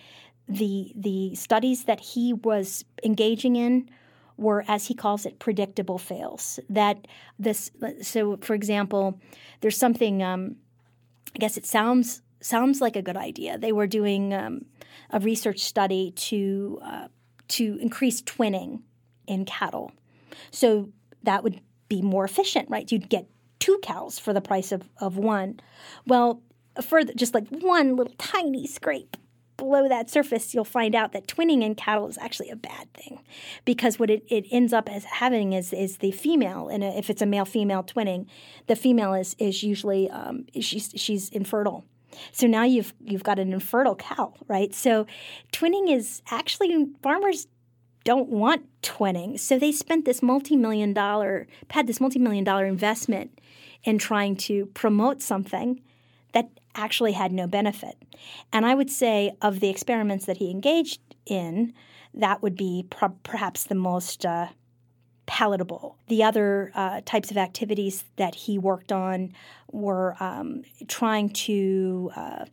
the 0.48 0.92
the 0.96 1.36
studies 1.36 1.86
that 1.86 2.00
he 2.00 2.34
was 2.34 2.86
engaging 3.04 3.56
in 3.56 3.90
were, 4.38 4.64
as 4.68 4.88
he 4.88 4.94
calls 4.94 5.26
it, 5.26 5.38
predictable 5.40 5.98
fails. 5.98 6.60
That 6.70 7.08
this, 7.38 7.72
so 8.02 8.38
for 8.38 8.54
example, 8.54 9.20
there's 9.62 9.78
something. 9.78 10.24
Um, 10.24 10.56
I 11.34 11.40
guess 11.40 11.56
it 11.56 11.66
sounds 11.66 12.22
sounds 12.42 12.82
like 12.82 12.96
a 12.96 13.02
good 13.02 13.18
idea. 13.18 13.58
They 13.58 13.72
were 13.72 13.88
doing 13.88 14.34
um, 14.34 14.66
a 15.10 15.20
research 15.20 15.60
study 15.60 16.12
to 16.12 16.80
uh, 16.84 17.08
to 17.50 17.78
increase 17.82 18.22
twinning 18.22 18.82
in 19.28 19.46
cattle, 19.46 19.92
so 20.52 20.90
that 21.24 21.44
would 21.44 21.62
be 21.88 22.02
more 22.02 22.26
efficient, 22.26 22.70
right? 22.70 22.92
You'd 22.92 23.10
get 23.10 23.28
two 23.60 23.80
cows 23.84 24.20
for 24.20 24.34
the 24.34 24.42
price 24.42 24.72
of, 24.72 24.90
of 25.00 25.18
one. 25.18 25.60
Well, 26.08 26.42
for 26.82 27.04
just 27.04 27.34
like 27.34 27.48
one 27.50 27.96
little 27.96 28.14
tiny 28.18 28.66
scrape 28.66 29.18
below 29.58 29.88
that 29.88 30.10
surface, 30.10 30.54
you'll 30.54 30.64
find 30.64 30.96
out 30.96 31.12
that 31.12 31.28
twinning 31.28 31.62
in 31.62 31.76
cattle 31.76 32.08
is 32.08 32.18
actually 32.18 32.50
a 32.50 32.56
bad 32.56 32.92
thing 32.94 33.22
because 33.64 34.00
what 34.00 34.10
it, 34.10 34.24
it 34.28 34.46
ends 34.52 34.74
up 34.74 34.90
as 34.90 35.04
having 35.04 35.54
is, 35.54 35.72
is 35.72 35.98
the 35.98 36.12
female, 36.12 36.68
and 36.68 36.84
if 36.84 37.10
it's 37.10 37.22
a 37.22 37.26
male 37.26 37.46
female 37.46 37.84
twinning, 37.84 38.26
the 38.68 38.76
female 38.76 39.14
is, 39.14 39.36
is 39.38 39.62
usually 39.62 40.10
um, 40.10 40.46
she's, 40.60 40.92
she's 40.96 41.30
infertile. 41.30 41.86
So 42.32 42.48
now 42.48 42.64
you've 42.64 42.94
you've 43.04 43.24
got 43.24 43.40
an 43.40 43.54
infertile 43.54 43.96
cow, 43.96 44.34
right? 44.48 44.74
So 44.74 45.06
twinning 45.52 45.94
is 45.94 46.22
actually 46.30 46.88
farmers 47.02 47.48
don't 48.04 48.30
want 48.30 48.64
twinning. 48.82 49.40
So 49.40 49.60
they 49.60 49.72
spent 49.72 50.06
this 50.06 50.22
multi-million 50.22 50.94
dollar 50.94 51.48
had 51.70 51.88
this 51.88 52.02
multi-million 52.02 52.44
dollar 52.44 52.66
investment 52.66 53.40
in 53.84 53.98
trying 53.98 54.36
to 54.36 54.68
promote 54.68 55.22
something 55.22 55.82
that 56.34 56.50
actually 56.76 57.14
had 57.14 57.32
no 57.32 57.48
benefit. 57.48 57.96
And 58.54 58.66
I 58.66 58.76
would 58.76 58.90
say 58.90 59.36
of 59.42 59.60
the 59.60 59.70
experiments 59.70 60.26
that 60.26 60.38
he 60.38 60.50
engaged 60.50 61.02
in, 61.26 61.74
that 62.14 62.42
would 62.42 62.56
be 62.56 62.86
perhaps 63.24 63.64
the 63.64 63.76
most 63.76 64.26
uh, 64.26 64.48
palatable. 65.32 65.96
The 66.10 66.24
other 66.26 66.74
uh, 66.76 67.00
types 67.06 67.32
of 67.32 67.38
activities 67.38 68.04
that 68.18 68.36
he 68.36 68.58
worked 68.58 68.92
on 68.92 69.32
were 69.72 70.18
um, 70.20 70.64
trying 70.90 71.30
to 71.30 72.12
uh, 72.18 72.46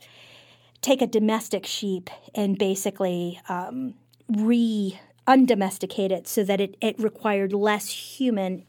take 0.80 1.02
a 1.02 1.08
domestic 1.08 1.66
sheep 1.66 2.08
and 2.36 2.56
basically 2.56 3.40
um, 3.48 3.94
re 4.28 4.96
undomesticate 5.26 6.12
it 6.12 6.28
so 6.28 6.44
that 6.44 6.60
it, 6.60 6.76
it 6.80 6.96
required 7.00 7.52
less 7.52 7.88
human 7.88 8.64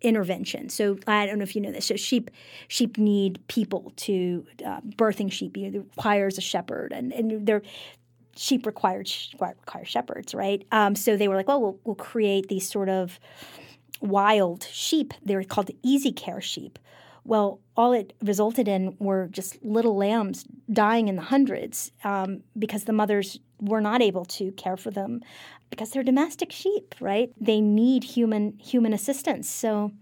intervention. 0.00 0.68
So 0.68 0.98
I 1.06 1.24
don't 1.24 1.38
know 1.38 1.44
if 1.44 1.54
you 1.54 1.62
know 1.62 1.70
this. 1.70 1.86
So 1.86 1.94
sheep 1.94 2.32
sheep 2.66 2.98
need 2.98 3.46
people 3.46 3.92
to 3.98 4.46
uh, 4.66 4.80
birthing 4.80 5.30
sheep 5.30 5.56
you 5.56 5.70
know, 5.70 5.78
requires 5.96 6.38
a 6.38 6.40
shepherd, 6.40 6.92
and 6.92 7.12
and 7.12 7.46
they're 7.46 7.62
sheep 8.38 8.66
required 8.66 9.10
require 9.40 9.84
shepherds, 9.84 10.34
right? 10.34 10.64
Um, 10.70 10.94
so 10.94 11.16
they 11.16 11.28
were 11.28 11.36
like, 11.36 11.48
well, 11.48 11.60
well, 11.60 11.78
we'll 11.84 11.96
create 11.96 12.48
these 12.48 12.68
sort 12.68 12.88
of 12.88 13.18
wild 14.00 14.64
sheep. 14.70 15.12
They 15.24 15.34
were 15.34 15.44
called 15.44 15.70
easy 15.82 16.12
care 16.12 16.40
sheep. 16.40 16.78
Well, 17.24 17.60
all 17.76 17.92
it 17.92 18.14
resulted 18.22 18.68
in 18.68 18.96
were 19.00 19.28
just 19.30 19.62
little 19.62 19.96
lambs 19.96 20.44
dying 20.72 21.08
in 21.08 21.16
the 21.16 21.22
hundreds 21.22 21.92
um, 22.04 22.42
because 22.58 22.84
the 22.84 22.92
mothers 22.92 23.38
were 23.60 23.80
not 23.80 24.00
able 24.00 24.24
to 24.24 24.52
care 24.52 24.76
for 24.76 24.90
them 24.90 25.20
because 25.68 25.90
they're 25.90 26.04
domestic 26.04 26.52
sheep, 26.52 26.94
right? 27.00 27.32
They 27.40 27.60
need 27.60 28.04
human 28.04 28.56
human 28.58 28.92
assistance. 28.92 29.50
So 29.50 29.92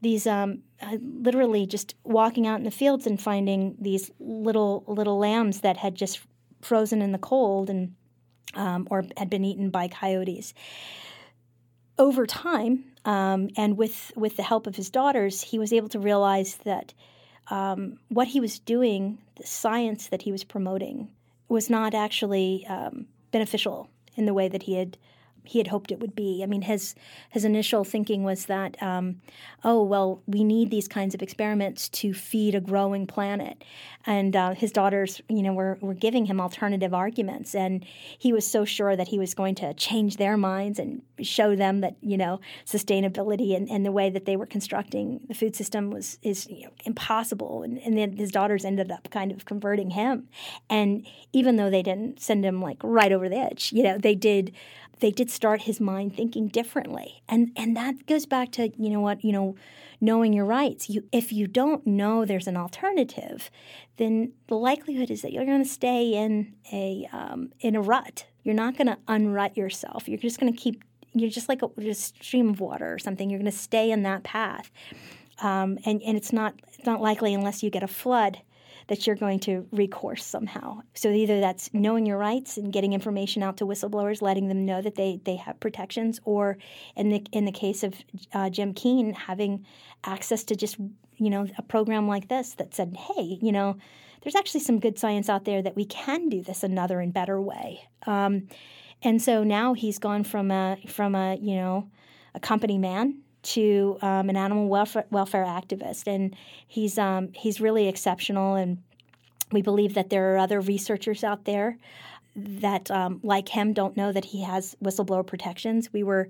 these 0.00 0.26
um, 0.26 0.62
uh, 0.80 0.98
literally 1.02 1.66
just 1.66 1.94
walking 2.04 2.46
out 2.46 2.58
in 2.58 2.64
the 2.64 2.70
fields 2.70 3.06
and 3.06 3.20
finding 3.20 3.76
these 3.78 4.10
little 4.20 4.84
little 4.86 5.18
lambs 5.18 5.60
that 5.60 5.76
had 5.76 5.94
just 5.94 6.20
frozen 6.66 7.00
in 7.02 7.12
the 7.12 7.18
cold 7.18 7.70
and 7.70 7.94
um, 8.54 8.88
or 8.90 9.04
had 9.16 9.30
been 9.30 9.44
eaten 9.44 9.70
by 9.70 9.88
coyotes. 9.88 10.54
Over 11.98 12.26
time, 12.26 12.84
um, 13.04 13.48
and 13.56 13.78
with 13.78 14.12
with 14.16 14.36
the 14.36 14.42
help 14.42 14.66
of 14.66 14.76
his 14.76 14.90
daughters, 14.90 15.42
he 15.42 15.58
was 15.58 15.72
able 15.72 15.88
to 15.90 15.98
realize 15.98 16.56
that 16.64 16.92
um, 17.48 17.98
what 18.08 18.28
he 18.28 18.40
was 18.40 18.58
doing, 18.58 19.18
the 19.36 19.46
science 19.46 20.08
that 20.08 20.22
he 20.22 20.32
was 20.32 20.44
promoting, 20.44 21.08
was 21.48 21.70
not 21.70 21.94
actually 21.94 22.66
um, 22.66 23.06
beneficial 23.30 23.88
in 24.16 24.26
the 24.26 24.34
way 24.34 24.48
that 24.48 24.64
he 24.64 24.74
had 24.74 24.98
he 25.46 25.58
had 25.58 25.68
hoped 25.68 25.92
it 25.92 26.00
would 26.00 26.14
be. 26.14 26.42
I 26.42 26.46
mean, 26.46 26.62
his 26.62 26.94
his 27.30 27.44
initial 27.44 27.84
thinking 27.84 28.24
was 28.24 28.46
that, 28.46 28.80
um, 28.82 29.20
oh 29.64 29.82
well, 29.82 30.22
we 30.26 30.44
need 30.44 30.70
these 30.70 30.88
kinds 30.88 31.14
of 31.14 31.22
experiments 31.22 31.88
to 31.90 32.12
feed 32.12 32.54
a 32.54 32.60
growing 32.60 33.06
planet, 33.06 33.62
and 34.06 34.34
uh, 34.34 34.54
his 34.54 34.72
daughters, 34.72 35.20
you 35.28 35.42
know, 35.42 35.52
were 35.52 35.78
were 35.80 35.94
giving 35.94 36.26
him 36.26 36.40
alternative 36.40 36.92
arguments, 36.92 37.54
and 37.54 37.84
he 38.18 38.32
was 38.32 38.46
so 38.46 38.64
sure 38.64 38.96
that 38.96 39.08
he 39.08 39.18
was 39.18 39.34
going 39.34 39.54
to 39.56 39.74
change 39.74 40.16
their 40.16 40.36
minds 40.36 40.78
and 40.78 41.02
show 41.20 41.56
them 41.56 41.80
that 41.80 41.96
you 42.00 42.16
know 42.16 42.40
sustainability 42.64 43.56
and, 43.56 43.70
and 43.70 43.84
the 43.84 43.92
way 43.92 44.10
that 44.10 44.24
they 44.24 44.36
were 44.36 44.46
constructing 44.46 45.20
the 45.28 45.34
food 45.34 45.54
system 45.56 45.90
was 45.90 46.18
is 46.22 46.46
you 46.48 46.64
know, 46.64 46.70
impossible, 46.84 47.62
and, 47.62 47.78
and 47.78 47.96
then 47.96 48.16
his 48.16 48.30
daughters 48.30 48.64
ended 48.64 48.90
up 48.90 49.08
kind 49.10 49.32
of 49.32 49.44
converting 49.44 49.90
him, 49.90 50.28
and 50.68 51.06
even 51.32 51.56
though 51.56 51.70
they 51.70 51.82
didn't 51.82 52.20
send 52.20 52.44
him 52.44 52.60
like 52.60 52.78
right 52.82 53.12
over 53.12 53.28
the 53.28 53.36
edge, 53.36 53.72
you 53.72 53.82
know, 53.82 53.98
they 53.98 54.14
did 54.14 54.52
they 55.00 55.10
did 55.10 55.30
start 55.30 55.62
his 55.62 55.80
mind 55.80 56.14
thinking 56.14 56.48
differently. 56.48 57.22
And 57.28 57.52
and 57.56 57.76
that 57.76 58.06
goes 58.06 58.26
back 58.26 58.52
to, 58.52 58.70
you 58.76 58.90
know 58.90 59.00
what, 59.00 59.24
you 59.24 59.32
know, 59.32 59.56
knowing 60.00 60.32
your 60.32 60.44
rights. 60.44 60.88
You 60.88 61.04
if 61.12 61.32
you 61.32 61.46
don't 61.46 61.86
know 61.86 62.24
there's 62.24 62.46
an 62.46 62.56
alternative, 62.56 63.50
then 63.96 64.32
the 64.46 64.56
likelihood 64.56 65.10
is 65.10 65.22
that 65.22 65.32
you're 65.32 65.44
going 65.44 65.62
to 65.62 65.68
stay 65.68 66.14
in 66.14 66.54
a 66.72 67.08
um, 67.12 67.52
in 67.60 67.76
a 67.76 67.80
rut. 67.80 68.26
You're 68.42 68.54
not 68.54 68.76
going 68.76 68.86
to 68.86 68.98
unrut 69.08 69.56
yourself. 69.56 70.08
You're 70.08 70.18
just 70.18 70.40
going 70.40 70.52
to 70.52 70.58
keep 70.58 70.82
you're 71.12 71.30
just 71.30 71.48
like 71.48 71.62
a, 71.62 71.94
stream 71.94 72.50
of 72.50 72.60
water 72.60 72.92
or 72.92 72.98
something. 72.98 73.30
You're 73.30 73.40
going 73.40 73.50
to 73.50 73.56
stay 73.56 73.90
in 73.90 74.02
that 74.02 74.22
path. 74.22 74.70
Um, 75.40 75.78
and, 75.84 76.02
and 76.02 76.16
it's 76.16 76.32
not 76.32 76.54
it's 76.68 76.86
not 76.86 77.00
likely 77.00 77.34
unless 77.34 77.62
you 77.62 77.70
get 77.70 77.82
a 77.82 77.88
flood 77.88 78.40
that 78.88 79.06
you're 79.06 79.16
going 79.16 79.40
to 79.40 79.66
recourse 79.72 80.24
somehow. 80.24 80.80
So 80.94 81.10
either 81.10 81.40
that's 81.40 81.70
knowing 81.72 82.06
your 82.06 82.18
rights 82.18 82.56
and 82.56 82.72
getting 82.72 82.92
information 82.92 83.42
out 83.42 83.56
to 83.58 83.66
whistleblowers, 83.66 84.22
letting 84.22 84.48
them 84.48 84.64
know 84.64 84.80
that 84.80 84.94
they, 84.94 85.20
they 85.24 85.36
have 85.36 85.58
protections, 85.60 86.20
or 86.24 86.58
in 86.94 87.08
the 87.08 87.26
in 87.32 87.44
the 87.44 87.52
case 87.52 87.82
of 87.82 87.94
uh, 88.32 88.50
Jim 88.50 88.74
Keen, 88.74 89.12
having 89.12 89.66
access 90.04 90.44
to 90.44 90.56
just 90.56 90.76
you 91.16 91.30
know 91.30 91.46
a 91.58 91.62
program 91.62 92.06
like 92.06 92.28
this 92.28 92.54
that 92.54 92.74
said, 92.74 92.96
hey, 92.96 93.38
you 93.40 93.52
know, 93.52 93.76
there's 94.22 94.36
actually 94.36 94.60
some 94.60 94.78
good 94.78 94.98
science 94.98 95.28
out 95.28 95.44
there 95.44 95.62
that 95.62 95.76
we 95.76 95.84
can 95.84 96.28
do 96.28 96.42
this 96.42 96.62
another 96.62 97.00
and 97.00 97.12
better 97.12 97.40
way. 97.40 97.88
Um, 98.06 98.48
and 99.02 99.20
so 99.20 99.44
now 99.44 99.74
he's 99.74 99.98
gone 99.98 100.24
from 100.24 100.50
a 100.50 100.78
from 100.88 101.14
a 101.14 101.36
you 101.36 101.56
know 101.56 101.90
a 102.34 102.40
company 102.40 102.78
man 102.78 103.18
to 103.46 103.98
um, 104.02 104.28
an 104.28 104.36
animal 104.36 104.68
welfare, 104.68 105.06
welfare 105.10 105.44
activist, 105.44 106.06
and 106.06 106.34
he's 106.66 106.98
um, 106.98 107.32
he's 107.32 107.60
really 107.60 107.88
exceptional. 107.88 108.54
And 108.54 108.78
we 109.52 109.62
believe 109.62 109.94
that 109.94 110.10
there 110.10 110.34
are 110.34 110.38
other 110.38 110.60
researchers 110.60 111.22
out 111.22 111.44
there 111.44 111.78
that, 112.34 112.90
um, 112.90 113.20
like 113.22 113.48
him, 113.48 113.72
don't 113.72 113.96
know 113.96 114.12
that 114.12 114.24
he 114.26 114.42
has 114.42 114.76
whistleblower 114.84 115.26
protections. 115.26 115.92
We 115.92 116.02
were 116.02 116.28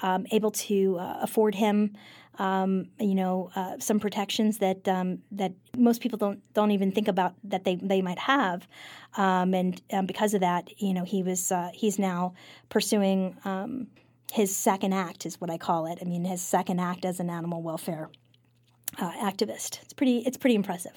um, 0.00 0.26
able 0.32 0.50
to 0.50 0.98
uh, 0.98 1.18
afford 1.22 1.54
him. 1.54 1.96
Um, 2.38 2.88
you 3.00 3.14
know, 3.14 3.50
uh, 3.56 3.78
some 3.78 3.98
protections 3.98 4.58
that 4.58 4.86
um, 4.86 5.22
that 5.30 5.52
most 5.74 6.02
people 6.02 6.18
don't 6.18 6.40
don't 6.52 6.70
even 6.72 6.92
think 6.92 7.08
about 7.08 7.32
that 7.44 7.64
they, 7.64 7.76
they 7.76 8.02
might 8.02 8.18
have, 8.18 8.68
um, 9.16 9.54
and 9.54 9.80
um, 9.90 10.04
because 10.04 10.34
of 10.34 10.40
that, 10.42 10.68
you 10.78 10.92
know, 10.92 11.04
he 11.04 11.22
was 11.22 11.50
uh, 11.50 11.70
he's 11.72 11.98
now 11.98 12.34
pursuing 12.68 13.38
um, 13.46 13.86
his 14.32 14.54
second 14.54 14.92
act 14.92 15.26
is 15.26 15.40
what 15.40 15.50
I 15.50 15.58
call 15.58 15.86
it. 15.86 15.98
I 16.00 16.04
mean, 16.04 16.24
his 16.24 16.42
second 16.42 16.80
act 16.80 17.04
as 17.04 17.20
an 17.20 17.30
animal 17.30 17.62
welfare 17.62 18.10
uh, 18.98 19.12
activist. 19.12 19.82
It's 19.82 19.92
pretty 19.92 20.18
it's 20.18 20.36
pretty 20.36 20.56
impressive. 20.56 20.92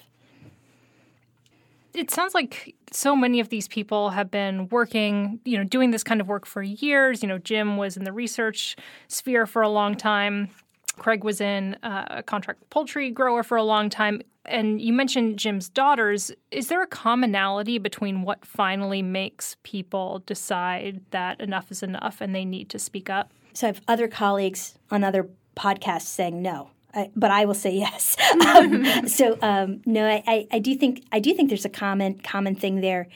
It 1.92 2.10
sounds 2.10 2.34
like 2.34 2.76
so 2.92 3.16
many 3.16 3.40
of 3.40 3.48
these 3.48 3.66
people 3.66 4.10
have 4.10 4.30
been 4.30 4.68
working, 4.68 5.40
you 5.44 5.58
know, 5.58 5.64
doing 5.64 5.90
this 5.90 6.04
kind 6.04 6.20
of 6.20 6.28
work 6.28 6.46
for 6.46 6.62
years. 6.62 7.20
You 7.20 7.28
know, 7.28 7.38
Jim 7.38 7.76
was 7.76 7.96
in 7.96 8.04
the 8.04 8.12
research 8.12 8.76
sphere 9.08 9.44
for 9.44 9.62
a 9.62 9.68
long 9.68 9.96
time. 9.96 10.50
Craig 10.98 11.24
was 11.24 11.40
in 11.40 11.76
uh, 11.82 12.04
a 12.10 12.22
contract 12.22 12.68
poultry 12.70 13.10
grower 13.10 13.42
for 13.42 13.56
a 13.56 13.64
long 13.64 13.90
time. 13.90 14.22
And 14.50 14.80
you 14.80 14.92
mentioned 14.92 15.38
Jim's 15.38 15.68
daughters. 15.68 16.32
Is 16.50 16.68
there 16.68 16.82
a 16.82 16.86
commonality 16.86 17.78
between 17.78 18.22
what 18.22 18.44
finally 18.44 19.02
makes 19.02 19.56
people 19.62 20.22
decide 20.26 21.00
that 21.10 21.40
enough 21.40 21.70
is 21.70 21.82
enough 21.82 22.20
and 22.20 22.34
they 22.34 22.44
need 22.44 22.68
to 22.70 22.78
speak 22.78 23.08
up? 23.08 23.32
So 23.52 23.66
I 23.66 23.68
have 23.68 23.80
other 23.88 24.08
colleagues 24.08 24.76
on 24.90 25.04
other 25.04 25.28
podcasts 25.56 26.02
saying 26.02 26.42
no. 26.42 26.70
I, 26.94 27.10
but 27.14 27.30
I 27.30 27.44
will 27.44 27.54
say 27.54 27.72
yes. 27.72 28.16
um, 28.46 29.06
so 29.06 29.38
um, 29.42 29.80
no, 29.86 30.06
I, 30.06 30.22
I, 30.26 30.46
I 30.52 30.58
do 30.58 30.74
think 30.74 31.04
I 31.12 31.20
do 31.20 31.34
think 31.34 31.48
there's 31.48 31.64
a 31.64 31.70
common 31.70 32.18
common 32.18 32.54
thing 32.54 32.80
there. 32.80 33.08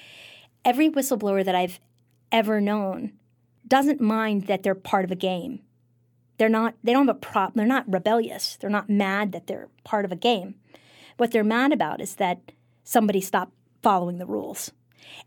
Every 0.64 0.88
whistleblower 0.88 1.44
that 1.44 1.54
I've 1.54 1.80
ever 2.30 2.60
known 2.60 3.12
doesn't 3.66 4.00
mind 4.00 4.46
that 4.46 4.62
they're 4.62 4.74
part 4.74 5.04
of 5.04 5.10
a 5.10 5.16
game. 5.16 5.60
They're 6.38 6.48
not. 6.48 6.74
They 6.82 6.92
don't 6.92 7.06
have 7.06 7.16
a 7.16 7.18
prop. 7.18 7.54
They're 7.54 7.66
not 7.66 7.90
rebellious. 7.90 8.56
They're 8.56 8.70
not 8.70 8.90
mad 8.90 9.32
that 9.32 9.46
they're 9.46 9.68
part 9.82 10.04
of 10.04 10.12
a 10.12 10.16
game. 10.16 10.56
What 11.16 11.30
they're 11.30 11.44
mad 11.44 11.72
about 11.72 12.00
is 12.00 12.16
that 12.16 12.52
somebody 12.82 13.20
stopped 13.20 13.52
following 13.82 14.18
the 14.18 14.26
rules. 14.26 14.72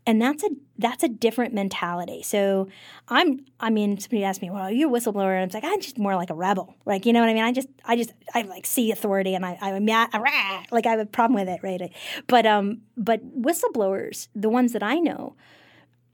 And 0.06 0.20
that's 0.20 0.42
a 0.42 0.50
that's 0.76 1.02
a 1.02 1.08
different 1.08 1.54
mentality. 1.54 2.22
So 2.22 2.68
I'm 3.08 3.46
I 3.60 3.70
mean, 3.70 3.98
somebody 3.98 4.24
asked 4.24 4.42
me, 4.42 4.50
Well, 4.50 4.70
you're 4.70 4.88
you 4.90 4.94
a 4.94 5.00
whistleblower? 5.00 5.40
And 5.40 5.54
I'm 5.54 5.62
like, 5.62 5.70
I'm 5.70 5.80
just 5.80 5.98
more 5.98 6.16
like 6.16 6.30
a 6.30 6.34
rebel. 6.34 6.74
Like, 6.84 7.06
you 7.06 7.12
know 7.12 7.20
what 7.20 7.28
I 7.28 7.34
mean? 7.34 7.44
I 7.44 7.52
just 7.52 7.68
I 7.84 7.96
just 7.96 8.12
I 8.34 8.42
like 8.42 8.66
see 8.66 8.90
authority 8.90 9.34
and 9.34 9.46
I 9.46 9.56
I'm 9.60 9.84
mad 9.84 10.10
like 10.70 10.86
I 10.86 10.90
have 10.90 11.00
a 11.00 11.06
problem 11.06 11.38
with 11.38 11.48
it, 11.48 11.60
right? 11.62 11.92
But 12.26 12.44
um 12.44 12.82
but 12.96 13.20
whistleblowers, 13.40 14.28
the 14.34 14.48
ones 14.48 14.72
that 14.72 14.82
I 14.82 14.98
know, 14.98 15.36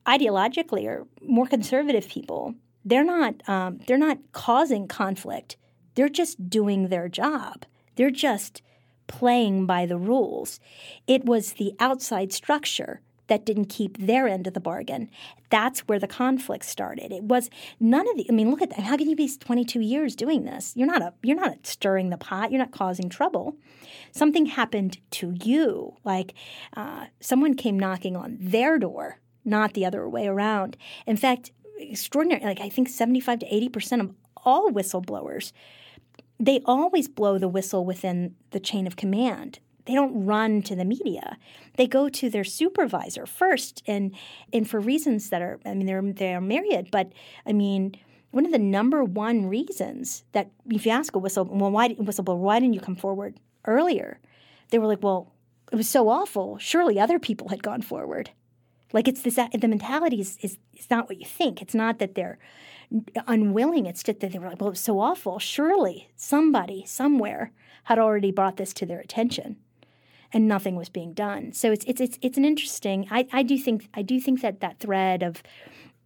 ideologically 0.07 0.87
are 0.87 1.07
more 1.23 1.47
conservative 1.47 2.09
people. 2.09 2.55
They're 2.85 3.05
not 3.05 3.49
um, 3.49 3.81
they're 3.87 3.99
not 3.99 4.19
causing 4.33 4.89
conflict. 4.89 5.57
They're 5.95 6.09
just 6.09 6.51
doing 6.51 6.89
their 6.89 7.09
job. 7.09 7.65
They're 7.97 8.11
just 8.11 8.63
playing 9.07 9.67
by 9.67 9.87
the 9.87 9.99
rules. 9.99 10.61
It 11.07 11.25
was 11.25 11.55
the 11.55 11.75
outside 11.79 12.33
structure 12.33 13.01
that 13.27 13.47
didn't 13.47 13.67
keep 13.67 13.99
their 13.99 14.29
end 14.29 14.47
of 14.47 14.55
the 14.55 14.61
bargain. 14.61 15.11
That's 15.51 15.81
where 15.81 15.99
the 15.99 16.07
conflict 16.07 16.65
started. 16.65 17.13
It 17.13 17.25
was 17.25 17.49
none 17.81 18.09
of 18.09 18.17
the. 18.17 18.27
I 18.29 18.33
mean, 18.33 18.51
look 18.51 18.63
at 18.63 18.71
that. 18.71 18.81
How 18.81 18.97
can 18.97 19.09
you 19.09 19.17
be 19.17 19.29
22 19.29 19.81
years 19.81 20.15
doing 20.15 20.45
this? 20.45 20.73
You're 20.77 20.87
not 20.87 21.03
a. 21.03 21.15
You're 21.23 21.37
not 21.37 21.67
stirring 21.67 22.11
the 22.11 22.19
pot. 22.19 22.51
You're 22.51 22.59
not 22.59 22.73
causing 22.73 23.09
trouble. 23.09 23.57
Something 24.13 24.47
happened 24.47 24.99
to 25.13 25.35
you. 25.43 25.97
Like 26.05 26.35
uh, 26.77 27.07
someone 27.21 27.55
came 27.55 27.79
knocking 27.79 28.17
on 28.17 28.37
their 28.41 28.79
door, 28.79 29.21
not 29.45 29.75
the 29.75 29.87
other 29.87 30.09
way 30.09 30.27
around. 30.27 30.77
In 31.07 31.17
fact, 31.17 31.53
extraordinary. 31.79 32.45
Like 32.45 32.61
I 32.61 32.69
think 32.69 32.89
75 32.89 33.41
to 33.41 33.55
80 33.55 33.69
percent 33.71 34.03
of 34.03 34.15
all 34.37 34.71
whistleblowers 34.71 35.53
they 36.47 36.61
always 36.65 37.09
blow 37.09 37.39
the 37.39 37.49
whistle 37.49 37.85
within 37.85 38.35
the 38.51 38.61
chain 38.61 38.87
of 38.87 38.97
command. 38.97 39.59
They 39.87 39.95
don't 39.95 40.25
run 40.25 40.63
to 40.63 40.75
the 40.75 40.85
media. 40.85 41.37
They 41.77 41.87
go 41.87 42.09
to 42.09 42.31
their 42.31 42.45
supervisor 42.45 43.27
first, 43.27 43.83
and 43.87 44.15
and 44.53 44.69
for 44.69 44.81
reasons 44.81 45.29
that 45.31 45.43
are, 45.43 45.61
I 45.65 45.75
mean, 45.75 45.87
they're 45.87 46.03
they 46.03 46.35
are 46.35 46.41
myriad. 46.41 46.89
But 46.91 47.13
I 47.47 47.53
mean, 47.53 47.97
one 48.31 48.47
of 48.47 48.53
the 48.53 48.59
number 48.59 49.05
one 49.05 49.47
reasons 49.47 50.25
that 50.33 50.51
if 50.71 50.87
you 50.87 50.93
ask 50.93 51.15
a 51.15 51.19
whistle, 51.19 51.45
well, 51.45 51.71
why 51.71 51.91
whistleblower, 51.91 52.39
why 52.39 52.61
didn't 52.61 52.75
you 52.75 52.81
come 52.81 52.97
forward 52.97 53.39
earlier? 53.67 54.19
They 54.71 54.79
were 54.79 54.87
like, 54.87 55.03
well, 55.03 55.33
it 55.71 55.77
was 55.77 55.89
so 55.89 56.09
awful. 56.09 56.59
Surely 56.59 56.99
other 56.99 57.19
people 57.19 57.49
had 57.49 57.63
gone 57.63 57.83
forward. 57.83 58.31
Like 58.93 59.09
it's 59.09 59.23
this, 59.23 59.37
the 59.37 59.69
mentality 59.69 60.21
is, 60.21 60.39
is 60.41 60.57
it's 60.73 60.89
not 60.89 61.09
what 61.09 61.19
you 61.19 61.27
think. 61.27 61.61
It's 61.61 61.75
not 61.75 61.99
that 61.99 62.15
they're 62.15 62.39
unwilling. 63.27 63.87
It's 63.87 64.03
just 64.03 64.21
that 64.21 64.33
they 64.33 64.39
were 64.39 64.49
like, 64.49 64.61
well, 64.61 64.69
it 64.69 64.73
was 64.73 64.81
so 64.81 65.01
awful. 65.01 65.39
Surely 65.39 66.11
somebody 66.17 66.85
somewhere 66.87 67.53
had 67.85 67.99
already 67.99 68.31
brought 68.31 68.57
this 68.57 68.73
to 68.75 68.87
their 68.87 69.01
attention, 69.01 69.57
and 70.33 70.49
nothing 70.49 70.77
was 70.77 70.89
being 70.89 71.13
done. 71.13 71.53
So 71.53 71.73
it's 71.73 71.85
it's 71.87 72.01
it's 72.01 72.19
it's 72.23 72.39
an 72.39 72.45
interesting. 72.45 73.07
I, 73.11 73.27
I 73.33 73.43
do 73.43 73.59
think 73.59 73.89
I 73.95 74.03
do 74.03 74.21
think 74.21 74.41
that 74.43 74.61
that 74.61 74.79
thread 74.79 75.23
of 75.23 75.43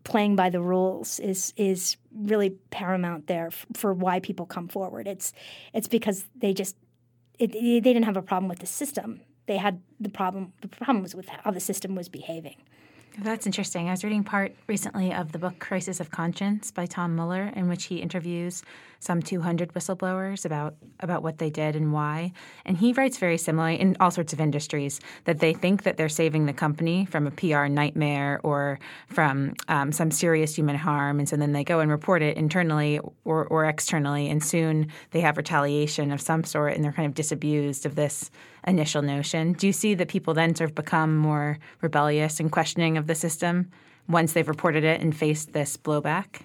playing 0.05 0.37
by 0.37 0.51
the 0.51 0.61
rules 0.61 1.21
is 1.21 1.53
is 1.57 1.97
really 2.15 2.51
paramount 2.71 3.27
there 3.27 3.49
f- 3.49 3.67
for 3.75 3.93
why 3.93 4.21
people 4.21 4.47
come 4.47 4.69
forward. 4.69 5.07
It's 5.07 5.33
it's 5.73 5.89
because 5.89 6.25
they 6.35 6.53
just 6.53 6.77
it, 7.39 7.55
it, 7.55 7.85
they 7.85 7.93
didn't 7.93 8.05
have 8.05 8.17
a 8.17 8.23
problem 8.23 8.49
with 8.49 8.59
the 8.61 8.67
system. 8.67 9.21
They 9.47 9.57
had 9.57 9.81
the 10.01 10.09
problem. 10.09 10.53
The 10.61 10.69
problem 10.69 11.03
was 11.03 11.15
with 11.15 11.29
how 11.29 11.51
the 11.51 11.61
system 11.61 11.95
was 11.95 12.09
behaving. 12.09 12.57
That's 13.17 13.47
interesting. 13.47 13.89
I 13.89 13.93
was 13.93 14.05
reading 14.05 14.23
part 14.23 14.55
recently 14.67 15.13
of 15.13 15.33
the 15.33 15.39
book 15.39 15.59
Crisis 15.59 15.99
of 15.99 16.11
Conscience 16.11 16.71
by 16.71 16.87
Tom 16.87 17.17
Mueller, 17.17 17.53
in 17.57 17.69
which 17.69 17.85
he 17.85 17.97
interviews 17.97 18.63
some 19.01 19.23
200 19.23 19.73
whistleblowers 19.75 20.45
about, 20.45 20.75
about 21.01 21.23
what 21.23 21.39
they 21.39 21.51
did 21.51 21.77
and 21.77 21.93
why. 21.93 22.33
And 22.65 22.77
he 22.77 22.93
writes 22.93 23.19
very 23.19 23.39
similarly 23.39 23.81
in 23.81 23.97
all 24.01 24.11
sorts 24.11 24.33
of 24.33 24.41
industries 24.41 25.01
that 25.25 25.41
they 25.41 25.53
think 25.53 25.85
that 25.85 25.97
they're 25.97 26.09
saving 26.09 26.47
the 26.47 26.53
company 26.53 27.07
from 27.07 27.27
a 27.27 27.31
PR 27.31 27.67
nightmare 27.67 28.41
or 28.43 28.79
from 29.09 29.55
um, 29.69 29.93
some 29.93 30.11
serious 30.11 30.55
human 30.57 30.77
harm. 30.77 31.19
And 31.19 31.29
so 31.29 31.37
then 31.37 31.53
they 31.53 31.65
go 31.65 31.81
and 31.81 31.91
report 31.91 32.23
it 32.23 32.37
internally 32.37 33.01
or, 33.25 33.47
or 33.47 33.65
externally, 33.65 34.29
and 34.29 34.45
soon 34.45 34.89
they 35.11 35.21
have 35.21 35.37
retaliation 35.37 36.11
of 36.13 36.21
some 36.21 36.45
sort 36.45 36.75
and 36.75 36.85
they're 36.85 36.93
kind 36.93 37.07
of 37.07 37.15
disabused 37.15 37.87
of 37.87 37.95
this 37.95 38.31
initial 38.69 39.03
notion. 39.03 39.55
Do 39.55 39.67
you 39.67 39.73
see 39.73 39.95
that 39.95 40.09
people 40.09 40.35
then 40.35 40.55
sort 40.55 40.71
of 40.71 40.77
become 40.77 41.17
more 41.17 41.59
rebellious 41.81 42.39
and 42.39 42.53
questioning 42.53 42.97
of 42.97 43.07
the 43.07 43.15
system 43.15 43.71
once 44.09 44.33
they've 44.33 44.49
reported 44.49 44.85
it 44.85 45.01
and 45.01 45.17
faced 45.17 45.53
this 45.53 45.77
blowback? 45.77 46.43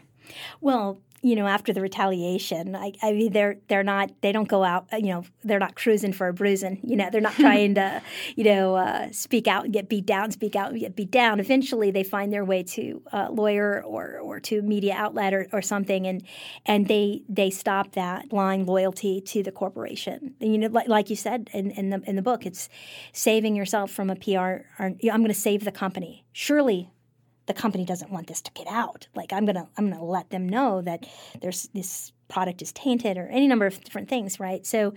Well, 0.62 1.00
you 1.24 1.38
know, 1.38 1.48
after 1.48 1.72
the 1.72 1.80
retaliation, 1.80 2.76
I, 2.76 2.92
I 3.02 3.14
mean, 3.14 3.32
they're 3.32 3.56
they're 3.70 3.82
not 3.82 4.12
they 4.22 4.34
don't 4.34 4.48
go 4.48 4.64
out, 4.64 4.88
you 4.92 5.08
know, 5.08 5.24
they're 5.46 5.58
not 5.58 5.74
cruising 5.74 6.12
for 6.12 6.28
a 6.28 6.34
bruising. 6.34 6.82
You 6.84 6.98
know, 6.98 7.10
they're 7.10 7.22
not 7.22 7.34
trying 7.40 7.76
to, 7.76 8.02
you 8.36 8.44
know, 8.44 8.76
uh, 8.76 9.10
speak 9.12 9.48
out 9.48 9.64
and 9.64 9.74
get 9.74 9.88
beat 9.88 10.06
down, 10.06 10.32
speak 10.32 10.58
out 10.58 10.72
and 10.72 10.80
get 10.80 10.98
beat 10.98 11.12
down. 11.12 11.40
Eventually, 11.40 11.92
they 11.92 12.04
find 12.04 12.34
their 12.34 12.44
way 12.44 12.62
to 12.64 13.02
a 13.14 13.32
lawyer 13.32 13.82
or 13.84 14.20
or 14.20 14.42
to 14.42 14.62
media 14.62 14.96
outlet 14.96 15.34
or, 15.34 15.48
or 15.54 15.62
something, 15.62 16.06
and 16.06 16.24
and 16.66 16.90
they 16.90 17.24
they 17.30 17.50
stop 17.50 17.94
that 17.94 18.28
blind 18.28 18.68
loyalty 18.68 19.22
to 19.22 19.42
the 19.42 19.52
corporation. 19.52 20.36
And, 20.42 20.52
you 20.52 20.58
know, 20.58 20.68
like, 20.68 20.90
like 20.90 21.10
you 21.10 21.16
said 21.16 21.50
in, 21.54 21.72
in 21.72 21.90
the 21.90 22.02
in 22.06 22.18
the 22.18 22.22
book, 22.22 22.46
it's 22.46 22.68
saving 23.14 23.56
yourself 23.56 23.92
from 23.92 24.10
a 24.10 24.16
PR. 24.18 24.40
Or, 24.40 24.66
I'm 24.80 24.98
going 25.00 25.28
to 25.28 25.34
save 25.34 25.64
the 25.64 25.72
company. 25.72 26.26
Surely 26.34 26.92
the 27.46 27.54
company 27.54 27.86
doesn't 27.86 28.12
want 28.12 28.28
this 28.28 28.42
to 28.42 28.52
get 28.52 28.68
out. 28.68 29.08
Like 29.16 29.34
I'm 29.34 29.46
gonna 29.46 29.68
I'm 29.78 29.90
gonna 29.90 30.04
let 30.04 30.30
them 30.30 30.48
know 30.48 30.82
that 30.82 31.06
there's 31.42 31.70
this 31.74 32.12
product 32.30 32.62
is 32.62 32.72
tainted 32.72 33.18
or 33.18 33.28
any 33.28 33.48
number 33.48 33.66
of 33.66 33.84
different 33.84 34.10
things, 34.10 34.40
right? 34.40 34.66
So, 34.66 34.94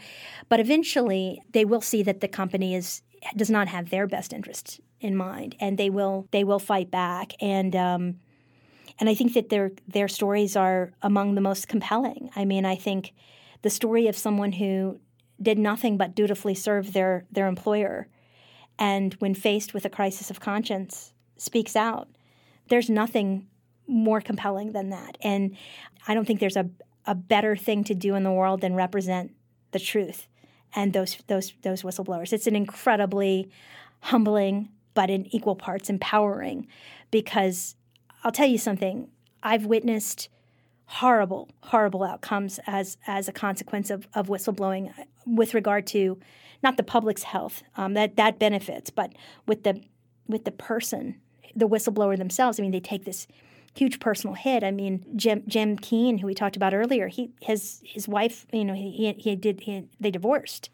but 0.48 0.60
eventually 0.60 1.42
they 1.52 1.64
will 1.64 1.80
see 1.80 2.02
that 2.04 2.20
the 2.20 2.28
company 2.28 2.74
is 2.74 3.02
does 3.36 3.50
not 3.50 3.68
have 3.68 3.90
their 3.90 4.06
best 4.06 4.32
interest 4.32 4.80
in 5.00 5.16
mind, 5.16 5.56
and 5.60 5.76
they 5.76 5.90
will 5.90 6.28
they 6.30 6.44
will 6.44 6.58
fight 6.58 6.90
back. 6.90 7.32
And 7.40 7.74
um, 7.74 8.20
and 8.98 9.08
I 9.08 9.14
think 9.14 9.34
that 9.34 9.48
their 9.48 9.72
their 9.88 10.08
stories 10.08 10.56
are 10.56 10.92
among 11.02 11.34
the 11.34 11.40
most 11.40 11.68
compelling. 11.68 12.30
I 12.36 12.44
mean, 12.44 12.64
I 12.64 12.76
think 12.76 13.12
the 13.62 13.70
story 13.70 14.06
of 14.06 14.16
someone 14.16 14.52
who 14.52 15.00
did 15.42 15.58
nothing 15.58 15.96
but 15.96 16.14
dutifully 16.14 16.54
serve 16.54 16.92
their 16.92 17.26
their 17.30 17.48
employer 17.48 18.08
and 18.78 19.14
when 19.14 19.34
faced 19.34 19.74
with 19.74 19.84
a 19.84 19.90
crisis 19.90 20.30
of 20.30 20.40
conscience, 20.40 21.12
speaks 21.36 21.76
out. 21.76 22.08
There's 22.68 22.90
nothing 22.90 23.46
more 23.86 24.20
compelling 24.20 24.72
than 24.72 24.90
that. 24.90 25.16
And 25.20 25.56
I 26.08 26.14
don't 26.14 26.26
think 26.26 26.40
there's 26.40 26.56
a, 26.56 26.68
a 27.06 27.14
better 27.14 27.56
thing 27.56 27.84
to 27.84 27.94
do 27.94 28.14
in 28.14 28.22
the 28.22 28.32
world 28.32 28.60
than 28.60 28.74
represent 28.74 29.32
the 29.72 29.78
truth 29.78 30.26
and 30.74 30.92
those 30.92 31.18
those 31.26 31.54
those 31.62 31.82
whistleblowers. 31.82 32.32
It's 32.32 32.46
an 32.46 32.56
incredibly 32.56 33.50
humbling 34.00 34.70
but 34.94 35.10
in 35.10 35.32
equal 35.34 35.54
parts 35.54 35.90
empowering 35.90 36.66
because 37.10 37.76
I'll 38.24 38.32
tell 38.32 38.46
you 38.46 38.58
something. 38.58 39.08
I've 39.42 39.66
witnessed 39.66 40.28
horrible, 40.86 41.50
horrible 41.60 42.02
outcomes 42.02 42.58
as 42.66 42.96
as 43.06 43.28
a 43.28 43.32
consequence 43.32 43.90
of, 43.90 44.08
of 44.14 44.28
whistleblowing 44.28 44.92
with 45.26 45.54
regard 45.54 45.86
to 45.88 46.18
not 46.62 46.76
the 46.76 46.82
public's 46.82 47.24
health 47.24 47.62
um, 47.76 47.94
that 47.94 48.16
that 48.16 48.38
benefits, 48.38 48.90
but 48.90 49.12
with 49.46 49.62
the 49.62 49.82
with 50.26 50.44
the 50.44 50.50
person, 50.50 51.20
the 51.56 51.68
whistleblower 51.68 52.16
themselves. 52.16 52.60
I 52.60 52.62
mean, 52.62 52.70
they 52.70 52.80
take 52.80 53.04
this 53.04 53.26
huge 53.74 54.00
personal 54.00 54.34
hit. 54.34 54.64
I 54.64 54.70
mean, 54.70 55.04
Jim 55.16 55.42
Jim 55.46 55.76
Keen, 55.76 56.18
who 56.18 56.26
we 56.26 56.34
talked 56.34 56.56
about 56.56 56.74
earlier, 56.74 57.08
he 57.08 57.30
his 57.40 57.80
his 57.84 58.08
wife, 58.08 58.46
you 58.52 58.64
know, 58.64 58.74
he 58.74 59.14
he 59.18 59.36
did 59.36 59.60
he, 59.60 59.84
they 60.00 60.10
divorced 60.10 60.70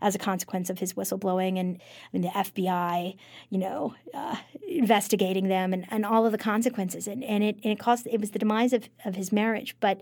as 0.00 0.14
a 0.14 0.18
consequence 0.18 0.70
of 0.70 0.78
his 0.78 0.94
whistleblowing, 0.94 1.58
and 1.58 1.80
I 1.80 2.08
mean 2.12 2.22
the 2.22 2.28
FBI, 2.28 3.16
you 3.50 3.58
know, 3.58 3.94
uh, 4.14 4.36
investigating 4.66 5.48
them 5.48 5.72
and, 5.72 5.86
and 5.90 6.04
all 6.04 6.26
of 6.26 6.32
the 6.32 6.38
consequences, 6.38 7.06
and, 7.06 7.22
and 7.24 7.44
it 7.44 7.56
and 7.62 7.72
it 7.72 7.78
caused 7.78 8.06
it 8.06 8.20
was 8.20 8.30
the 8.30 8.38
demise 8.38 8.72
of, 8.72 8.88
of 9.04 9.16
his 9.16 9.32
marriage, 9.32 9.76
but 9.80 10.00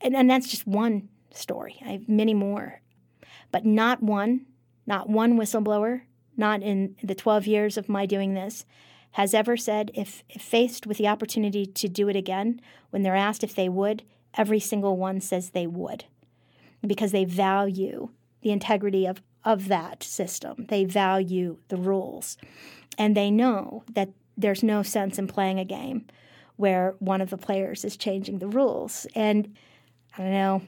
and, 0.00 0.16
and 0.16 0.28
that's 0.28 0.48
just 0.48 0.66
one 0.66 1.08
story. 1.32 1.76
I 1.84 1.92
have 1.92 2.08
many 2.08 2.34
more, 2.34 2.80
but 3.52 3.64
not 3.64 4.02
one, 4.02 4.46
not 4.86 5.08
one 5.08 5.38
whistleblower, 5.38 6.02
not 6.36 6.62
in 6.62 6.96
the 7.02 7.14
12 7.14 7.46
years 7.46 7.76
of 7.76 7.88
my 7.88 8.06
doing 8.06 8.34
this 8.34 8.64
has 9.12 9.34
ever 9.34 9.56
said 9.56 9.90
if, 9.94 10.22
if, 10.28 10.40
faced 10.40 10.86
with 10.86 10.98
the 10.98 11.08
opportunity 11.08 11.66
to 11.66 11.88
do 11.88 12.08
it 12.08 12.16
again, 12.16 12.60
when 12.90 13.02
they're 13.02 13.16
asked 13.16 13.42
if 13.42 13.54
they 13.54 13.68
would, 13.68 14.02
every 14.34 14.60
single 14.60 14.96
one 14.96 15.20
says 15.20 15.50
they 15.50 15.66
would 15.66 16.04
because 16.86 17.12
they 17.12 17.24
value 17.24 18.10
the 18.42 18.50
integrity 18.50 19.06
of, 19.06 19.20
of 19.44 19.68
that 19.68 20.02
system. 20.02 20.66
They 20.68 20.84
value 20.84 21.58
the 21.68 21.76
rules. 21.76 22.36
And 22.96 23.16
they 23.16 23.30
know 23.30 23.84
that 23.92 24.10
there's 24.36 24.62
no 24.62 24.82
sense 24.82 25.18
in 25.18 25.26
playing 25.26 25.58
a 25.58 25.64
game 25.64 26.06
where 26.56 26.94
one 26.98 27.20
of 27.20 27.30
the 27.30 27.38
players 27.38 27.84
is 27.84 27.96
changing 27.96 28.38
the 28.38 28.48
rules. 28.48 29.06
And 29.14 29.56
I 30.16 30.22
don't 30.22 30.32
know, 30.32 30.62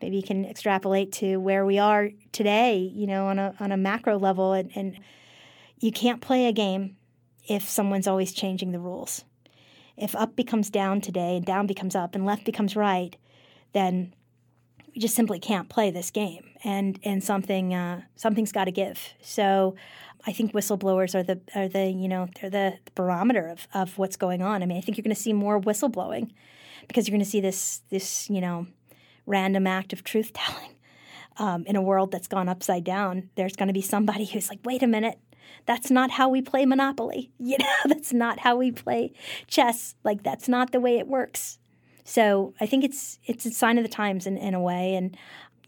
maybe 0.00 0.16
you 0.16 0.22
can 0.22 0.44
extrapolate 0.44 1.12
to 1.12 1.36
where 1.36 1.64
we 1.64 1.78
are 1.78 2.10
today, 2.32 2.78
you 2.78 3.06
know, 3.06 3.26
on 3.26 3.38
a, 3.38 3.54
on 3.60 3.72
a 3.72 3.76
macro 3.76 4.18
level. 4.18 4.52
And, 4.52 4.70
and 4.74 4.98
you 5.78 5.92
can't 5.92 6.20
play 6.20 6.46
a 6.46 6.52
game 6.52 6.96
if 7.46 7.68
someone's 7.68 8.06
always 8.06 8.32
changing 8.32 8.72
the 8.72 8.78
rules. 8.78 9.24
If 9.96 10.14
up 10.14 10.36
becomes 10.36 10.70
down 10.70 11.00
today 11.00 11.36
and 11.36 11.44
down 11.44 11.66
becomes 11.66 11.94
up 11.94 12.14
and 12.14 12.24
left 12.24 12.44
becomes 12.44 12.76
right, 12.76 13.16
then 13.72 14.14
we 14.94 15.00
just 15.00 15.14
simply 15.14 15.38
can't 15.38 15.68
play 15.68 15.90
this 15.90 16.10
game, 16.10 16.50
and 16.64 16.98
and 17.02 17.22
something 17.22 17.74
uh, 17.74 18.02
something's 18.16 18.52
got 18.52 18.64
to 18.64 18.72
give. 18.72 19.14
So, 19.22 19.74
I 20.26 20.32
think 20.32 20.52
whistleblowers 20.52 21.14
are 21.14 21.22
the 21.22 21.40
are 21.54 21.68
the 21.68 21.90
you 21.90 22.08
know 22.08 22.28
they're 22.40 22.50
the 22.50 22.78
barometer 22.94 23.48
of, 23.48 23.66
of 23.74 23.98
what's 23.98 24.16
going 24.16 24.42
on. 24.42 24.62
I 24.62 24.66
mean, 24.66 24.78
I 24.78 24.80
think 24.80 24.96
you're 24.96 25.02
going 25.02 25.14
to 25.14 25.20
see 25.20 25.32
more 25.32 25.60
whistleblowing 25.60 26.30
because 26.88 27.06
you're 27.06 27.14
going 27.14 27.24
to 27.24 27.30
see 27.30 27.40
this 27.40 27.82
this 27.90 28.28
you 28.28 28.40
know 28.40 28.66
random 29.26 29.66
act 29.66 29.92
of 29.92 30.04
truth 30.04 30.32
telling 30.34 30.76
um, 31.38 31.64
in 31.66 31.76
a 31.76 31.82
world 31.82 32.12
that's 32.12 32.28
gone 32.28 32.48
upside 32.48 32.84
down. 32.84 33.30
There's 33.34 33.56
going 33.56 33.68
to 33.68 33.74
be 33.74 33.82
somebody 33.82 34.26
who's 34.26 34.48
like, 34.48 34.60
wait 34.64 34.82
a 34.82 34.86
minute, 34.86 35.18
that's 35.66 35.90
not 35.90 36.10
how 36.12 36.28
we 36.28 36.42
play 36.42 36.66
Monopoly. 36.66 37.30
You 37.38 37.58
know, 37.58 37.66
that's 37.86 38.12
not 38.12 38.38
how 38.38 38.56
we 38.56 38.72
play 38.72 39.12
chess. 39.46 39.94
Like 40.04 40.22
that's 40.22 40.48
not 40.48 40.72
the 40.72 40.80
way 40.80 40.98
it 40.98 41.06
works. 41.06 41.58
So 42.04 42.54
I 42.60 42.66
think 42.66 42.84
it's 42.84 43.18
it's 43.26 43.44
a 43.44 43.50
sign 43.50 43.78
of 43.78 43.84
the 43.84 43.90
times 43.90 44.26
in, 44.26 44.36
in 44.36 44.54
a 44.54 44.60
way, 44.60 44.94
and 44.94 45.16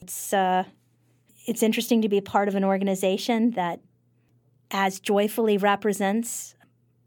it's 0.01 0.33
uh, 0.33 0.65
it's 1.47 1.63
interesting 1.63 2.03
to 2.03 2.09
be 2.09 2.19
a 2.19 2.23
part 2.23 2.49
of 2.49 2.55
an 2.55 2.65
organization 2.65 3.51
that 3.53 3.81
as 4.71 4.99
joyfully 4.99 5.57
represents 5.57 6.55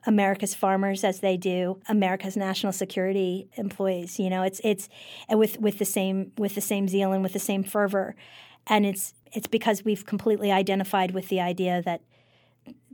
America's 0.06 0.56
farmers 0.56 1.04
as 1.04 1.20
they 1.20 1.36
do 1.36 1.82
America's 1.90 2.38
national 2.38 2.72
security 2.72 3.50
employees. 3.56 4.20
You 4.20 4.30
know, 4.30 4.44
it's 4.44 4.62
it's 4.64 4.90
with 5.30 5.60
with 5.60 5.78
the 5.80 5.86
same 5.86 6.32
with 6.38 6.56
the 6.56 6.62
same 6.62 6.88
zeal 6.88 7.12
and 7.12 7.22
with 7.22 7.34
the 7.34 7.40
same 7.40 7.64
fervor, 7.64 8.16
and 8.66 8.86
it's 8.86 9.14
it's 9.34 9.48
because 9.48 9.84
we've 9.84 10.06
completely 10.06 10.52
identified 10.52 11.12
with 11.12 11.28
the 11.28 11.42
idea 11.42 11.82
that 11.84 12.02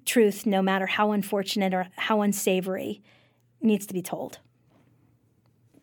truth, 0.06 0.46
no 0.46 0.62
matter 0.62 0.86
how 0.86 1.12
unfortunate 1.12 1.74
or 1.74 1.88
how 1.96 2.22
unsavory, 2.22 3.02
needs 3.62 3.86
to 3.88 3.94
be 3.94 4.02
told. 4.02 4.40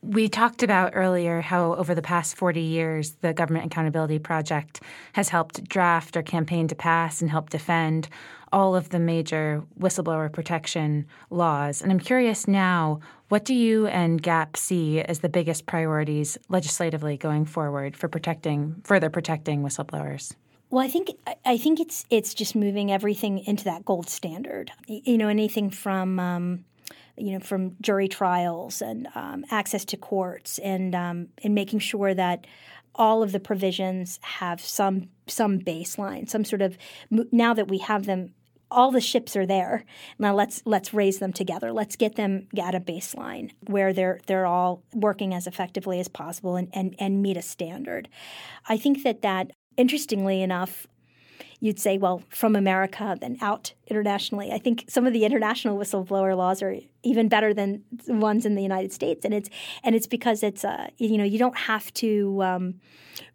We 0.02 0.30
talked 0.30 0.62
about 0.62 0.92
earlier 0.94 1.42
how 1.42 1.74
over 1.74 1.94
the 1.94 2.00
past 2.00 2.34
40 2.36 2.60
years, 2.60 3.16
the 3.20 3.34
Government 3.34 3.66
Accountability 3.66 4.18
Project 4.18 4.80
has 5.12 5.28
helped 5.28 5.68
draft 5.68 6.16
or 6.16 6.22
campaign 6.22 6.68
to 6.68 6.74
pass 6.74 7.20
and 7.20 7.30
help 7.30 7.50
defend 7.50 8.08
all 8.50 8.74
of 8.74 8.88
the 8.88 8.98
major 8.98 9.62
whistleblower 9.78 10.32
protection 10.32 11.06
laws. 11.28 11.82
And 11.82 11.92
I'm 11.92 12.00
curious 12.00 12.48
now, 12.48 13.00
what 13.28 13.44
do 13.44 13.54
you 13.54 13.86
and 13.88 14.22
GAP 14.22 14.56
see 14.56 15.00
as 15.00 15.20
the 15.20 15.28
biggest 15.28 15.66
priorities 15.66 16.38
legislatively 16.48 17.18
going 17.18 17.44
forward 17.44 17.94
for 17.94 18.08
protecting, 18.08 18.80
further 18.84 19.10
protecting 19.10 19.62
whistleblowers? 19.62 20.34
Well, 20.70 20.84
I 20.84 20.88
think 20.88 21.10
I 21.44 21.58
think 21.58 21.80
it's 21.80 22.04
it's 22.10 22.32
just 22.32 22.54
moving 22.54 22.92
everything 22.92 23.40
into 23.40 23.64
that 23.64 23.84
gold 23.84 24.08
standard. 24.08 24.70
You 24.86 25.18
know, 25.18 25.26
anything 25.26 25.70
from 25.70 26.20
um, 26.20 26.64
you 27.16 27.32
know 27.32 27.40
from 27.40 27.76
jury 27.80 28.06
trials 28.06 28.80
and 28.80 29.08
um, 29.16 29.44
access 29.50 29.84
to 29.86 29.96
courts 29.96 30.58
and 30.58 30.94
um, 30.94 31.28
and 31.42 31.56
making 31.56 31.80
sure 31.80 32.14
that 32.14 32.46
all 32.94 33.22
of 33.22 33.32
the 33.32 33.40
provisions 33.40 34.20
have 34.22 34.60
some 34.60 35.08
some 35.26 35.58
baseline, 35.58 36.28
some 36.28 36.44
sort 36.44 36.62
of 36.62 36.78
now 37.10 37.52
that 37.52 37.68
we 37.68 37.78
have 37.78 38.06
them. 38.06 38.34
All 38.72 38.92
the 38.92 39.00
ships 39.00 39.34
are 39.34 39.46
there. 39.46 39.84
Now 40.16 40.32
let's 40.32 40.62
let's 40.64 40.94
raise 40.94 41.18
them 41.18 41.32
together. 41.32 41.72
Let's 41.72 41.96
get 41.96 42.14
them 42.14 42.46
at 42.56 42.76
a 42.76 42.78
baseline 42.78 43.50
where 43.66 43.92
they're 43.92 44.20
they're 44.28 44.46
all 44.46 44.84
working 44.94 45.34
as 45.34 45.48
effectively 45.48 45.98
as 45.98 46.06
possible 46.06 46.54
and, 46.54 46.68
and, 46.72 46.94
and 47.00 47.20
meet 47.20 47.36
a 47.36 47.42
standard. 47.42 48.08
I 48.68 48.76
think 48.76 49.02
that 49.02 49.22
that 49.22 49.50
interestingly 49.76 50.42
enough, 50.42 50.86
you'd 51.60 51.78
say, 51.78 51.98
well, 51.98 52.22
from 52.30 52.56
America, 52.56 53.16
then 53.20 53.36
out 53.40 53.74
internationally. 53.86 54.50
I 54.50 54.58
think 54.58 54.86
some 54.88 55.06
of 55.06 55.12
the 55.12 55.24
international 55.24 55.78
whistleblower 55.78 56.36
laws 56.36 56.62
are 56.62 56.76
even 57.02 57.28
better 57.28 57.52
than 57.52 57.84
the 58.06 58.14
ones 58.14 58.46
in 58.46 58.54
the 58.54 58.62
United 58.62 58.92
States, 58.92 59.24
and 59.24 59.34
it's 59.34 59.50
and 59.82 59.94
it's 59.94 60.06
because 60.06 60.42
it's 60.42 60.64
uh, 60.64 60.88
you 60.96 61.18
know 61.18 61.24
you 61.24 61.38
don't 61.38 61.56
have 61.56 61.92
to 61.94 62.42
um, 62.42 62.74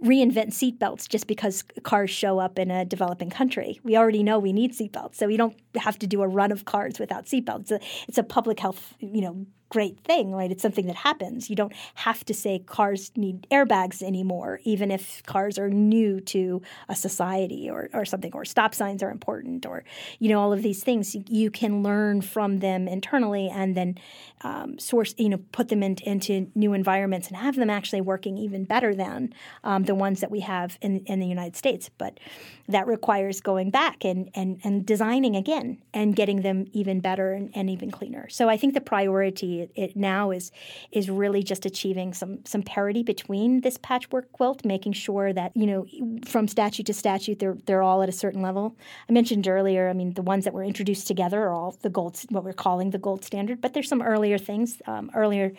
reinvent 0.04 0.50
seatbelts 0.50 1.08
just 1.08 1.28
because 1.28 1.64
cars 1.84 2.10
show 2.10 2.40
up 2.40 2.58
in 2.58 2.72
a 2.72 2.84
developing 2.84 3.30
country. 3.30 3.80
We 3.84 3.96
already 3.96 4.24
know 4.24 4.40
we 4.40 4.54
need 4.54 4.74
seatbelts, 4.74 5.16
so 5.16 5.28
we 5.28 5.38
don't 5.38 5.56
have 5.76 6.00
to 6.00 6.08
do 6.08 6.22
a 6.22 6.28
run 6.28 6.52
of 6.52 6.66
cars 6.66 7.00
without 7.00 7.26
seatbelts. 7.26 7.72
It's 7.72 7.86
it's 8.08 8.18
a 8.18 8.24
public 8.24 8.60
health 8.60 8.96
you 9.00 9.22
know 9.22 9.46
great 9.70 10.00
thing, 10.02 10.32
right? 10.32 10.52
It's 10.52 10.62
something 10.62 10.88
that 10.88 10.96
happens. 10.96 11.50
You 11.50 11.56
don't 11.56 11.74
have 11.96 12.24
to 12.26 12.34
say 12.34 12.60
cars 12.60 13.12
need 13.16 13.48
airbags 13.52 14.02
anymore, 14.02 14.60
even 14.64 14.92
if 14.92 15.24
cars 15.24 15.58
are 15.58 15.70
new 15.70 16.20
to 16.22 16.62
a 16.88 16.96
society 16.96 17.70
or, 17.70 17.90
or 17.94 18.06
something, 18.06 18.32
or 18.34 18.46
stop 18.46 18.76
signs 18.76 19.02
are 19.02 19.10
important, 19.10 19.66
or, 19.66 19.84
you 20.20 20.30
know, 20.30 20.40
all 20.40 20.54
of 20.54 20.62
these 20.62 20.84
things. 20.84 21.16
You 21.28 21.50
can 21.52 21.84
learn 21.84 22.22
from 22.22 22.60
them 22.60 22.88
internally 22.88 23.50
and 23.50 23.76
then 23.76 23.98
um, 24.42 24.78
source, 24.78 25.16
you 25.18 25.30
know, 25.30 25.40
put 25.52 25.70
them 25.70 25.82
in, 25.82 25.98
into 26.04 26.52
new 26.56 26.74
environments 26.74 27.28
and 27.28 27.38
have 27.38 27.56
them 27.56 27.70
actually 27.70 28.02
working 28.02 28.38
even 28.38 28.66
better 28.66 28.94
than 28.94 29.34
um, 29.64 29.84
the 29.84 29.96
ones 29.96 30.20
that 30.22 30.32
we 30.32 30.42
have 30.42 30.78
in, 30.82 31.00
in 31.06 31.20
the 31.20 31.28
United 31.28 31.56
States. 31.56 31.90
But 31.98 32.20
that 32.68 32.88
requires 32.88 33.42
going 33.42 33.70
back 33.70 34.04
and, 34.04 34.30
and, 34.34 34.60
and 34.64 34.86
designing 34.86 35.36
again 35.36 35.78
and 35.94 36.16
getting 36.16 36.42
them 36.42 36.66
even 36.74 37.00
better 37.00 37.34
and, 37.34 37.52
and 37.56 37.70
even 37.70 37.92
cleaner. 37.92 38.28
So 38.30 38.50
I 38.50 38.58
think 38.58 38.74
the 38.74 38.82
priority 38.82 39.62
it, 39.62 39.72
it 39.76 39.96
now 39.96 40.32
is 40.32 40.52
is 40.92 41.10
really 41.10 41.44
just 41.44 41.66
achieving 41.66 42.14
some 42.14 42.44
some 42.46 42.64
parity 42.64 43.04
between 43.04 43.62
this 43.62 43.78
patchwork 43.78 44.32
quilt, 44.32 44.66
making 44.66 44.94
sure 44.94 45.32
that 45.34 45.52
you 45.56 45.68
know 45.68 45.86
from 46.26 46.48
statute 46.48 46.86
to 46.88 46.94
statute 46.94 47.40
they're 47.40 47.58
they're 47.66 47.84
all 47.84 48.02
at 48.02 48.10
a 48.10 48.14
certain 48.14 48.42
level. 48.42 48.76
I 49.10 49.12
mentioned 49.12 49.48
earlier, 49.48 49.90
I 49.90 49.94
mean 49.94 50.14
the 50.14 50.22
ones 50.22 50.46
that 50.46 50.54
were 50.54 50.64
introduced 50.64 51.08
together 51.08 51.44
are 51.44 51.54
all 51.54 51.78
the 51.82 51.90
gold 51.90 52.20
what 52.30 52.44
we're 52.44 52.54
calling 52.54 52.92
the 52.92 52.98
gold 52.98 53.24
standard, 53.24 53.62
but 53.62 53.74
there's 53.74 53.90
some 53.90 54.02
earlier 54.02 54.38
things, 54.38 54.82
um, 54.88 55.12
earlier 55.14 55.54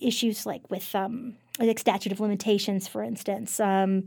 issues 0.00 0.46
like 0.46 0.68
with 0.70 0.94
um, 0.94 1.34
like 1.58 1.78
statute 1.78 2.12
of 2.12 2.20
limitations, 2.20 2.86
for 2.86 3.02
instance. 3.02 3.60
Um, 3.60 4.04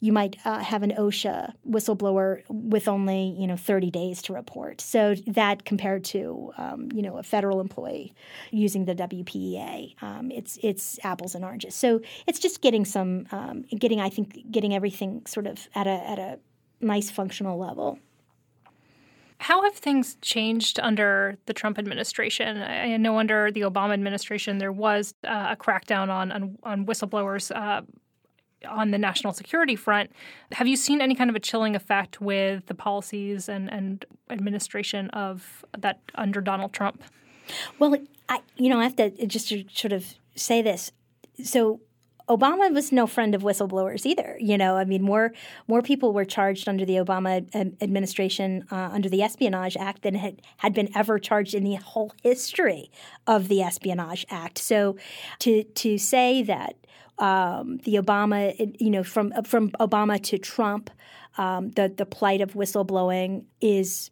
you 0.00 0.12
might 0.12 0.36
uh, 0.44 0.58
have 0.58 0.82
an 0.82 0.92
OSHA 0.92 1.52
whistleblower 1.68 2.42
with 2.48 2.88
only 2.88 3.36
you 3.38 3.46
know 3.46 3.56
30 3.56 3.90
days 3.90 4.22
to 4.22 4.32
report. 4.32 4.80
So 4.80 5.14
that 5.26 5.64
compared 5.64 6.04
to 6.04 6.52
um, 6.58 6.88
you 6.92 7.02
know 7.02 7.18
a 7.18 7.22
federal 7.22 7.60
employee 7.60 8.14
using 8.50 8.84
the 8.84 8.94
WPEA, 8.94 10.02
um, 10.02 10.30
it's 10.30 10.58
it's 10.62 10.98
apples 11.04 11.34
and 11.34 11.44
oranges. 11.44 11.74
So 11.74 12.00
it's 12.26 12.38
just 12.38 12.60
getting 12.60 12.84
some 12.84 13.26
um, 13.32 13.62
getting 13.62 14.00
I 14.00 14.10
think 14.10 14.50
getting 14.50 14.74
everything 14.74 15.24
sort 15.26 15.46
of 15.46 15.68
at 15.74 15.86
a 15.86 16.10
at 16.10 16.18
a 16.18 16.38
nice 16.80 17.10
functional 17.10 17.58
level. 17.58 17.98
How 19.40 19.62
have 19.62 19.74
things 19.74 20.16
changed 20.20 20.80
under 20.80 21.38
the 21.46 21.54
Trump 21.54 21.78
administration? 21.78 22.60
I 22.60 22.96
know 22.96 23.18
under 23.18 23.50
the 23.52 23.60
Obama 23.60 23.92
administration 23.92 24.58
there 24.58 24.72
was 24.72 25.14
uh, 25.26 25.48
a 25.50 25.56
crackdown 25.56 26.08
on 26.08 26.32
on, 26.32 26.58
on 26.62 26.86
whistleblowers. 26.86 27.54
Uh, 27.54 27.82
on 28.68 28.90
the 28.90 28.98
national 28.98 29.32
security 29.32 29.76
front, 29.76 30.10
have 30.50 30.66
you 30.66 30.74
seen 30.74 31.00
any 31.00 31.14
kind 31.14 31.30
of 31.30 31.36
a 31.36 31.38
chilling 31.38 31.76
effect 31.76 32.20
with 32.20 32.66
the 32.66 32.74
policies 32.74 33.48
and, 33.48 33.72
and 33.72 34.04
administration 34.30 35.08
of 35.10 35.64
that 35.78 36.00
under 36.16 36.40
Donald 36.40 36.72
Trump? 36.72 37.04
Well, 37.78 37.96
I 38.28 38.40
you 38.56 38.68
know 38.68 38.80
I 38.80 38.82
have 38.82 38.96
to 38.96 39.26
just 39.28 39.48
to 39.50 39.64
sort 39.72 39.92
of 39.92 40.14
say 40.34 40.60
this. 40.60 40.90
So 41.44 41.80
Obama 42.28 42.72
was 42.72 42.92
no 42.92 43.06
friend 43.06 43.34
of 43.34 43.42
whistleblowers 43.42 44.04
either. 44.04 44.36
You 44.38 44.58
know, 44.58 44.76
I 44.76 44.84
mean, 44.84 45.02
more 45.02 45.32
more 45.66 45.82
people 45.82 46.12
were 46.12 46.24
charged 46.24 46.68
under 46.68 46.84
the 46.84 46.96
Obama 46.96 47.48
administration 47.80 48.66
uh, 48.70 48.90
under 48.92 49.08
the 49.08 49.22
Espionage 49.22 49.76
Act 49.76 50.02
than 50.02 50.14
had, 50.14 50.42
had 50.58 50.74
been 50.74 50.90
ever 50.94 51.18
charged 51.18 51.54
in 51.54 51.64
the 51.64 51.76
whole 51.76 52.12
history 52.22 52.90
of 53.26 53.48
the 53.48 53.62
Espionage 53.62 54.26
Act. 54.30 54.58
So, 54.58 54.96
to 55.40 55.64
to 55.64 55.98
say 55.98 56.42
that 56.42 56.76
um, 57.18 57.78
the 57.78 57.94
Obama, 57.94 58.54
you 58.80 58.90
know, 58.90 59.02
from 59.02 59.32
from 59.44 59.70
Obama 59.72 60.22
to 60.24 60.38
Trump, 60.38 60.90
um, 61.38 61.70
the 61.70 61.88
the 61.88 62.06
plight 62.06 62.40
of 62.40 62.52
whistleblowing 62.52 63.44
is 63.60 64.10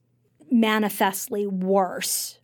manifestly 0.51 1.47
worse. 1.47 2.39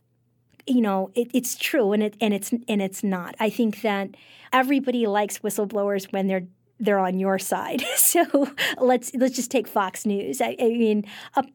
You 0.65 0.81
know, 0.81 1.11
it, 1.15 1.29
it's 1.33 1.55
true, 1.55 1.91
and 1.91 2.03
it 2.03 2.15
and 2.21 2.33
it's 2.33 2.51
and 2.51 2.81
it's 2.81 3.03
not. 3.03 3.35
I 3.39 3.49
think 3.49 3.81
that 3.81 4.09
everybody 4.51 5.07
likes 5.07 5.39
whistleblowers 5.39 6.11
when 6.13 6.27
they're 6.27 6.47
they're 6.79 6.99
on 6.99 7.19
your 7.19 7.39
side. 7.39 7.83
So 7.97 8.47
let's 8.77 9.13
let's 9.15 9.35
just 9.35 9.49
take 9.49 9.67
Fox 9.67 10.05
News. 10.05 10.39
I, 10.39 10.55
I 10.59 10.69
mean, 10.69 11.05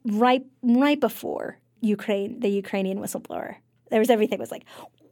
right 0.04 0.44
right 0.62 0.98
before 0.98 1.58
Ukraine, 1.80 2.40
the 2.40 2.48
Ukrainian 2.48 2.98
whistleblower, 2.98 3.56
there 3.90 4.00
was 4.00 4.10
everything 4.10 4.40
was 4.40 4.50
like 4.50 4.64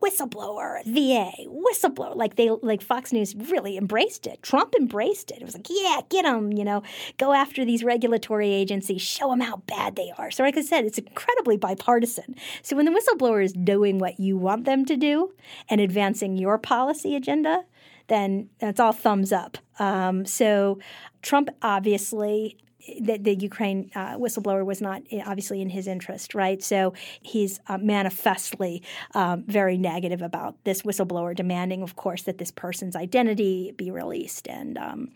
whistleblower, 0.06 0.84
VA, 0.84 1.32
whistleblower. 1.48 2.14
Like 2.14 2.36
they 2.36 2.50
like 2.62 2.82
Fox 2.82 3.12
News 3.12 3.34
really 3.34 3.76
embraced 3.76 4.26
it. 4.26 4.42
Trump 4.42 4.74
embraced 4.78 5.30
it. 5.30 5.40
It 5.40 5.44
was 5.44 5.54
like, 5.54 5.66
yeah, 5.68 6.00
get 6.08 6.22
them. 6.22 6.52
You 6.52 6.64
know, 6.64 6.82
go 7.18 7.32
after 7.32 7.64
these 7.64 7.82
regulatory 7.82 8.50
agencies, 8.50 9.02
show 9.02 9.30
them 9.30 9.40
how 9.40 9.56
bad 9.66 9.96
they 9.96 10.12
are. 10.18 10.30
So, 10.30 10.42
like 10.42 10.56
I 10.56 10.62
said, 10.62 10.84
it's 10.84 10.98
incredibly 10.98 11.56
bipartisan. 11.56 12.36
So 12.62 12.76
when 12.76 12.86
the 12.86 12.92
whistleblower 12.92 13.42
is 13.42 13.52
doing 13.52 13.98
what 13.98 14.20
you 14.20 14.36
want 14.36 14.64
them 14.64 14.84
to 14.86 14.96
do 14.96 15.32
and 15.68 15.80
advancing 15.80 16.36
your 16.36 16.58
policy 16.58 17.16
agenda 17.16 17.64
then 18.08 18.48
that's 18.58 18.78
all 18.78 18.92
thumbs 18.92 19.32
up. 19.32 19.58
Um, 19.78 20.24
so 20.24 20.78
Trump 21.22 21.50
obviously 21.62 22.56
the, 23.00 23.18
the, 23.18 23.34
Ukraine 23.34 23.90
uh, 23.94 24.16
whistleblower 24.16 24.64
was 24.64 24.80
not 24.80 25.02
eh, 25.10 25.22
obviously 25.24 25.60
in 25.60 25.70
his 25.70 25.86
interest, 25.86 26.34
right? 26.34 26.62
So 26.62 26.94
he's 27.20 27.60
uh, 27.66 27.78
manifestly 27.78 28.82
um, 29.14 29.44
very 29.46 29.76
negative 29.76 30.22
about 30.22 30.62
this 30.64 30.82
whistleblower, 30.82 31.34
demanding, 31.34 31.82
of 31.82 31.96
course, 31.96 32.22
that 32.22 32.38
this 32.38 32.50
person's 32.50 32.96
identity 32.96 33.72
be 33.76 33.90
released. 33.90 34.48
And 34.48 34.78
um, 34.78 35.08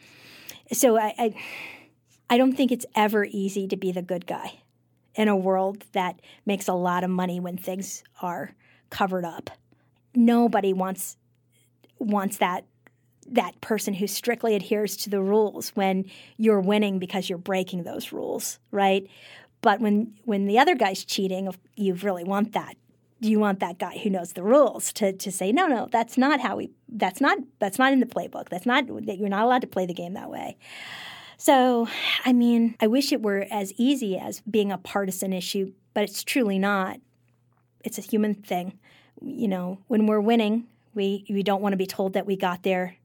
so 0.72 0.98
I, 0.98 1.14
I, 1.18 1.34
I 2.30 2.36
don't 2.38 2.56
think 2.56 2.72
it's 2.72 2.86
ever 2.94 3.24
easy 3.24 3.66
to 3.68 3.76
be 3.76 3.92
the 3.92 4.02
good 4.02 4.26
guy 4.26 4.60
in 5.14 5.28
a 5.28 5.36
world 5.36 5.84
that 5.92 6.20
makes 6.46 6.68
a 6.68 6.74
lot 6.74 7.04
of 7.04 7.10
money 7.10 7.40
when 7.40 7.56
things 7.56 8.02
are 8.22 8.54
covered 8.90 9.24
up. 9.24 9.50
Nobody 10.14 10.72
wants 10.72 11.16
wants 11.98 12.38
that 12.38 12.64
that 13.30 13.60
person 13.60 13.94
who 13.94 14.06
strictly 14.06 14.54
adheres 14.54 14.96
to 14.98 15.10
the 15.10 15.20
rules 15.20 15.70
when 15.70 16.10
you're 16.36 16.60
winning 16.60 16.98
because 16.98 17.28
you're 17.28 17.38
breaking 17.38 17.84
those 17.84 18.12
rules, 18.12 18.58
right? 18.70 19.06
But 19.62 19.80
when 19.80 20.14
when 20.24 20.46
the 20.46 20.58
other 20.58 20.74
guy's 20.74 21.04
cheating, 21.04 21.52
you 21.76 21.94
really 21.94 22.24
want 22.24 22.52
that. 22.52 22.76
You 23.20 23.38
want 23.38 23.60
that 23.60 23.78
guy 23.78 23.98
who 23.98 24.08
knows 24.08 24.32
the 24.32 24.42
rules 24.42 24.92
to, 24.94 25.12
to 25.12 25.30
say 25.30 25.52
no, 25.52 25.66
no, 25.66 25.88
that's 25.92 26.16
not 26.16 26.40
how 26.40 26.56
we. 26.56 26.70
That's 26.88 27.20
not 27.20 27.38
that's 27.58 27.78
not 27.78 27.92
in 27.92 28.00
the 28.00 28.06
playbook. 28.06 28.48
That's 28.48 28.66
not 28.66 28.86
that 29.06 29.18
you're 29.18 29.28
not 29.28 29.44
allowed 29.44 29.60
to 29.62 29.66
play 29.66 29.86
the 29.86 29.94
game 29.94 30.14
that 30.14 30.30
way. 30.30 30.56
So, 31.36 31.88
I 32.24 32.32
mean, 32.32 32.76
I 32.80 32.86
wish 32.86 33.12
it 33.12 33.22
were 33.22 33.46
as 33.50 33.72
easy 33.78 34.18
as 34.18 34.40
being 34.42 34.72
a 34.72 34.78
partisan 34.78 35.32
issue, 35.32 35.72
but 35.94 36.04
it's 36.04 36.22
truly 36.22 36.58
not. 36.58 37.00
It's 37.82 37.96
a 37.96 38.02
human 38.02 38.34
thing. 38.34 38.78
You 39.22 39.48
know, 39.48 39.78
when 39.88 40.06
we're 40.06 40.20
winning, 40.20 40.66
we 40.94 41.24
we 41.28 41.42
don't 41.42 41.62
want 41.62 41.74
to 41.74 41.78
be 41.78 41.86
told 41.86 42.14
that 42.14 42.26
we 42.26 42.36
got 42.36 42.62
there 42.62 42.96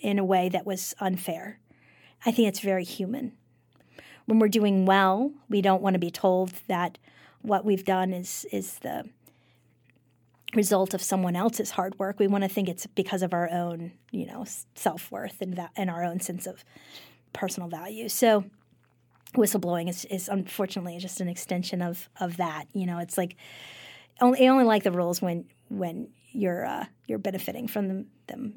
in 0.00 0.18
a 0.18 0.24
way 0.24 0.48
that 0.48 0.66
was 0.66 0.94
unfair. 1.00 1.58
I 2.26 2.30
think 2.30 2.48
it's 2.48 2.60
very 2.60 2.84
human. 2.84 3.32
When 4.26 4.38
we're 4.38 4.48
doing 4.48 4.86
well, 4.86 5.32
we 5.48 5.60
don't 5.60 5.82
want 5.82 5.94
to 5.94 6.00
be 6.00 6.10
told 6.10 6.52
that 6.68 6.98
what 7.42 7.64
we've 7.64 7.84
done 7.84 8.12
is 8.12 8.46
is 8.50 8.78
the 8.78 9.04
result 10.54 10.94
of 10.94 11.02
someone 11.02 11.36
else's 11.36 11.72
hard 11.72 11.98
work. 11.98 12.18
We 12.18 12.26
want 12.26 12.44
to 12.44 12.48
think 12.48 12.68
it's 12.68 12.86
because 12.86 13.22
of 13.22 13.34
our 13.34 13.50
own, 13.50 13.92
you 14.10 14.26
know, 14.26 14.46
self 14.74 15.10
worth 15.10 15.40
and 15.40 15.54
va- 15.54 15.70
and 15.76 15.90
our 15.90 16.04
own 16.04 16.20
sense 16.20 16.46
of 16.46 16.64
personal 17.32 17.68
value. 17.68 18.08
So, 18.08 18.44
whistleblowing 19.34 19.88
is, 19.88 20.04
is 20.06 20.28
unfortunately 20.28 20.98
just 20.98 21.20
an 21.20 21.28
extension 21.28 21.82
of 21.82 22.08
of 22.20 22.36
that. 22.38 22.66
You 22.72 22.86
know, 22.86 22.98
it's 22.98 23.18
like 23.18 23.36
only 24.20 24.48
only 24.48 24.64
like 24.64 24.84
the 24.84 24.92
rules 24.92 25.20
when 25.20 25.46
when 25.68 26.08
you're 26.32 26.64
uh, 26.64 26.86
you're 27.06 27.18
benefiting 27.18 27.68
from 27.68 27.88
them, 27.88 28.06
them 28.26 28.56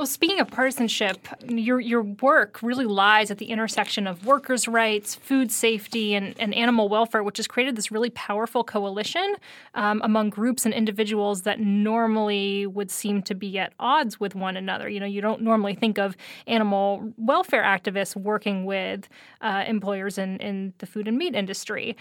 well, 0.00 0.06
speaking 0.06 0.40
of 0.40 0.48
partisanship, 0.48 1.28
your 1.46 1.78
your 1.78 2.00
work 2.00 2.62
really 2.62 2.86
lies 2.86 3.30
at 3.30 3.36
the 3.36 3.44
intersection 3.50 4.06
of 4.06 4.24
workers' 4.24 4.66
rights, 4.66 5.14
food 5.14 5.52
safety, 5.52 6.14
and, 6.14 6.34
and 6.40 6.54
animal 6.54 6.88
welfare, 6.88 7.22
which 7.22 7.36
has 7.36 7.46
created 7.46 7.76
this 7.76 7.92
really 7.92 8.08
powerful 8.08 8.64
coalition 8.64 9.34
um, 9.74 10.00
among 10.02 10.30
groups 10.30 10.64
and 10.64 10.72
individuals 10.72 11.42
that 11.42 11.60
normally 11.60 12.66
would 12.66 12.90
seem 12.90 13.20
to 13.20 13.34
be 13.34 13.58
at 13.58 13.74
odds 13.78 14.18
with 14.18 14.34
one 14.34 14.56
another. 14.56 14.88
You 14.88 15.00
know, 15.00 15.06
you 15.06 15.20
don't 15.20 15.42
normally 15.42 15.74
think 15.74 15.98
of 15.98 16.16
animal 16.46 17.12
welfare 17.18 17.62
activists 17.62 18.16
working 18.16 18.64
with 18.64 19.06
uh, 19.42 19.64
employers 19.66 20.16
in, 20.16 20.38
in 20.38 20.72
the 20.78 20.86
food 20.86 21.08
and 21.08 21.18
meat 21.18 21.34
industry 21.34 21.94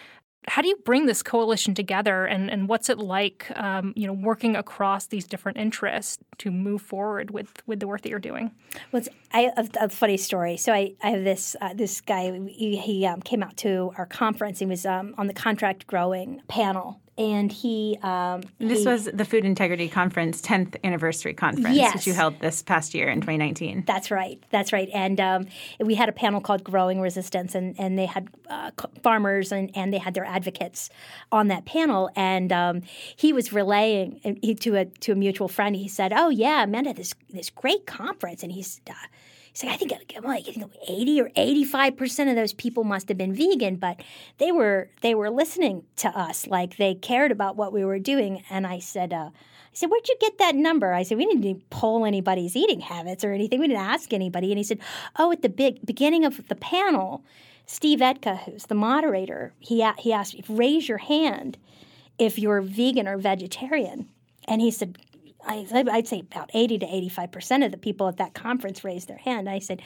how 0.47 0.61
do 0.61 0.67
you 0.67 0.77
bring 0.85 1.05
this 1.05 1.21
coalition 1.21 1.75
together 1.75 2.25
and, 2.25 2.49
and 2.49 2.67
what's 2.67 2.89
it 2.89 2.97
like 2.97 3.51
um, 3.55 3.93
you 3.95 4.07
know 4.07 4.13
working 4.13 4.55
across 4.55 5.07
these 5.07 5.25
different 5.25 5.57
interests 5.57 6.17
to 6.37 6.51
move 6.51 6.81
forward 6.81 7.31
with 7.31 7.61
with 7.67 7.79
the 7.79 7.87
work 7.87 8.01
that 8.01 8.09
you're 8.09 8.19
doing? 8.19 8.51
Well 8.91 9.01
it's 9.01 9.09
have 9.31 9.69
a 9.79 9.89
funny 9.89 10.17
story. 10.17 10.57
So 10.57 10.73
I, 10.73 10.95
I 11.03 11.11
have 11.11 11.23
this 11.23 11.55
uh, 11.61 11.73
this 11.73 12.01
guy 12.01 12.31
he, 12.47 12.77
he 12.77 13.05
um, 13.05 13.21
came 13.21 13.43
out 13.43 13.57
to 13.57 13.91
our 13.97 14.05
conference. 14.05 14.59
He 14.59 14.65
was 14.65 14.85
um, 14.85 15.13
on 15.17 15.27
the 15.27 15.33
contract 15.33 15.87
growing 15.87 16.41
panel 16.47 17.01
and 17.19 17.51
he. 17.51 17.99
Um, 18.01 18.41
this 18.59 18.79
he, 18.79 18.87
was 18.87 19.09
the 19.13 19.25
Food 19.25 19.43
Integrity 19.43 19.89
Conference 19.89 20.41
10th 20.41 20.77
anniversary 20.85 21.33
conference, 21.33 21.75
yes. 21.75 21.93
which 21.93 22.07
you 22.07 22.13
held 22.13 22.39
this 22.39 22.63
past 22.63 22.95
year 22.95 23.09
in 23.09 23.19
2019. 23.19 23.83
That's 23.85 24.09
right. 24.09 24.41
That's 24.49 24.71
right. 24.71 24.89
And 24.93 25.19
um, 25.19 25.45
we 25.79 25.95
had 25.95 26.07
a 26.07 26.13
panel 26.13 26.39
called 26.39 26.63
Growing 26.63 27.01
Resistance, 27.01 27.53
and, 27.53 27.77
and 27.77 27.99
they 27.99 28.05
had 28.05 28.29
uh, 28.49 28.71
farmers 29.03 29.51
and, 29.51 29.69
and 29.75 29.93
they 29.93 29.97
had 29.97 30.13
their 30.13 30.25
advocates 30.25 30.89
on 31.31 31.49
that 31.49 31.65
panel. 31.65 32.09
And 32.15 32.53
um, 32.53 32.83
he 33.15 33.33
was 33.33 33.51
relaying 33.51 34.21
uh, 34.23 34.53
to 34.61 34.75
a 34.77 34.85
to 34.85 35.11
a 35.11 35.15
mutual 35.15 35.49
friend. 35.49 35.75
He 35.75 35.89
said, 35.89 36.13
"Oh 36.15 36.29
yeah, 36.29 36.63
Amanda, 36.63 36.93
this 36.93 37.13
this 37.29 37.49
great 37.49 37.85
conference," 37.85 38.43
and 38.43 38.51
he's. 38.53 38.79
Uh, 38.89 38.93
He's 39.51 39.63
like, 39.63 39.73
I 39.73 39.77
think 39.77 39.91
like 40.23 40.47
I 40.47 40.51
think 40.51 40.73
80 40.87 41.21
or 41.21 41.31
85 41.35 41.97
percent 41.97 42.29
of 42.29 42.35
those 42.35 42.53
people 42.53 42.83
must 42.83 43.07
have 43.09 43.17
been 43.17 43.33
vegan, 43.33 43.75
but 43.75 44.01
they 44.37 44.51
were 44.51 44.89
they 45.01 45.15
were 45.15 45.29
listening 45.29 45.83
to 45.97 46.09
us, 46.09 46.47
like 46.47 46.77
they 46.77 46.95
cared 46.95 47.31
about 47.31 47.55
what 47.55 47.73
we 47.73 47.83
were 47.83 47.99
doing. 47.99 48.43
And 48.49 48.67
I 48.67 48.79
said, 48.79 49.13
uh, 49.13 49.29
I 49.33 49.75
said, 49.75 49.89
where'd 49.89 50.07
you 50.07 50.15
get 50.19 50.37
that 50.39 50.55
number? 50.55 50.93
I 50.93 51.03
said, 51.03 51.17
we 51.17 51.25
didn't 51.25 51.69
poll 51.69 52.05
anybody's 52.05 52.55
eating 52.55 52.79
habits 52.79 53.23
or 53.23 53.33
anything. 53.33 53.59
We 53.59 53.67
didn't 53.67 53.81
ask 53.81 54.13
anybody. 54.13 54.51
And 54.51 54.57
he 54.57 54.63
said, 54.63 54.79
oh, 55.17 55.31
at 55.31 55.41
the 55.41 55.49
big 55.49 55.85
beginning 55.85 56.25
of 56.25 56.47
the 56.47 56.55
panel, 56.55 57.23
Steve 57.65 57.99
Etka, 57.99 58.39
who's 58.43 58.65
the 58.65 58.75
moderator, 58.75 59.53
he 59.59 59.87
he 59.99 60.13
asked, 60.13 60.35
raise 60.49 60.89
your 60.89 60.97
hand 60.97 61.57
if 62.17 62.37
you're 62.39 62.61
vegan 62.61 63.07
or 63.07 63.17
vegetarian. 63.17 64.09
And 64.47 64.61
he 64.61 64.71
said, 64.71 64.97
I'd 65.45 66.07
say 66.07 66.19
about 66.19 66.51
80 66.53 66.79
to 66.79 66.85
85 66.85 67.31
percent 67.31 67.63
of 67.63 67.71
the 67.71 67.77
people 67.77 68.07
at 68.07 68.17
that 68.17 68.33
conference 68.33 68.83
raised 68.83 69.07
their 69.07 69.17
hand. 69.17 69.49
I 69.49 69.59
said, 69.59 69.81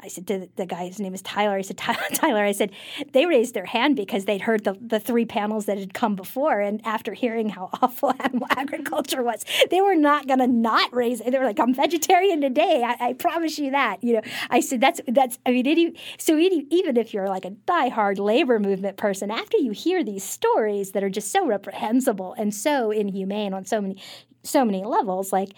I 0.00 0.08
said 0.08 0.26
to 0.28 0.48
the 0.56 0.66
guy, 0.66 0.86
his 0.86 0.98
name 0.98 1.14
is 1.14 1.22
Tyler. 1.22 1.56
I 1.56 1.62
said, 1.62 1.76
Tyler, 2.14 2.44
I 2.44 2.52
said, 2.52 2.72
they 3.12 3.24
raised 3.24 3.54
their 3.54 3.66
hand 3.66 3.94
because 3.94 4.24
they'd 4.24 4.42
heard 4.42 4.64
the, 4.64 4.76
the 4.80 4.98
three 4.98 5.24
panels 5.24 5.66
that 5.66 5.78
had 5.78 5.94
come 5.94 6.16
before. 6.16 6.60
And 6.60 6.80
after 6.84 7.14
hearing 7.14 7.48
how 7.48 7.70
awful 7.82 8.12
animal 8.18 8.48
agriculture 8.56 9.22
was, 9.22 9.44
they 9.70 9.80
were 9.80 9.94
not 9.94 10.26
going 10.26 10.40
to 10.40 10.48
not 10.48 10.92
raise 10.92 11.20
it. 11.20 11.30
They 11.30 11.38
were 11.38 11.44
like, 11.44 11.60
I'm 11.60 11.74
vegetarian 11.74 12.40
today. 12.40 12.82
I, 12.84 13.08
I, 13.08 13.12
promise 13.12 13.58
you 13.58 13.70
that. 13.70 14.02
You 14.02 14.14
know, 14.14 14.22
I 14.50 14.60
said, 14.60 14.80
that's, 14.80 15.00
that's, 15.06 15.38
I 15.46 15.52
mean, 15.52 15.96
so 16.18 16.36
even 16.36 16.96
if 16.96 17.14
you're 17.14 17.28
like 17.28 17.44
a 17.44 17.50
diehard 17.50 18.18
labor 18.18 18.58
movement 18.58 18.96
person, 18.96 19.30
after 19.30 19.58
you 19.58 19.70
hear 19.70 20.02
these 20.02 20.24
stories 20.24 20.92
that 20.92 21.04
are 21.04 21.10
just 21.10 21.30
so 21.30 21.46
reprehensible 21.46 22.34
and 22.36 22.52
so 22.52 22.90
inhumane 22.90 23.54
on 23.54 23.64
so 23.64 23.80
many, 23.80 24.02
so 24.42 24.64
many 24.64 24.84
levels, 24.84 25.32
like 25.32 25.50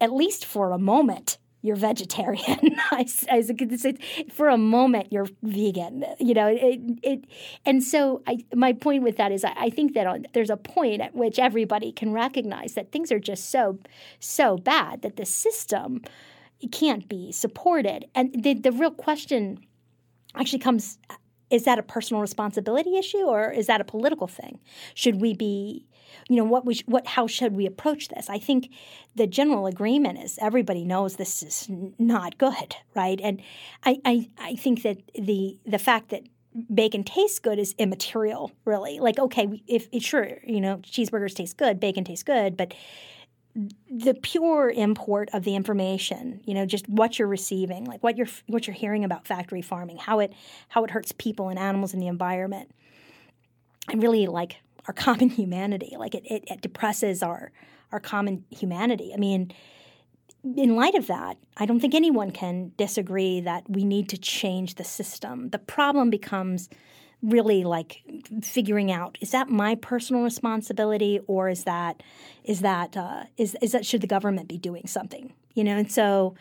at 0.00 0.12
least 0.12 0.44
for 0.44 0.72
a 0.72 0.78
moment, 0.78 1.38
you're 1.60 1.76
vegetarian. 1.76 2.76
I, 2.90 3.06
I, 3.30 3.42
for 4.32 4.48
a 4.48 4.56
moment, 4.56 5.12
you're 5.12 5.26
vegan. 5.42 6.04
You 6.18 6.34
know, 6.34 6.46
it, 6.46 6.80
it 7.02 7.24
and 7.66 7.82
so 7.82 8.22
I, 8.26 8.44
my 8.54 8.72
point 8.72 9.02
with 9.02 9.16
that 9.16 9.32
is 9.32 9.44
I, 9.44 9.54
I 9.56 9.70
think 9.70 9.94
that 9.94 10.06
on, 10.06 10.26
there's 10.34 10.50
a 10.50 10.56
point 10.56 11.00
at 11.00 11.14
which 11.14 11.38
everybody 11.38 11.90
can 11.90 12.12
recognize 12.12 12.74
that 12.74 12.92
things 12.92 13.10
are 13.10 13.18
just 13.18 13.50
so 13.50 13.78
so 14.20 14.56
bad 14.56 15.02
that 15.02 15.16
the 15.16 15.26
system 15.26 16.02
can't 16.70 17.08
be 17.08 17.32
supported. 17.32 18.06
And 18.14 18.42
the, 18.42 18.54
the 18.54 18.72
real 18.72 18.90
question 18.90 19.58
actually 20.34 20.58
comes 20.58 20.98
is 21.50 21.64
that 21.64 21.78
a 21.78 21.82
personal 21.82 22.20
responsibility 22.20 22.98
issue 22.98 23.22
or 23.22 23.50
is 23.50 23.66
that 23.68 23.80
a 23.80 23.84
political 23.84 24.26
thing? 24.26 24.58
Should 24.94 25.20
we 25.20 25.32
be, 25.32 25.86
you 26.28 26.36
know, 26.36 26.44
what 26.44 26.64
we 26.64 26.80
what 26.86 27.06
how 27.06 27.26
should 27.26 27.56
we 27.56 27.66
approach 27.66 28.08
this? 28.08 28.28
I 28.28 28.38
think 28.38 28.70
the 29.16 29.26
general 29.26 29.66
agreement 29.66 30.18
is 30.18 30.38
everybody 30.40 30.84
knows 30.84 31.16
this 31.16 31.42
is 31.42 31.66
not 31.98 32.38
good, 32.38 32.76
right? 32.94 33.18
And 33.22 33.40
I 33.84 33.98
I, 34.04 34.30
I 34.38 34.54
think 34.56 34.82
that 34.82 34.98
the 35.14 35.58
the 35.66 35.78
fact 35.78 36.10
that 36.10 36.22
bacon 36.72 37.04
tastes 37.04 37.38
good 37.38 37.58
is 37.58 37.74
immaterial, 37.78 38.52
really. 38.64 38.98
Like, 39.00 39.18
okay, 39.18 39.62
if 39.66 39.88
it's 39.92 40.04
sure, 40.04 40.38
you 40.44 40.60
know, 40.60 40.78
cheeseburgers 40.78 41.34
taste 41.34 41.56
good, 41.56 41.80
bacon 41.80 42.04
tastes 42.04 42.22
good, 42.22 42.56
but 42.56 42.74
the 43.90 44.14
pure 44.14 44.70
import 44.70 45.30
of 45.32 45.44
the 45.44 45.56
information, 45.56 46.40
you 46.44 46.54
know, 46.54 46.66
just 46.66 46.88
what 46.88 47.18
you're 47.18 47.28
receiving, 47.28 47.84
like 47.84 48.02
what 48.02 48.16
you're 48.16 48.28
what 48.46 48.66
you're 48.66 48.76
hearing 48.76 49.04
about 49.04 49.26
factory 49.26 49.62
farming, 49.62 49.96
how 49.96 50.20
it 50.20 50.32
how 50.68 50.84
it 50.84 50.90
hurts 50.90 51.12
people 51.12 51.48
and 51.48 51.58
animals 51.58 51.92
and 51.92 52.02
the 52.02 52.06
environment, 52.06 52.70
and 53.88 54.02
really 54.02 54.26
like 54.26 54.56
our 54.88 54.94
common 54.94 55.28
humanity. 55.28 55.94
Like 55.96 56.14
it, 56.14 56.24
it, 56.26 56.44
it 56.48 56.60
depresses 56.60 57.22
our 57.22 57.52
our 57.92 58.00
common 58.00 58.44
humanity. 58.50 59.12
I 59.14 59.16
mean, 59.16 59.50
in 60.56 60.76
light 60.76 60.94
of 60.94 61.06
that, 61.06 61.38
I 61.56 61.64
don't 61.64 61.80
think 61.80 61.94
anyone 61.94 62.32
can 62.32 62.72
disagree 62.76 63.40
that 63.40 63.68
we 63.68 63.84
need 63.84 64.10
to 64.10 64.18
change 64.18 64.74
the 64.74 64.84
system. 64.84 65.50
The 65.50 65.58
problem 65.58 66.10
becomes 66.10 66.68
really 67.22 67.64
like 67.64 68.02
figuring 68.42 68.92
out 68.92 69.18
is 69.20 69.32
that 69.32 69.48
my 69.48 69.74
personal 69.74 70.22
responsibility 70.22 71.18
or 71.26 71.48
is 71.48 71.64
that 71.64 72.02
is 72.44 72.60
that 72.60 72.96
uh, 72.96 73.24
is 73.36 73.56
is 73.60 73.72
that 73.72 73.84
should 73.84 74.00
the 74.00 74.06
government 74.06 74.48
be 74.48 74.56
doing 74.56 74.86
something 74.86 75.32
you 75.54 75.64
know 75.64 75.76
and 75.76 75.90
so 75.90 76.36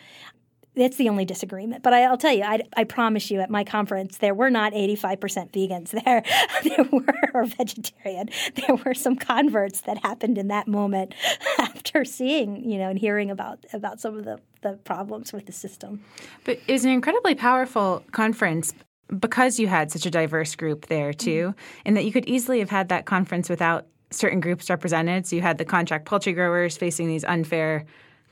that's 0.78 0.97
the 0.97 1.09
only 1.09 1.25
disagreement. 1.25 1.84
But 1.84 1.93
I, 1.93 2.09
will 2.09 2.17
tell 2.17 2.34
you, 2.34 2.43
I, 2.43 2.61
I, 2.75 2.84
promise 2.84 3.30
you, 3.32 3.41
at 3.41 3.49
my 3.49 3.63
conference, 3.63 4.17
there 4.17 4.34
were 4.34 4.49
not 4.49 4.73
85% 4.73 5.51
vegans 5.51 5.91
there. 5.91 6.23
there 6.63 6.86
were 6.91 7.45
vegetarian. 7.45 8.30
There 8.55 8.75
were 8.75 8.93
some 8.93 9.15
converts 9.15 9.82
that 9.82 9.97
happened 9.99 10.38
in 10.38 10.47
that 10.49 10.67
moment 10.67 11.13
after 11.59 12.05
seeing, 12.05 12.69
you 12.69 12.78
know, 12.78 12.89
and 12.89 12.99
hearing 12.99 13.32
about 13.32 13.65
about 13.73 13.99
some 13.99 14.17
of 14.17 14.25
the, 14.25 14.39
the 14.61 14.73
problems 14.84 15.34
with 15.34 15.45
the 15.45 15.51
system. 15.51 16.03
But 16.43 16.59
it 16.67 16.73
was 16.73 16.86
an 16.86 16.91
incredibly 16.91 17.36
powerful 17.36 18.03
conference 18.11 18.73
because 19.19 19.59
you 19.59 19.67
had 19.67 19.91
such 19.91 20.05
a 20.05 20.11
diverse 20.11 20.55
group 20.55 20.88
there 20.88 21.13
too, 21.13 21.49
mm-hmm. 21.49 21.82
and 21.86 21.97
that 21.97 22.05
you 22.05 22.11
could 22.11 22.28
easily 22.28 22.59
have 22.59 22.69
had 22.69 22.89
that 22.89 23.05
conference 23.05 23.49
without 23.49 23.88
certain 24.11 24.39
groups 24.39 24.69
represented. 24.69 25.25
So 25.25 25.36
you 25.36 25.41
had 25.41 25.57
the 25.57 25.65
contract 25.65 26.05
poultry 26.05 26.34
growers 26.34 26.78
facing 26.78 27.07
these 27.07 27.23
unfair 27.25 27.86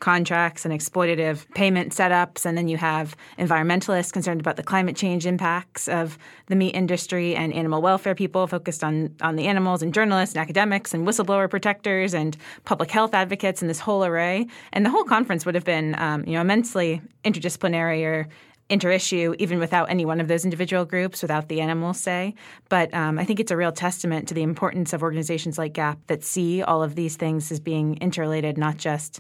contracts 0.06 0.66
and 0.66 0.72
exploitative 0.72 1.52
payment 1.56 1.92
setups, 1.92 2.46
and 2.46 2.56
then 2.56 2.68
you 2.68 2.78
have 2.78 3.18
environmentalists 3.40 4.14
concerned 4.14 4.40
about 4.40 4.56
the 4.56 4.62
climate 4.62 4.96
change 4.96 5.26
impacts 5.26 5.88
of 5.88 6.20
the 6.46 6.56
meat 6.56 6.76
industry, 6.76 7.36
and 7.36 7.52
animal 7.52 7.82
welfare 7.82 8.14
people 8.14 8.46
focused 8.46 8.84
on 8.84 9.10
on 9.22 9.36
the 9.36 9.48
animals, 9.48 9.82
and 9.82 9.96
journalists 9.96 10.36
and 10.36 10.44
academics 10.44 10.94
and 10.94 11.08
whistleblower 11.08 11.50
protectors 11.50 12.14
and 12.14 12.38
public 12.66 12.92
health 12.92 13.16
advocates, 13.16 13.64
and 13.64 13.70
this 13.70 13.80
whole 13.80 14.06
array. 14.06 14.46
And 14.74 14.86
the 14.86 14.92
whole 14.92 15.06
conference 15.06 15.44
would 15.44 15.56
have 15.56 15.66
been, 15.66 15.96
um, 15.98 16.24
you 16.28 16.34
know, 16.34 16.42
immensely 16.42 17.02
interdisciplinary 17.24 18.06
or 18.06 18.28
interissue, 18.70 19.34
even 19.40 19.58
without 19.58 19.90
any 19.90 20.06
one 20.06 20.20
of 20.22 20.28
those 20.28 20.44
individual 20.44 20.86
groups, 20.86 21.24
without 21.24 21.50
the 21.50 21.62
animals 21.62 22.00
say. 22.00 22.36
But 22.70 22.94
um, 22.94 23.18
I 23.18 23.26
think 23.26 23.40
it's 23.40 23.52
a 23.52 23.58
real 23.58 23.72
testament 23.72 24.28
to 24.28 24.36
the 24.36 24.44
importance 24.44 24.94
of 24.94 25.02
organizations 25.02 25.58
like 25.58 25.74
GAP 25.74 25.98
that 26.08 26.24
see 26.24 26.62
all 26.62 26.84
of 26.84 26.94
these 26.94 27.16
things 27.16 27.52
as 27.52 27.60
being 27.60 27.98
interrelated, 27.98 28.56
not 28.56 28.78
just 28.78 29.20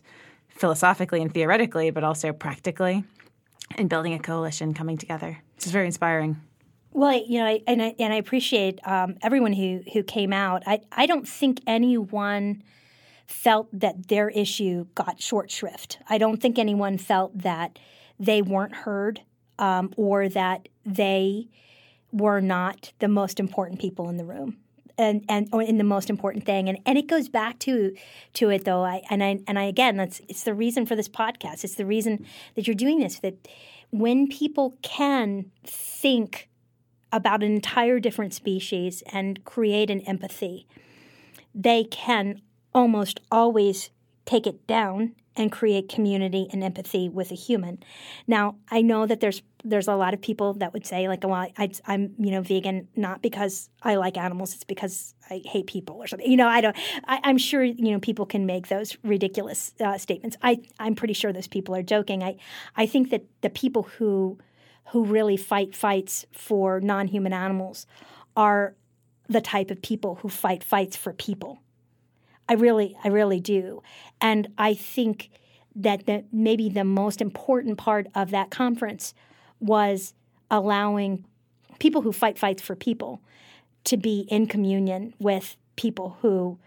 philosophically 0.55 1.21
and 1.21 1.33
theoretically, 1.33 1.91
but 1.91 2.03
also 2.03 2.33
practically, 2.33 3.03
and 3.77 3.89
building 3.89 4.13
a 4.13 4.19
coalition 4.19 4.73
coming 4.73 4.97
together. 4.97 5.41
Is 5.57 5.71
very 5.71 5.85
inspiring. 5.85 6.41
Well, 6.91 7.13
you 7.13 7.39
know, 7.39 7.59
and 7.67 7.81
I, 7.81 7.95
and 7.99 8.13
I 8.13 8.17
appreciate 8.17 8.79
um, 8.87 9.17
everyone 9.21 9.53
who 9.53 9.81
who 9.93 10.03
came 10.03 10.33
out. 10.33 10.63
I 10.65 10.81
I 10.91 11.05
don't 11.05 11.27
think 11.27 11.61
anyone 11.67 12.63
felt 13.27 13.67
that 13.77 14.07
their 14.07 14.29
issue 14.29 14.85
got 14.95 15.21
short 15.21 15.51
shrift. 15.51 15.97
I 16.09 16.17
don't 16.17 16.41
think 16.41 16.59
anyone 16.59 16.97
felt 16.97 17.37
that 17.39 17.79
they 18.19 18.41
weren't 18.41 18.75
heard 18.75 19.21
um, 19.57 19.93
or 19.97 20.29
that 20.29 20.69
they 20.85 21.47
were 22.11 22.39
not 22.39 22.93
the 22.99 23.07
most 23.07 23.39
important 23.39 23.79
people 23.79 24.09
in 24.09 24.17
the 24.17 24.23
room 24.23 24.57
and 24.97 25.23
and 25.27 25.49
or 25.51 25.61
in 25.61 25.77
the 25.77 25.83
most 25.83 26.09
important 26.09 26.45
thing. 26.45 26.69
And 26.69 26.77
and 26.85 26.97
it 26.97 27.07
goes 27.07 27.29
back 27.29 27.59
to 27.59 27.95
to 28.33 28.49
it 28.49 28.65
though. 28.65 28.83
I 28.83 29.01
and 29.09 29.23
I 29.23 29.39
and 29.47 29.59
I 29.59 29.63
again 29.63 29.97
that's 29.97 30.21
it's 30.27 30.43
the 30.43 30.53
reason 30.53 30.85
for 30.85 30.95
this 30.95 31.09
podcast. 31.09 31.63
It's 31.63 31.75
the 31.75 31.85
reason 31.85 32.25
that 32.55 32.67
you're 32.67 32.75
doing 32.75 32.99
this 32.99 33.19
that 33.19 33.47
when 33.91 34.27
people 34.27 34.75
can 34.81 35.51
think 35.63 36.49
about 37.11 37.43
an 37.43 37.53
entire 37.53 37.99
different 37.99 38.33
species 38.33 39.03
and 39.13 39.43
create 39.45 39.89
an 39.89 40.01
empathy 40.01 40.67
they 41.55 41.85
can 41.85 42.41
almost 42.73 43.21
always 43.31 43.89
take 44.25 44.47
it 44.47 44.65
down 44.67 45.15
and 45.37 45.51
create 45.51 45.89
community 45.89 46.47
and 46.51 46.63
empathy 46.63 47.09
with 47.09 47.31
a 47.31 47.35
human. 47.35 47.79
Now, 48.25 48.55
I 48.69 48.81
know 48.81 49.05
that 49.05 49.19
there's 49.19 49.41
there's 49.63 49.87
a 49.87 49.95
lot 49.95 50.13
of 50.13 50.21
people 50.21 50.53
that 50.55 50.73
would 50.73 50.85
say 50.85 51.07
like, 51.07 51.23
well, 51.23 51.33
I, 51.57 51.71
am 51.87 52.13
you 52.17 52.31
know 52.31 52.41
vegan 52.41 52.87
not 52.95 53.21
because 53.21 53.69
I 53.81 53.95
like 53.95 54.17
animals, 54.17 54.53
it's 54.53 54.63
because 54.63 55.13
I 55.29 55.41
hate 55.43 55.67
people 55.67 55.97
or 55.97 56.07
something. 56.07 56.29
You 56.29 56.37
know, 56.37 56.47
I 56.47 56.61
don't. 56.61 56.75
I, 57.05 57.19
am 57.23 57.37
sure 57.37 57.63
you 57.63 57.91
know 57.91 57.99
people 57.99 58.25
can 58.25 58.45
make 58.45 58.67
those 58.67 58.97
ridiculous 59.03 59.73
uh, 59.79 59.97
statements. 59.97 60.37
I 60.41 60.61
I'm 60.79 60.95
pretty 60.95 61.13
sure 61.13 61.33
those 61.33 61.47
people 61.47 61.75
are 61.75 61.83
joking. 61.83 62.23
I 62.23 62.37
I 62.75 62.85
think 62.85 63.09
that 63.09 63.25
the 63.41 63.49
people 63.49 63.83
who 63.83 64.37
who 64.91 65.03
really 65.03 65.37
fight 65.37 65.75
fights 65.75 66.25
for 66.31 66.79
non-human 66.79 67.33
animals 67.33 67.87
are 68.37 68.75
the 69.27 69.41
type 69.41 69.71
of 69.71 69.81
people 69.81 70.15
who 70.15 70.29
fight 70.29 70.63
fights 70.63 70.95
for 70.95 71.11
people 71.11 71.59
I 72.47 72.53
really, 72.53 72.97
I 73.03 73.09
really 73.09 73.39
do. 73.39 73.81
And 74.21 74.47
I 74.57 74.73
think 74.73 75.29
that 75.75 76.05
the, 76.05 76.23
maybe 76.31 76.69
the 76.69 76.83
most 76.83 77.21
important 77.21 77.77
part 77.77 78.07
of 78.15 78.31
that 78.31 78.49
conference 78.49 79.13
was 79.59 80.13
allowing 80.49 81.25
people 81.79 82.01
who 82.01 82.11
fight 82.11 82.37
fights 82.37 82.61
for 82.61 82.75
people 82.75 83.21
to 83.85 83.97
be 83.97 84.21
in 84.29 84.47
communion 84.47 85.13
with 85.19 85.57
people 85.75 86.17
who 86.21 86.57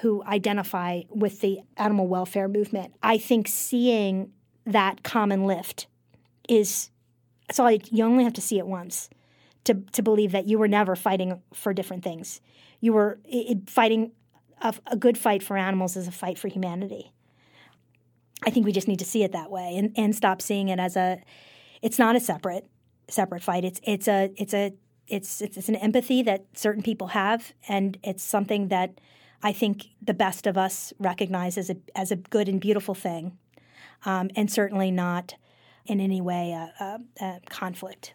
who 0.00 0.22
identify 0.24 1.02
with 1.10 1.40
the 1.42 1.60
animal 1.76 2.08
welfare 2.08 2.48
movement. 2.48 2.92
I 3.04 3.18
think 3.18 3.46
seeing 3.46 4.32
that 4.64 5.04
common 5.04 5.44
lift 5.44 5.86
is 6.48 6.90
so 7.52 7.68
you 7.68 8.04
only 8.04 8.24
have 8.24 8.32
to 8.34 8.40
see 8.40 8.58
it 8.58 8.66
once 8.66 9.08
to 9.64 9.74
to 9.92 10.02
believe 10.02 10.32
that 10.32 10.46
you 10.46 10.58
were 10.58 10.68
never 10.68 10.96
fighting 10.96 11.40
for 11.54 11.72
different 11.72 12.02
things. 12.02 12.40
You 12.80 12.92
were 12.92 13.18
it, 13.24 13.70
fighting 13.70 14.12
a, 14.60 14.74
a 14.86 14.96
good 14.96 15.18
fight 15.18 15.42
for 15.42 15.56
animals 15.56 15.96
is 15.96 16.08
a 16.08 16.12
fight 16.12 16.38
for 16.38 16.48
humanity. 16.48 17.12
I 18.44 18.50
think 18.50 18.66
we 18.66 18.72
just 18.72 18.88
need 18.88 18.98
to 18.98 19.04
see 19.04 19.22
it 19.22 19.32
that 19.32 19.50
way 19.50 19.76
and, 19.76 19.92
and 19.96 20.14
stop 20.14 20.42
seeing 20.42 20.68
it 20.68 20.78
as 20.78 20.96
a 20.96 21.20
it's 21.82 21.98
not 21.98 22.16
a 22.16 22.20
separate 22.20 22.66
separate 23.08 23.42
fight. 23.42 23.64
It's 23.64 23.80
it's 23.82 24.08
a 24.08 24.30
it's 24.36 24.54
a 24.54 24.72
it's, 25.08 25.40
it's 25.40 25.56
it's 25.56 25.68
an 25.68 25.76
empathy 25.76 26.22
that 26.22 26.46
certain 26.54 26.82
people 26.82 27.08
have 27.08 27.52
and 27.68 27.98
it's 28.02 28.22
something 28.22 28.68
that 28.68 28.98
I 29.42 29.52
think 29.52 29.86
the 30.02 30.14
best 30.14 30.46
of 30.46 30.56
us 30.56 30.92
recognize 30.98 31.58
as 31.58 31.70
a 31.70 31.76
as 31.94 32.10
a 32.10 32.16
good 32.16 32.48
and 32.48 32.60
beautiful 32.60 32.94
thing, 32.94 33.38
um, 34.04 34.30
and 34.34 34.50
certainly 34.50 34.90
not 34.90 35.34
in 35.84 36.00
any 36.00 36.20
way 36.20 36.52
a, 36.52 36.72
a, 36.82 37.24
a 37.24 37.40
conflict. 37.48 38.14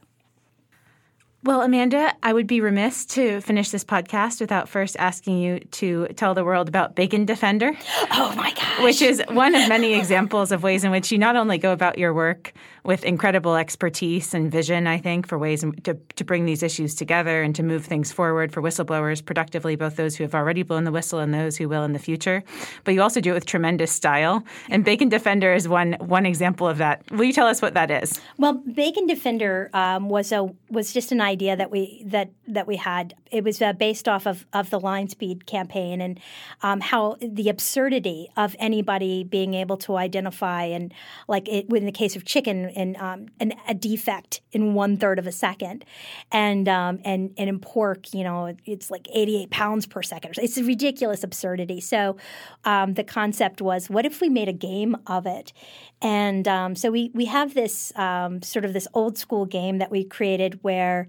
Well, 1.44 1.64
Amanda, 1.64 2.14
I 2.22 2.34
would 2.34 2.46
be 2.46 2.62
remiss 2.62 3.04
to 3.08 3.42
finish 3.42 3.72
this 3.72 3.84
podcast 3.84 4.40
without 4.40 4.70
first 4.70 4.96
asking 5.00 5.40
you 5.40 5.60
to 5.72 6.08
tell 6.10 6.36
the 6.36 6.46
world 6.46 6.68
about 6.68 6.96
Bacon 6.96 7.26
Defender. 7.26 7.72
Oh 8.14 8.34
my 8.36 8.52
gosh. 8.54 8.84
Which 8.84 9.02
is 9.02 9.22
one 9.30 9.56
of 9.56 9.68
many 9.68 9.94
examples 10.00 10.52
of 10.52 10.64
ways 10.64 10.84
in 10.84 10.92
which 10.92 11.12
you 11.12 11.18
not 11.18 11.36
only 11.36 11.58
go 11.58 11.72
about 11.72 11.98
your 11.98 12.14
work 12.14 12.54
with 12.84 13.04
incredible 13.04 13.56
expertise 13.56 14.34
and 14.34 14.52
vision, 14.52 14.88
I 14.88 14.98
think, 14.98 15.28
for 15.28 15.38
ways 15.38 15.64
to, 15.84 15.94
to 16.16 16.24
bring 16.24 16.46
these 16.46 16.64
issues 16.64 16.96
together 16.96 17.44
and 17.44 17.56
to 17.56 17.64
move 17.64 17.86
things 17.86 18.12
forward 18.12 18.52
for 18.52 18.62
whistleblowers 18.62 19.24
productively, 19.24 19.76
both 19.76 19.96
those 19.96 20.16
who 20.16 20.24
have 20.24 20.34
already 20.34 20.64
blown 20.64 20.84
the 20.84 20.92
whistle 20.92 21.20
and 21.20 21.34
those 21.34 21.58
who 21.58 21.70
will 21.70 21.84
in 21.84 21.94
the 21.94 22.00
future. 22.00 22.44
But 22.84 22.94
you 22.94 23.02
also 23.02 23.22
do 23.22 23.32
it 23.32 23.34
with 23.36 23.46
tremendous 23.46 23.92
style. 23.92 24.44
And 24.70 24.84
Bacon 24.84 25.10
Defender 25.10 25.54
is 25.54 25.68
one 25.68 25.94
one 26.00 26.26
example 26.26 26.68
of 26.68 26.78
that. 26.80 27.04
Will 27.12 27.26
you 27.26 27.34
tell 27.34 27.48
us 27.48 27.62
what 27.62 27.74
that 27.76 27.92
is? 27.92 28.20
Well, 28.38 28.54
Bacon 28.54 29.06
Defender 29.06 29.70
um, 29.74 30.10
was 30.10 30.32
a 30.32 30.50
was 30.70 30.94
just 30.94 31.12
an 31.12 31.22
idea 31.22 31.56
that 31.56 31.70
we 31.70 32.04
that 32.08 32.32
that 32.48 32.68
we 32.68 32.78
had. 32.78 33.14
It 33.32 33.44
was 33.44 33.62
uh, 33.62 33.74
based 33.74 34.08
off 34.08 34.26
of 34.26 34.46
of 34.54 34.70
the 34.70 34.80
line 34.80 35.08
speed 35.08 35.46
campaign 35.46 36.02
and 36.02 36.20
um, 36.64 36.82
how 36.82 37.18
the 37.22 37.50
absurdity 37.50 38.30
of 38.36 38.56
anybody 38.60 39.24
being 39.24 39.54
able 39.54 39.78
to 39.78 39.98
identify 39.98 40.64
and 40.64 40.94
like 41.28 41.48
it, 41.48 41.72
in 41.72 41.86
the 41.86 41.92
case 41.92 42.16
of 42.16 42.26
chicken 42.26 42.71
and 42.76 42.98
um, 42.98 43.28
an, 43.40 43.54
a 43.68 43.74
defect 43.74 44.42
in 44.52 44.74
one 44.74 44.98
third 44.98 45.20
of 45.20 45.28
a 45.28 45.32
second, 45.32 45.86
and 46.32 46.68
um, 46.68 47.00
and 47.04 47.34
and 47.38 47.50
in 47.50 47.60
pork, 47.60 48.14
you 48.14 48.24
know, 48.24 48.56
it's 48.66 48.92
like 48.92 49.08
eighty 49.14 49.42
eight 49.42 49.50
pounds 49.50 49.86
per 49.86 50.02
second. 50.02 50.36
It's 50.38 50.58
a 50.58 50.64
ridiculous 50.64 51.24
absurdity. 51.24 51.82
So 51.82 52.18
um, 52.66 52.94
the 52.94 53.04
concept 53.04 53.62
was, 53.62 53.90
what 53.90 54.06
if 54.06 54.22
we 54.22 54.30
made 54.30 54.50
a 54.50 54.54
game 54.54 54.96
of 55.08 55.26
it? 55.26 55.54
And 56.02 56.48
um, 56.48 56.76
so 56.76 56.92
we 56.92 57.12
we 57.14 57.26
have 57.26 57.54
this 57.54 57.92
um, 57.98 58.42
sort 58.42 58.66
of 58.66 58.74
this 58.74 58.88
old 58.94 59.18
school 59.18 59.46
game 59.46 59.78
that 59.78 59.92
we 59.92 60.04
created 60.04 60.60
where 60.64 61.08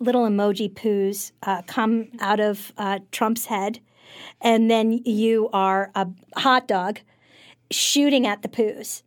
little 0.00 0.24
emoji 0.26 0.72
poos 0.72 1.32
uh, 1.42 1.62
come 1.62 2.08
out 2.20 2.40
of 2.40 2.72
uh, 2.78 3.00
Trump's 3.10 3.46
head, 3.46 3.80
and 4.40 4.70
then 4.70 4.92
you 5.04 5.48
are 5.52 5.90
a 5.94 6.06
hot 6.36 6.68
dog 6.68 7.00
shooting 7.70 8.26
at 8.26 8.42
the 8.42 8.48
poos 8.48 9.02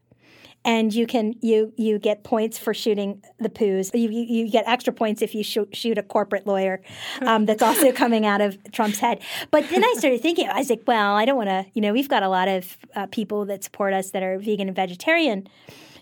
and 0.64 0.94
you 0.94 1.08
can 1.08 1.36
you 1.42 1.74
you 1.76 1.98
get 1.98 2.24
points 2.24 2.58
for 2.58 2.74
shooting 2.74 3.24
the 3.40 3.50
poos. 3.50 3.90
You 3.94 4.10
you, 4.10 4.44
you 4.44 4.50
get 4.50 4.68
extra 4.68 4.94
points 4.94 5.22
if 5.22 5.34
you 5.34 5.44
shoot, 5.44 5.76
shoot 5.76 5.98
a 5.98 6.04
corporate 6.04 6.46
lawyer 6.46 6.82
um, 7.22 7.46
that's 7.46 7.64
also 7.64 7.92
coming 8.04 8.26
out 8.26 8.42
of 8.42 8.58
Trump's 8.72 9.00
head. 9.00 9.22
But 9.50 9.68
then 9.70 9.84
I 9.84 9.96
started 9.98 10.22
thinking, 10.22 10.48
I 10.48 10.60
was 10.60 10.70
like, 10.70 10.84
well, 10.86 11.16
I 11.16 11.26
don't 11.26 11.38
want 11.38 11.50
to. 11.50 11.66
You 11.74 11.82
know, 11.82 11.94
we've 11.94 12.10
got 12.10 12.24
a 12.24 12.30
lot 12.30 12.48
of 12.48 12.78
uh, 12.96 13.08
people 13.08 13.46
that 13.46 13.64
support 13.64 13.94
us 13.94 14.12
that 14.12 14.24
are 14.24 14.38
vegan 14.38 14.68
and 14.68 14.76
vegetarian. 14.76 15.48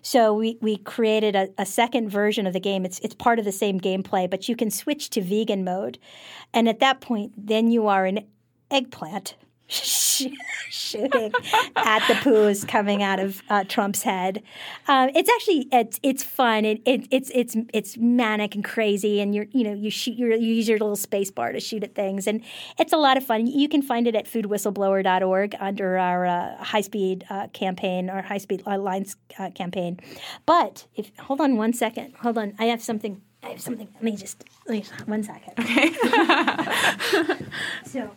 So 0.02 0.34
we, 0.34 0.58
we 0.62 0.78
created 0.78 1.36
a, 1.36 1.50
a, 1.58 1.66
second 1.66 2.10
version 2.10 2.48
of 2.48 2.54
the 2.54 2.60
game. 2.60 2.86
It's 2.86 3.00
it's 3.00 3.14
part 3.14 3.38
of 3.38 3.44
the 3.44 3.52
same 3.52 3.82
gameplay, 3.82 4.30
but 4.30 4.48
you 4.48 4.56
can 4.56 4.72
switch 4.72 5.10
to 5.12 5.22
vegan 5.22 5.66
mode, 5.66 6.00
and 6.54 6.70
at 6.70 6.80
that 6.80 7.02
point, 7.02 7.34
then 7.36 7.70
you 7.70 7.88
are 7.88 8.06
an 8.06 8.26
eggplant 8.72 9.36
shooting 10.70 11.32
at 11.76 12.08
the 12.08 12.16
poos 12.16 12.68
coming 12.68 13.04
out 13.04 13.20
of 13.20 13.44
uh, 13.50 13.64
Trump's 13.66 14.02
head. 14.02 14.42
Um, 14.88 15.12
it's 15.14 15.30
actually 15.30 15.68
it's 15.72 16.00
it's 16.02 16.24
fun. 16.24 16.66
It, 16.66 16.82
it, 16.86 17.08
it's 17.12 17.30
it's 17.36 17.56
it's 17.72 17.96
manic 17.96 18.56
and 18.56 18.64
crazy, 18.64 19.22
and 19.22 19.36
you're 19.36 19.46
you 19.52 19.64
know 19.64 19.74
you 19.74 19.92
shoot 19.92 20.18
your, 20.18 20.32
you 20.32 20.56
use 20.56 20.68
your 20.68 20.80
little 20.80 20.96
space 20.96 21.30
bar 21.30 21.52
to 21.52 21.60
shoot 21.60 21.84
at 21.84 21.94
things, 21.94 22.26
and 22.26 22.44
it's 22.80 22.94
a 22.94 22.98
lot 22.98 23.16
of 23.16 23.24
fun. 23.24 23.46
You 23.46 23.70
can 23.70 23.84
find 23.84 24.08
it 24.08 24.16
at 24.16 24.26
foodwhistleblower.org 24.26 25.56
under 25.60 26.00
our 26.00 26.26
uh, 26.26 26.64
high 26.64 26.82
speed 26.82 27.26
uh, 27.30 27.48
campaign, 27.50 28.10
our 28.10 28.24
high 28.24 28.40
speed 28.40 28.64
uh, 28.66 28.80
lines 28.80 29.18
uh, 29.38 29.52
campaign. 29.52 30.00
But 30.48 30.88
if 30.96 31.12
hold 31.20 31.42
on 31.42 31.58
one 31.58 31.74
second, 31.74 32.16
hold 32.22 32.40
on, 32.40 32.56
I 32.58 32.66
have 32.66 32.82
something. 32.82 33.22
I 33.44 33.50
have 33.50 33.62
something. 33.62 33.88
Let 33.94 34.04
me 34.04 34.18
just, 34.18 34.44
let 34.68 34.74
me 34.74 34.82
just 34.82 35.08
one 35.08 35.24
second. 35.24 35.54
Okay. 35.60 35.94
so 37.86 38.12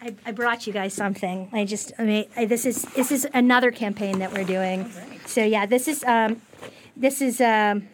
I, 0.00 0.14
I, 0.26 0.32
brought 0.32 0.66
you 0.66 0.72
guys 0.72 0.94
something. 0.94 1.48
I 1.52 1.64
just, 1.64 1.92
I 1.98 2.04
mean, 2.04 2.24
I, 2.36 2.44
this 2.44 2.66
is 2.66 2.82
this 2.94 3.10
is 3.10 3.26
another 3.32 3.70
campaign 3.70 4.18
that 4.18 4.32
we're 4.32 4.44
doing. 4.44 4.90
So 5.26 5.42
yeah, 5.42 5.66
this 5.66 5.88
is 5.88 6.04
um, 6.04 6.42
this 6.96 7.20
is 7.20 7.40
um, 7.40 7.88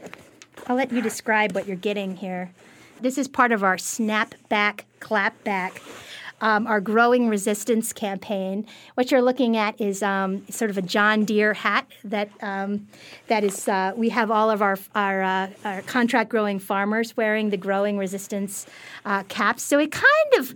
I'll 0.67 0.77
let 0.77 0.93
you 0.93 1.01
describe 1.03 1.55
what 1.55 1.67
you're 1.67 1.77
getting 1.77 2.17
here. 2.17 2.53
This 3.01 3.19
is 3.19 3.29
part 3.29 3.53
of 3.53 3.65
our 3.65 3.79
snap 3.79 4.35
back, 4.49 4.85
clap 5.01 5.43
back. 5.45 5.83
Um, 6.41 6.67
our 6.67 6.81
growing 6.81 7.29
resistance 7.29 7.93
campaign. 7.93 8.67
What 8.95 9.13
you're 9.13 9.23
looking 9.23 9.57
at 9.57 9.81
is 9.81 10.03
um, 10.03 10.45
sort 10.51 10.73
of 10.73 10.79
a 10.79 10.83
John 10.83 11.25
Deere 11.25 11.55
hat 11.55 11.87
that 12.03 12.31
um, 12.43 12.89
that 13.29 13.45
is. 13.45 13.69
Uh, 13.69 13.93
we 13.95 14.09
have 14.09 14.29
all 14.29 14.51
of 14.51 14.61
our 14.61 14.77
our, 14.97 15.23
uh, 15.23 15.51
our, 15.65 15.83
contract 15.83 16.31
growing 16.31 16.59
farmers 16.59 17.17
wearing 17.17 17.51
the 17.51 17.57
growing 17.57 17.97
resistance 17.97 18.67
uh, 19.05 19.23
caps. 19.29 19.63
So 19.63 19.79
it 19.79 19.93
kind 19.93 20.35
of 20.37 20.53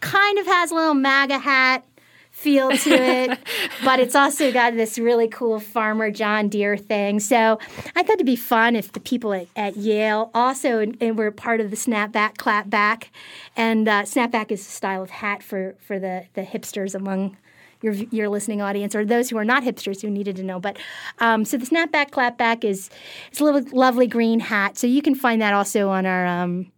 kind 0.00 0.38
of 0.38 0.46
has 0.46 0.70
a 0.70 0.74
little 0.74 0.94
MAGA 0.94 1.38
hat 1.38 1.84
feel 2.38 2.70
to 2.70 2.90
it, 2.90 3.38
but 3.84 3.98
it's 3.98 4.14
also 4.14 4.52
got 4.52 4.74
this 4.74 4.96
really 4.96 5.26
cool 5.26 5.58
farmer 5.58 6.10
John 6.10 6.48
Deere 6.48 6.76
thing. 6.76 7.18
So 7.18 7.58
I 7.96 8.02
thought 8.02 8.14
it'd 8.14 8.26
be 8.26 8.36
fun 8.36 8.76
if 8.76 8.92
the 8.92 9.00
people 9.00 9.32
at, 9.32 9.48
at 9.56 9.76
Yale 9.76 10.30
also 10.34 10.78
and, 10.78 10.96
and 11.00 11.18
were 11.18 11.32
part 11.32 11.60
of 11.60 11.70
the 11.70 11.76
snapback, 11.76 12.36
clapback, 12.36 13.06
and 13.56 13.88
uh, 13.88 14.02
snapback 14.02 14.52
is 14.52 14.60
a 14.60 14.70
style 14.70 15.02
of 15.02 15.10
hat 15.10 15.42
for 15.42 15.74
for 15.80 15.98
the 15.98 16.26
the 16.34 16.42
hipsters 16.42 16.94
among. 16.94 17.36
Your, 17.80 17.92
your 17.92 18.28
listening 18.28 18.60
audience, 18.60 18.96
or 18.96 19.04
those 19.04 19.30
who 19.30 19.38
are 19.38 19.44
not 19.44 19.62
hipsters 19.62 20.02
who 20.02 20.10
needed 20.10 20.34
to 20.34 20.42
know. 20.42 20.58
But 20.58 20.78
um, 21.20 21.44
so 21.44 21.56
the 21.56 21.64
snapback, 21.64 22.10
clapback 22.10 22.64
is 22.64 22.90
it's 23.30 23.38
a 23.38 23.44
little 23.44 23.62
lovely 23.70 24.08
green 24.08 24.40
hat. 24.40 24.76
So 24.76 24.88
you 24.88 25.00
can 25.00 25.14
find 25.14 25.40
that 25.42 25.54
also 25.54 25.88
on 25.88 26.04
our 26.04 26.26
um, 26.26 26.72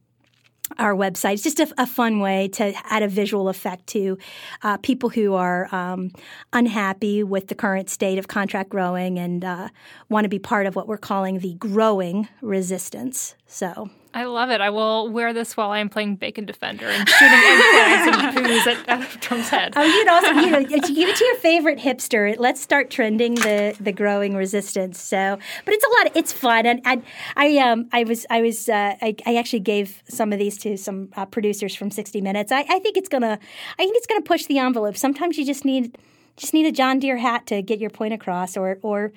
our 0.79 0.95
website. 0.95 1.35
It's 1.35 1.43
just 1.43 1.61
a, 1.61 1.73
a, 1.79 1.87
fun 1.87 2.21
way 2.21 2.49
to 2.49 2.73
add 2.85 3.03
a 3.03 3.09
visual 3.09 3.49
effect 3.49 3.87
to 3.89 4.19
uh, 4.63 4.77
people 4.79 5.11
who 5.11 5.35
are 5.35 5.73
um, 5.75 6.13
unhappy 6.53 7.23
with 7.23 7.49
the 7.49 7.55
current 7.55 7.91
state 7.91 8.19
of 8.19 8.29
contract 8.29 8.71
growing 8.71 9.19
and 9.19 9.45
uh, 9.45 9.69
want 10.09 10.25
to 10.25 10.29
be 10.29 10.39
part 10.39 10.67
of 10.67 10.77
what 10.77 10.87
we're 10.87 10.97
calling 10.97 11.41
the 11.41 11.55
growing 11.55 12.29
resistance. 12.41 13.35
So 13.47 13.91
I 14.13 14.25
love 14.25 14.51
it. 14.51 14.61
I 14.61 14.71
will 14.71 15.09
wear 15.09 15.33
this 15.33 15.57
while 15.57 15.71
I'm 15.71 15.89
playing 15.89 16.17
Bacon 16.17 16.45
Defender 16.45 16.87
and 16.87 17.09
shooting 17.09 17.39
eggplants 17.39 18.07
and 18.07 18.37
poos 18.37 18.67
at, 18.67 18.89
at 18.89 19.23
Trump's 19.23 19.49
head. 19.49 19.73
Oh, 19.77 19.83
you'd 19.83 20.09
also 20.09 20.31
you 20.33 20.51
know 20.51 20.65
give 20.65 21.09
it 21.09 21.17
to 21.17 21.25
your 21.25 21.37
favorite 21.37 21.79
hipster. 21.79 22.35
Let's 22.37 22.61
start 22.61 22.91
trending 22.91 23.37
the 23.37 23.77
the 23.79 23.93
growing 23.93 24.35
resistance. 24.35 25.01
So, 25.01 25.39
but 25.65 25.75
it's 25.75 25.85
a 25.85 25.89
lot. 25.91 26.07
Of, 26.09 26.17
it's 26.17 26.33
fun, 26.33 26.67
and 26.67 26.81
I 26.85 27.03
I 27.37 27.59
um 27.59 27.89
I 27.93 28.03
was 28.03 28.27
I 28.31 28.43
was 28.43 28.69
uh, 28.69 28.97
I, 29.01 29.15
I 29.27 29.37
actually 29.37 29.61
gave 29.61 30.03
some 30.09 30.33
of 30.33 30.41
these 30.41 30.59
to 30.59 30.77
some 30.77 31.11
uh, 31.17 31.27
producers 31.27 31.75
from 31.75 31.91
60 31.91 32.21
Minutes. 32.21 32.51
I, 32.51 32.61
I 32.69 32.81
think 32.81 32.97
it's 32.97 33.09
gonna 33.09 33.39
I 33.79 33.83
think 33.85 33.97
it's 33.97 34.07
gonna 34.07 34.23
push 34.23 34.47
the 34.47 34.59
envelope. 34.59 34.97
Sometimes 34.97 35.39
you 35.39 35.47
just 35.47 35.65
need 35.65 35.97
just 36.41 36.55
need 36.55 36.65
a 36.65 36.73
John 36.73 36.99
Deere 36.99 37.19
hat 37.19 37.47
to 37.49 37.61
get 37.61 37.79
your 37.79 37.91
point 37.91 38.15
across, 38.15 38.57
or 38.57 38.79
or 38.83 39.13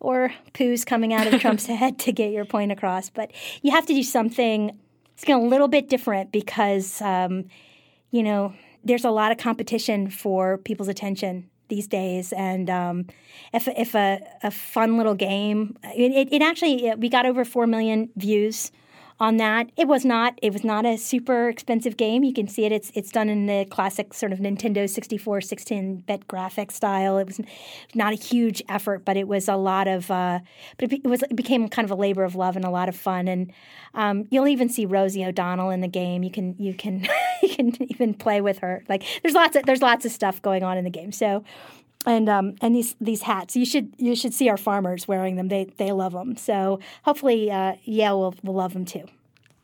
or 0.00 0.32
poos 0.54 0.84
coming 0.86 1.12
out 1.12 1.26
of 1.26 1.40
Trump's 1.40 1.66
head 1.82 1.98
to 2.00 2.12
get 2.12 2.32
your 2.32 2.46
point 2.46 2.72
across. 2.72 3.10
But 3.10 3.30
you 3.60 3.70
have 3.72 3.86
to 3.86 3.94
do 3.94 4.02
something. 4.02 4.78
It's 5.14 5.28
a 5.28 5.36
little 5.36 5.68
bit 5.68 5.88
different 5.88 6.32
because 6.32 7.00
um, 7.02 7.44
you 8.10 8.22
know 8.22 8.54
there's 8.82 9.04
a 9.04 9.10
lot 9.10 9.30
of 9.30 9.38
competition 9.38 10.08
for 10.08 10.56
people's 10.58 10.88
attention 10.88 11.50
these 11.68 11.86
days. 11.86 12.32
And 12.32 12.70
um, 12.70 13.06
if 13.52 13.68
if 13.68 13.94
a, 13.94 14.20
a 14.42 14.50
fun 14.50 14.96
little 14.96 15.14
game, 15.14 15.76
it, 15.84 16.28
it 16.32 16.42
actually 16.42 16.90
we 16.96 17.10
got 17.10 17.26
over 17.26 17.44
four 17.44 17.66
million 17.66 18.08
views 18.16 18.72
on 19.22 19.36
that. 19.36 19.70
It 19.76 19.86
was 19.86 20.04
not 20.04 20.36
it 20.42 20.52
was 20.52 20.64
not 20.64 20.84
a 20.84 20.98
super 20.98 21.48
expensive 21.48 21.96
game. 21.96 22.24
You 22.24 22.34
can 22.34 22.48
see 22.48 22.64
it. 22.64 22.72
It's 22.72 22.90
it's 22.92 23.12
done 23.12 23.28
in 23.28 23.46
the 23.46 23.64
classic 23.70 24.12
sort 24.14 24.32
of 24.32 24.40
Nintendo 24.40 24.90
64 24.90 25.38
16-bit 25.38 26.26
graphic 26.26 26.72
style. 26.72 27.18
It 27.18 27.26
was 27.28 27.40
not 27.94 28.12
a 28.12 28.16
huge 28.16 28.62
effort, 28.68 29.04
but 29.04 29.16
it 29.16 29.28
was 29.28 29.46
a 29.46 29.54
lot 29.54 29.86
of 29.86 30.10
uh, 30.10 30.40
but 30.76 30.92
it, 30.92 31.04
was 31.04 31.22
it 31.22 31.36
became 31.36 31.68
kind 31.68 31.84
of 31.84 31.92
a 31.92 31.94
labor 31.94 32.24
of 32.24 32.34
love 32.34 32.56
and 32.56 32.64
a 32.64 32.70
lot 32.70 32.88
of 32.88 32.96
fun. 32.96 33.28
And 33.28 33.52
um, 33.94 34.26
you'll 34.30 34.48
even 34.48 34.68
see 34.68 34.86
Rosie 34.86 35.24
O'Donnell 35.24 35.70
in 35.70 35.82
the 35.82 35.88
game. 35.88 36.24
You 36.24 36.30
can 36.32 36.56
you 36.58 36.74
can 36.74 37.06
you 37.42 37.48
can 37.48 37.76
even 37.92 38.14
play 38.14 38.40
with 38.40 38.58
her. 38.58 38.82
Like 38.88 39.04
there's 39.22 39.34
lots 39.34 39.54
of 39.54 39.64
there's 39.66 39.82
lots 39.82 40.04
of 40.04 40.10
stuff 40.10 40.42
going 40.42 40.64
on 40.64 40.76
in 40.76 40.82
the 40.82 40.90
game. 40.90 41.12
So 41.12 41.44
and 42.06 42.28
um, 42.28 42.54
and 42.60 42.74
these 42.74 42.94
these 43.00 43.22
hats. 43.22 43.56
You 43.56 43.64
should 43.64 43.94
you 43.98 44.14
should 44.14 44.34
see 44.34 44.48
our 44.48 44.56
farmers 44.56 45.06
wearing 45.06 45.36
them. 45.36 45.48
They 45.48 45.64
they 45.76 45.92
love 45.92 46.12
them. 46.12 46.36
So 46.36 46.80
hopefully 47.04 47.50
uh, 47.50 47.76
Yale 47.84 48.18
will, 48.18 48.34
will 48.42 48.54
love 48.54 48.72
them 48.72 48.84
too. 48.84 49.04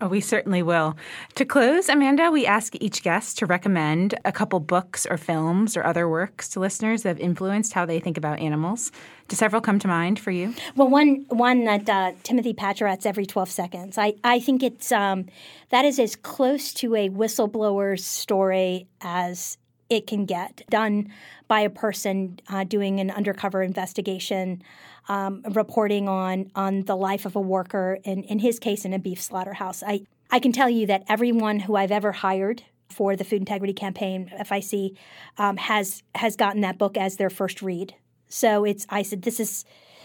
Oh, 0.01 0.07
we 0.07 0.21
certainly 0.21 0.63
will. 0.63 0.97
To 1.35 1.45
close, 1.45 1.89
Amanda, 1.89 2.31
we 2.31 2.47
ask 2.47 2.73
each 2.81 3.03
guest 3.03 3.37
to 3.39 3.47
recommend 3.47 4.15
a 4.25 4.31
couple 4.31 4.61
books 4.61 5.05
or 5.05 5.17
films 5.17 5.77
or 5.77 5.85
other 5.85 6.09
works 6.09 6.49
to 6.51 6.61
listeners 6.61 7.03
that 7.03 7.09
have 7.09 7.19
influenced 7.19 7.73
how 7.73 7.85
they 7.85 7.99
think 7.99 8.17
about 8.17 8.39
animals. 8.39 8.93
Do 9.27 9.35
several 9.35 9.61
come 9.61 9.81
to 9.81 9.89
mind 9.89 10.21
for 10.21 10.31
you? 10.31 10.55
Well, 10.77 10.87
one 10.87 11.27
one 11.31 11.65
that 11.65 11.89
uh, 11.89 12.13
Timothy 12.23 12.55
Pachirat's 12.55 13.07
every 13.07 13.27
twelve 13.27 13.51
seconds. 13.51 13.99
I 13.99 14.15
I 14.23 14.39
think 14.39 14.63
it's 14.63 14.93
um, 14.93 15.27
that 15.71 15.85
is 15.85 15.99
as 15.99 16.15
close 16.15 16.73
to 16.75 16.95
a 16.95 17.09
whistleblower's 17.09 18.05
story 18.05 18.87
as 19.01 19.59
it 19.91 20.07
can 20.07 20.27
get 20.27 20.63
done 20.69 21.09
by 21.47 21.61
a 21.61 21.71
person 21.71 22.41
uh, 22.49 22.65
doing 22.65 23.01
an 23.01 23.11
undercover 23.11 23.63
investigation, 23.63 24.63
um, 25.09 25.43
reporting 25.51 26.09
on 26.09 26.51
on 26.55 26.83
the 26.83 26.97
life 26.97 27.25
of 27.25 27.37
a 27.37 27.41
worker. 27.41 27.99
In 28.05 28.23
in 28.25 28.39
his 28.41 28.59
case, 28.59 28.85
in 28.85 28.93
a 28.93 28.99
beef 28.99 29.21
slaughterhouse. 29.21 29.83
I 29.83 30.03
I 30.31 30.39
can 30.39 30.53
tell 30.53 30.69
you 30.69 30.87
that 30.87 31.05
everyone 31.09 31.61
who 31.61 31.77
I've 31.77 31.93
ever 31.93 32.13
hired 32.13 32.63
for 32.91 33.17
the 33.17 33.25
Food 33.25 33.41
Integrity 33.41 33.73
Campaign 33.73 34.31
(FIC) 34.45 34.97
um, 35.39 35.57
has 35.57 36.03
has 36.15 36.37
gotten 36.37 36.61
that 36.63 36.79
book 36.79 36.97
as 36.97 37.17
their 37.17 37.31
first 37.31 37.63
read. 37.63 37.95
So 38.29 38.65
it's 38.65 38.87
I 38.91 39.03
said 39.03 39.23
this 39.23 39.41
is 39.41 39.65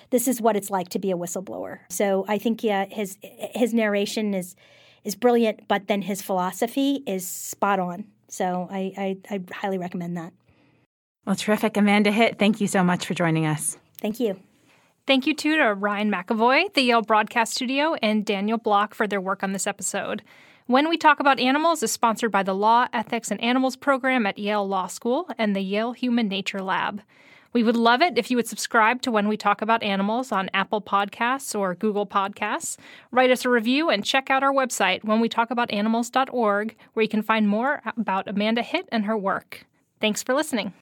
this 0.09 0.27
is 0.27 0.39
what 0.39 0.55
it's 0.55 0.69
like 0.69 0.89
to 0.89 0.99
be 0.99 1.11
a 1.11 1.17
whistleblower. 1.17 1.79
So 1.89 2.25
I 2.27 2.38
think 2.38 2.63
yeah, 2.63 2.86
his 2.86 3.17
his 3.21 3.73
narration 3.73 4.34
is 4.34 4.55
is 5.03 5.15
brilliant, 5.15 5.67
but 5.67 5.88
then 5.88 6.03
his 6.03 6.21
philosophy 6.21 7.03
is 7.05 7.27
spot 7.27 7.79
on. 7.79 8.05
So 8.34 8.67
I, 8.71 8.93
I, 8.97 9.17
I 9.29 9.41
highly 9.53 9.77
recommend 9.77 10.17
that. 10.17 10.34
Well, 11.23 11.36
terrific. 11.36 11.77
Amanda 11.77 12.11
Hitt, 12.11 12.39
thank 12.39 12.59
you 12.59 12.65
so 12.65 12.84
much 12.84 13.05
for 13.05 13.13
joining 13.13 13.45
us. 13.45 13.77
Thank 14.01 14.19
you. 14.19 14.39
Thank 15.05 15.27
you 15.27 15.36
too 15.36 15.55
to 15.57 15.75
Ryan 15.75 16.11
McAvoy, 16.11 16.73
the 16.73 16.81
Yale 16.81 17.03
Broadcast 17.03 17.53
Studio, 17.53 17.93
and 18.01 18.25
Daniel 18.25 18.57
Block 18.57 18.95
for 18.95 19.05
their 19.05 19.21
work 19.21 19.43
on 19.43 19.51
this 19.51 19.67
episode. 19.67 20.23
When 20.65 20.89
We 20.89 20.97
Talk 20.97 21.19
About 21.19 21.39
Animals 21.39 21.84
is 21.84 21.91
sponsored 21.91 22.31
by 22.31 22.41
the 22.41 22.55
Law, 22.55 22.88
Ethics, 22.91 23.29
and 23.29 23.39
Animals 23.39 23.75
program 23.75 24.25
at 24.25 24.39
Yale 24.39 24.67
Law 24.67 24.88
School 24.88 25.29
and 25.38 25.55
the 25.55 25.61
Yale 25.61 25.91
Human 25.91 26.27
Nature 26.27 26.63
Lab. 26.63 27.03
We 27.54 27.62
would 27.64 27.78
love 27.78 28.01
it 28.01 28.18
if 28.18 28.32
you 28.32 28.38
would 28.38 28.47
subscribe 28.47 29.04
to 29.04 29.12
When 29.12 29.28
We 29.28 29.38
Talk 29.38 29.62
About 29.62 29.84
Animals 29.84 30.32
on 30.32 30.49
Apple 30.56 30.82
Podcasts 30.82 31.58
or 31.58 31.76
Google 31.76 32.08
Podcasts. 32.08 32.78
Write 33.12 33.30
us 33.30 33.45
a 33.45 33.49
review 33.49 33.91
and 33.91 34.04
check 34.04 34.32
out 34.32 34.41
our 34.41 34.51
website, 34.51 35.04
whenwetalkaboutanimals.org, 35.04 36.76
where 36.93 37.04
you 37.04 37.10
can 37.10 37.22
find 37.22 37.47
more 37.47 37.84
about 37.95 38.28
Amanda 38.28 38.64
Hitt 38.64 38.89
and 38.91 39.06
her 39.06 39.16
work. 39.16 39.68
Thanks 40.01 40.24
for 40.24 40.34
listening. 40.34 40.74